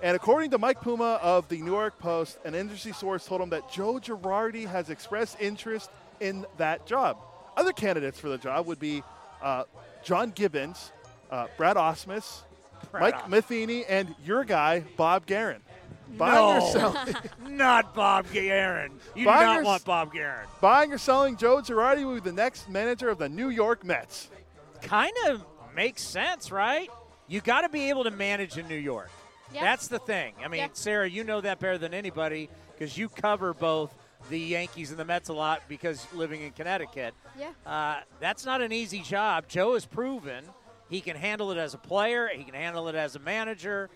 [0.03, 3.51] And according to Mike Puma of the New York Post, an industry source told him
[3.51, 7.19] that Joe Girardi has expressed interest in that job.
[7.57, 9.05] Other candidates for the job would be
[9.45, 9.65] uh,
[10.03, 10.91] John Gibbons,
[11.31, 12.43] uh, Brad Ausmus,
[12.91, 15.61] Brad Mike Os- Matheny, and your guy, Bob Geren.
[16.19, 17.15] Buying or selling?
[17.57, 18.91] not Bob Geren.
[19.15, 20.45] You do Buying not or want s- Bob Geren.
[20.61, 24.29] Buying or selling Joe Girardi will be the next manager of the New York Mets.
[24.83, 26.89] Kind of makes sense, right?
[27.27, 29.11] You got to be able to manage in New York.
[29.53, 29.63] Yeah.
[29.63, 30.35] That's the thing.
[30.45, 30.69] I mean, Yeah.
[30.73, 33.95] Sarah, you know that better than anybody because you cover both
[34.31, 37.15] the Yankees and the Mets a lot because living in Connecticut.
[37.39, 37.51] Yeah.
[37.67, 39.49] Uh, that's not an easy job.
[39.49, 40.45] Joe has proven
[40.89, 42.29] he can handle it as a player.
[42.33, 43.91] He can handle it as a manager.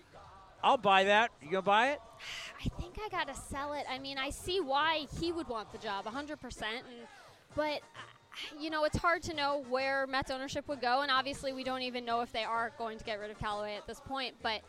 [0.63, 1.31] I'll buy that.
[1.41, 2.01] You gonna buy it?
[2.59, 3.85] I think I got to sell it.
[3.89, 6.61] I mean, I see why he would want the job 100%.
[6.63, 6.83] And,
[7.55, 7.79] but,
[8.59, 11.01] you know, it's hard to know where Mets ownership would go.
[11.01, 13.75] And obviously, we don't even know if they are going to get rid of Callaway
[13.75, 14.35] at this point.
[14.43, 14.61] But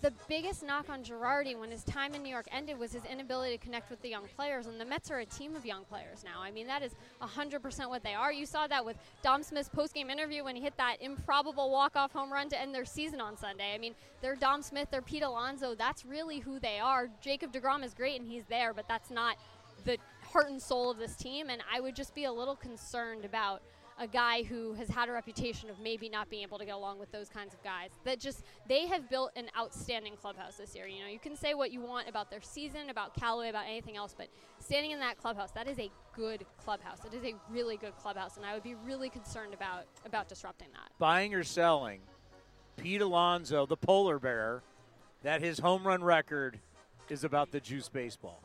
[0.00, 3.58] the biggest knock on Girardi when his time in New York ended was his inability
[3.58, 4.66] to connect with the young players.
[4.66, 6.40] And the Mets are a team of young players now.
[6.40, 8.32] I mean, that is 100% what they are.
[8.32, 12.32] You saw that with Dom Smith's postgame interview when he hit that improbable walk-off home
[12.32, 13.74] run to end their season on Sunday.
[13.74, 15.74] I mean, they're Dom Smith, they're Pete Alonso.
[15.74, 17.08] That's really who they are.
[17.20, 19.36] Jacob DeGrom is great and he's there, but that's not
[19.84, 21.50] the heart and soul of this team.
[21.50, 23.62] And I would just be a little concerned about
[23.98, 26.98] a guy who has had a reputation of maybe not being able to get along
[26.98, 27.90] with those kinds of guys.
[28.04, 30.86] That just they have built an outstanding clubhouse this year.
[30.86, 33.96] You know, you can say what you want about their season, about Callaway, about anything
[33.96, 34.28] else, but
[34.60, 36.98] standing in that clubhouse, that is a good clubhouse.
[37.04, 40.68] It is a really good clubhouse, and I would be really concerned about about disrupting
[40.72, 40.90] that.
[40.98, 42.00] Buying or selling?
[42.76, 44.62] Pete Alonso, the polar bear,
[45.22, 46.60] that his home run record
[47.08, 48.40] is about the juice baseball.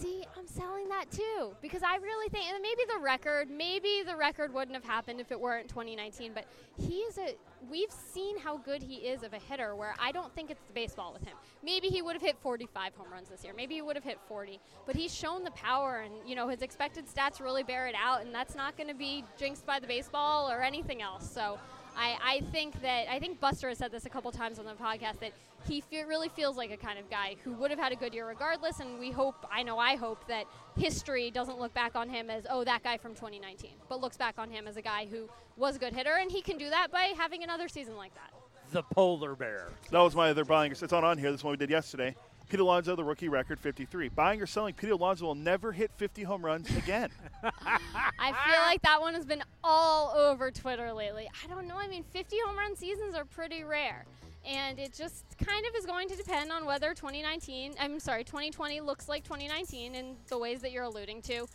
[0.00, 4.16] See, I'm selling that too because I really think, and maybe the record, maybe the
[4.16, 6.32] record wouldn't have happened if it weren't 2019.
[6.34, 6.46] But
[6.78, 7.34] he is a.
[7.70, 9.76] We've seen how good he is of a hitter.
[9.76, 11.36] Where I don't think it's the baseball with him.
[11.62, 13.52] Maybe he would have hit 45 home runs this year.
[13.54, 14.58] Maybe he would have hit 40.
[14.86, 18.22] But he's shown the power, and you know his expected stats really bear it out.
[18.22, 21.30] And that's not going to be jinxed by the baseball or anything else.
[21.30, 21.58] So.
[22.00, 24.72] I, I think that I think Buster has said this a couple times on the
[24.72, 25.32] podcast that
[25.68, 28.14] he fe- really feels like a kind of guy who would have had a good
[28.14, 28.80] year regardless.
[28.80, 30.46] And we hope, I know I hope that
[30.78, 34.36] history doesn't look back on him as oh that guy from 2019, but looks back
[34.38, 36.90] on him as a guy who was a good hitter, and he can do that
[36.90, 38.32] by having another season like that.
[38.72, 39.68] The polar bear.
[39.90, 40.72] That was my other buying.
[40.72, 41.30] It's on on here.
[41.30, 42.16] This one we did yesterday.
[42.50, 44.08] Pete Alonso, the rookie record, 53.
[44.08, 47.08] Buying or selling, Pete Alonso will never hit 50 home runs again.
[47.44, 51.28] I feel like that one has been all over Twitter lately.
[51.44, 51.76] I don't know.
[51.76, 54.04] I mean, 50 home run seasons are pretty rare.
[54.44, 58.80] And it just kind of is going to depend on whether 2019, I'm sorry, 2020
[58.80, 61.46] looks like 2019 in the ways that you're alluding to.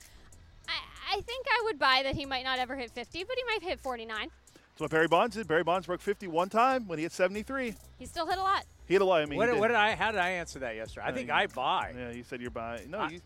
[0.69, 3.43] I, I think I would buy that he might not ever hit 50, but he
[3.43, 4.29] might hit 49.
[4.75, 5.47] That's what Barry Bonds did.
[5.47, 7.75] Barry Bonds broke 50 one time when he hit 73.
[7.97, 8.65] He still hit a lot.
[8.89, 9.21] He hit a lot.
[9.21, 9.57] I mean, what, did.
[9.57, 9.95] what did I?
[9.95, 11.05] How did I answer that yesterday?
[11.05, 11.93] I Yeah, think you- I buy.
[11.97, 12.91] Yeah, you said you're buying.
[12.91, 13.21] No, you,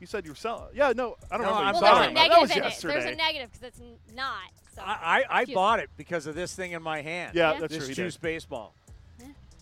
[0.00, 0.70] you said you're selling.
[0.74, 1.68] Yeah, no, I don't No, remember.
[1.68, 2.10] I'm you Well, there's buying.
[2.12, 2.94] a That was yesterday.
[2.94, 3.80] There's a negative because it's
[4.14, 4.38] not.
[4.74, 4.80] So.
[4.86, 7.32] I, I, I bought it because of this thing in my hand.
[7.34, 7.60] Yeah, Yeah.
[7.60, 7.88] that's this true.
[7.88, 8.22] He juice did.
[8.22, 8.74] baseball.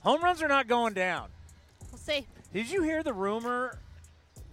[0.03, 1.31] Home runs are not going down.
[1.91, 2.27] We'll see.
[2.53, 3.81] Did you hear the rumor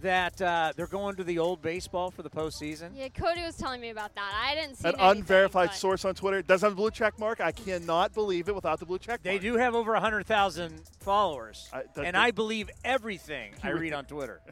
[0.02, 2.90] that uh, they're going to the old baseball for the postseason?
[2.94, 4.32] Yeah, Cody was telling me about that.
[4.44, 7.18] I didn't see An anything, unverified but- source on Twitter does have a blue check
[7.18, 7.40] mark.
[7.40, 9.42] I cannot believe it without the blue check They mark.
[9.42, 11.68] do have over 100,000 followers.
[11.72, 14.40] I- that- and I believe everything I read on Twitter.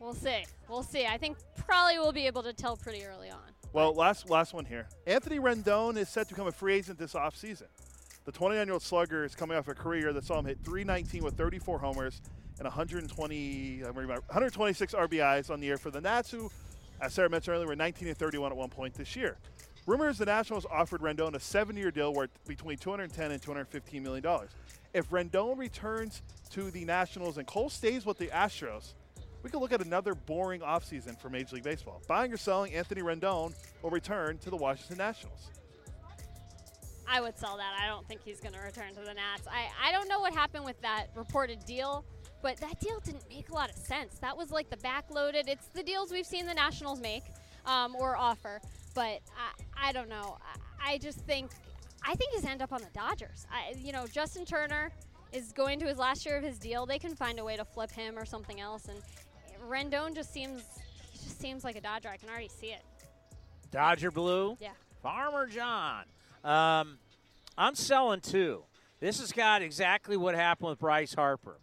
[0.00, 0.44] We'll see.
[0.68, 1.06] We'll see.
[1.06, 3.40] I think probably we'll be able to tell pretty early on.
[3.72, 4.86] Well, last last one here.
[5.08, 7.64] Anthony Rendon is set to become a free agent this offseason.
[8.28, 11.78] The 29-year-old slugger is coming off a career that saw him hit 319 with 34
[11.78, 12.20] homers
[12.58, 14.16] and 120, uh, where am I?
[14.16, 16.50] 126 RBIs on the year for the Nats, who,
[17.00, 19.38] as Sarah mentioned earlier, were 19 and 31 at one point this year.
[19.86, 24.50] Rumors the Nationals offered Rendon a seven-year deal worth between 210 and 215 million dollars.
[24.92, 28.92] If Rendon returns to the Nationals and Cole stays with the Astros,
[29.42, 32.02] we could look at another boring offseason for Major League Baseball.
[32.06, 35.48] Buying or selling, Anthony Rendon will return to the Washington Nationals.
[37.08, 37.74] I would sell that.
[37.80, 39.48] I don't think he's going to return to the Nats.
[39.50, 42.04] I, I don't know what happened with that reported deal,
[42.42, 44.18] but that deal didn't make a lot of sense.
[44.18, 45.48] That was like the backloaded.
[45.48, 47.24] It's the deals we've seen the Nationals make
[47.66, 48.60] um, or offer,
[48.94, 50.36] but I, I don't know.
[50.80, 51.50] I, I just think
[52.04, 53.46] I think he's end up on the Dodgers.
[53.50, 54.92] I, you know, Justin Turner
[55.32, 56.86] is going to his last year of his deal.
[56.86, 59.00] They can find a way to flip him or something else, and
[59.68, 60.62] Rendon just seems
[61.10, 62.08] he just seems like a Dodger.
[62.08, 62.82] I can already see it.
[63.70, 64.56] Dodger Blue.
[64.60, 64.70] Yeah.
[65.02, 66.04] Farmer John.
[66.48, 66.96] Um,
[67.58, 68.62] I'm selling two.
[69.00, 71.58] This has got exactly what happened with Bryce Harper.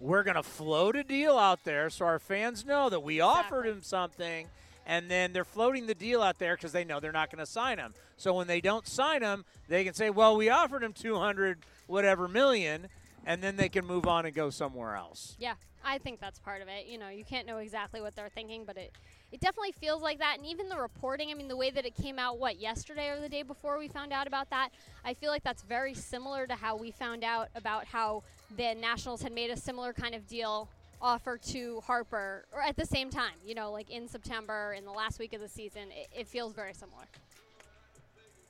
[0.00, 3.66] We're going to float a deal out there so our fans know that we offered
[3.66, 4.46] him something,
[4.86, 7.50] and then they're floating the deal out there because they know they're not going to
[7.50, 7.94] sign him.
[8.18, 12.28] So when they don't sign him, they can say, "Well, we offered him 200 whatever
[12.28, 12.88] million,
[13.24, 15.36] and then they can move on and go somewhere else.
[15.40, 16.86] Yeah, I think that's part of it.
[16.86, 18.92] You know, you can't know exactly what they're thinking, but it
[19.32, 20.36] it definitely feels like that.
[20.38, 23.20] And even the reporting, I mean, the way that it came out, what yesterday or
[23.20, 24.70] the day before we found out about that,
[25.04, 28.22] I feel like that's very similar to how we found out about how
[28.56, 30.68] the Nationals had made a similar kind of deal
[31.00, 33.34] offer to Harper, or at the same time.
[33.46, 36.54] You know, like in September, in the last week of the season, it, it feels
[36.54, 37.04] very similar.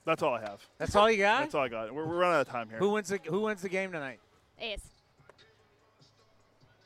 [0.06, 0.64] That's all I have.
[0.78, 1.40] That's all you got?
[1.40, 1.92] That's all I got.
[1.92, 2.78] We're, we're running out of time here.
[2.78, 4.20] Who wins the Who wins the game tonight?
[4.58, 4.80] A's.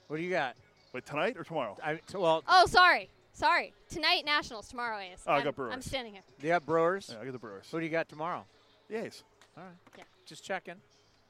[0.09, 0.57] What do you got?
[0.93, 1.77] Wait, tonight or tomorrow?
[1.83, 3.73] I, t- well, Oh, sorry, sorry.
[3.91, 5.23] Tonight Nationals, tomorrow A's.
[5.27, 5.73] Oh, I I'm, got Brewers.
[5.75, 6.23] I'm standing here.
[6.41, 7.11] you got Brewers.
[7.13, 7.67] Yeah, I got the Brewers.
[7.71, 8.45] Who do you got tomorrow?
[8.89, 9.23] The A's.
[9.57, 9.73] All right.
[9.99, 10.05] Yeah.
[10.27, 10.77] Just checking.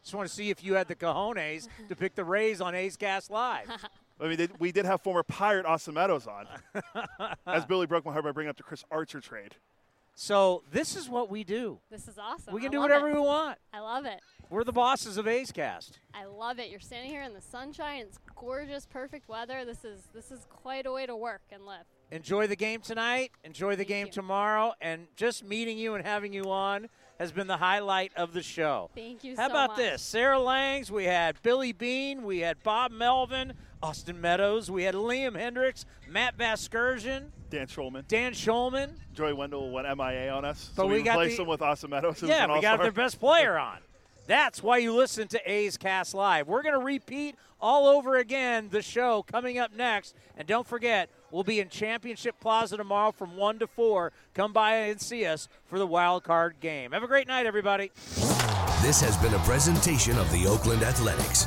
[0.02, 2.96] Just want to see if you had the cojones to pick the Rays on A's
[2.96, 3.70] Cast Live.
[4.20, 6.46] I mean, they, we did have former Pirate Austin Meadows on,
[7.46, 9.56] as Billy broke my heart by bringing up the Chris Archer trade.
[10.14, 11.78] So this is what we do.
[11.90, 12.54] This is awesome.
[12.54, 13.14] We can I do whatever it.
[13.14, 13.58] we want.
[13.72, 14.20] I love it.
[14.50, 15.98] We're the bosses of A's Cast.
[16.12, 16.68] I love it.
[16.68, 18.02] You're standing here in the sunshine.
[18.02, 19.64] It's gorgeous, perfect weather.
[19.64, 21.84] This is this is quite a way to work and live.
[22.10, 23.30] Enjoy the game tonight.
[23.44, 24.74] Enjoy the game tomorrow.
[24.82, 28.90] And just meeting you and having you on has been the highlight of the show.
[28.94, 29.76] Thank you How so about much.
[29.78, 30.02] this?
[30.02, 35.32] Sarah Langs, we had Billy Beane, we had Bob Melvin, Austin Meadows, we had Liam
[35.32, 38.08] Hendriks, Matt Vasgersian, Dan Shulman.
[38.08, 38.90] Dan Shulman.
[39.14, 40.70] Joey Wendle went MIA on us.
[40.74, 42.18] But so we, we got replaced the- him with Austin Meadows.
[42.20, 43.76] who's Yeah, an we got their best player on.
[44.26, 46.48] That's why you listen to A's Cast Live.
[46.48, 50.14] We're going to repeat all over again the show coming up next.
[50.36, 54.12] And don't forget, we'll be in Championship Plaza tomorrow from 1 to 4.
[54.32, 56.92] Come by and see us for the wild card game.
[56.92, 57.90] Have a great night, everybody.
[58.80, 61.46] This has been a presentation of the Oakland Athletics.